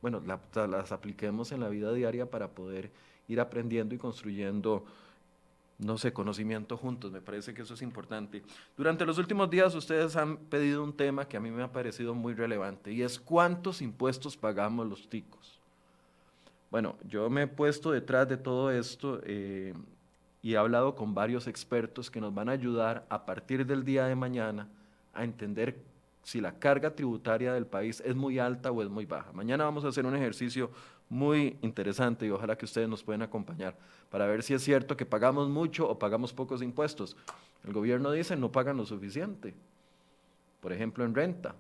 bueno, 0.03 0.23
las 0.55 0.93
apliquemos 0.93 1.53
en 1.53 1.61
la 1.61 1.69
vida 1.69 1.93
diaria 1.93 2.27
para 2.31 2.49
poder 2.49 2.91
ir 3.29 3.41
aprendiendo 3.41 3.95
y 3.95 3.99
construyendo 3.99 4.85
no 5.79 5.97
sé, 5.97 6.13
conocimiento 6.13 6.77
juntos, 6.77 7.13
me 7.13 7.21
parece 7.21 7.55
que 7.55 7.63
eso 7.63 7.75
es 7.75 7.83
importante. 7.83 8.43
Durante 8.77 9.07
los 9.07 9.17
últimos 9.19 9.49
días 9.49 9.75
ustedes 9.75 10.17
han 10.17 10.37
pedido 10.37 10.83
un 10.83 10.93
tema 10.93 11.29
que 11.29 11.37
a 11.37 11.41
mí 11.41 11.51
me 11.51 11.63
ha 11.63 11.71
parecido 11.71 12.15
muy 12.15 12.35
relevante 12.35 12.93
y 12.93 13.03
es 13.03 13.19
cuántos 13.19 13.81
impuestos 13.81 14.37
pagamos 14.37 14.89
los 14.89 15.09
ticos. 15.09 15.61
Bueno, 16.71 16.97
yo 17.05 17.31
me 17.31 17.43
he 17.43 17.47
puesto 17.47 17.93
detrás 17.93 18.29
de 18.29 18.37
todo 18.37 18.73
esto 18.73 19.21
eh, 19.25 19.73
y 20.43 20.55
he 20.55 20.57
hablado 20.57 20.97
con 20.97 21.15
varios 21.15 21.47
expertos 21.47 22.11
que 22.11 22.21
nos 22.21 22.35
van 22.35 22.49
a 22.49 22.53
ayudar 22.53 23.07
a 23.09 23.25
partir 23.25 23.65
del 23.65 23.85
día 23.85 24.07
de 24.07 24.17
mañana 24.17 24.69
a 25.15 25.23
entender 25.23 25.81
si 26.25 26.41
la 26.41 26.59
carga 26.59 26.95
tributaria 26.95 27.55
del 27.55 27.67
país 27.67 28.03
es 28.05 28.15
muy 28.15 28.39
alta 28.39 28.71
o 28.71 28.83
es 28.83 28.89
muy 28.91 29.07
baja. 29.07 29.33
Mañana 29.33 29.65
vamos 29.65 29.85
a 29.85 29.89
hacer 29.89 30.05
un 30.05 30.15
ejercicio 30.15 30.71
muy 31.09 31.57
interesante 31.63 32.27
y 32.27 32.31
ojalá 32.31 32.57
que 32.57 32.65
ustedes 32.65 32.89
nos 32.89 33.03
puedan 33.03 33.23
acompañar 33.23 33.77
para 34.11 34.27
ver 34.27 34.43
si 34.43 34.55
es 34.55 34.63
cierto 34.63 34.97
que 34.97 35.07
pagamos 35.07 35.49
mucho 35.49 35.89
o 35.89 35.99
pagamos 35.99 36.33
pocos 36.33 36.63
impuestos. 36.63 37.17
El 37.65 37.73
gobierno 37.73 38.11
dice 38.11 38.37
no 38.37 38.53
pagan 38.53 38.77
lo 38.77 38.87
suficiente. 38.87 39.55
Por 40.61 40.73
ejemplo, 40.73 41.05
en 41.05 41.15
renta. 41.15 41.55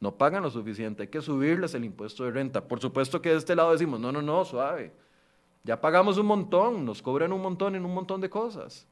No 0.00 0.14
pagan 0.14 0.42
lo 0.42 0.50
suficiente, 0.50 1.02
hay 1.02 1.08
que 1.08 1.20
subirles 1.20 1.74
el 1.74 1.84
impuesto 1.84 2.24
de 2.24 2.30
renta. 2.30 2.62
Por 2.62 2.80
supuesto 2.80 3.20
que 3.20 3.30
de 3.30 3.36
este 3.36 3.56
lado 3.56 3.72
decimos, 3.72 3.98
no, 3.98 4.12
no, 4.12 4.22
no, 4.22 4.44
suave. 4.44 4.92
Ya 5.64 5.80
pagamos 5.80 6.18
un 6.18 6.26
montón, 6.26 6.84
nos 6.84 7.02
cobran 7.02 7.32
un 7.32 7.42
montón 7.42 7.74
en 7.74 7.84
un 7.84 7.92
montón 7.92 8.20
de 8.20 8.30
cosas. 8.30 8.86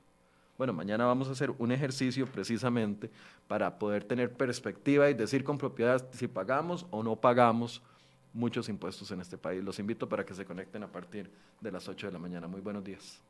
Bueno, 0.59 0.73
mañana 0.73 1.05
vamos 1.05 1.29
a 1.29 1.33
hacer 1.33 1.53
un 1.59 1.71
ejercicio 1.71 2.27
precisamente 2.27 3.11
para 3.47 3.79
poder 3.79 4.05
tener 4.05 4.33
perspectiva 4.33 5.09
y 5.09 5.15
decir 5.15 5.45
con 5.45 5.59
propiedad 5.59 6.05
si 6.13 6.27
pagamos 6.27 6.87
o 6.91 7.03
no 7.03 7.17
pagamos 7.17 7.83
muchos 8.37 8.69
impuestos 8.69 9.11
en 9.11 9.21
este 9.21 9.39
país. 9.39 9.65
Los 9.65 9.79
invito 9.79 10.09
para 10.09 10.25
que 10.25 10.35
se 10.35 10.45
conecten 10.45 10.83
a 10.83 10.93
partir 10.93 11.31
de 11.61 11.73
las 11.73 11.89
8 11.89 12.07
de 12.07 12.13
la 12.13 12.19
mañana. 12.19 12.47
Muy 12.47 12.61
buenos 12.61 12.85
días. 12.85 13.21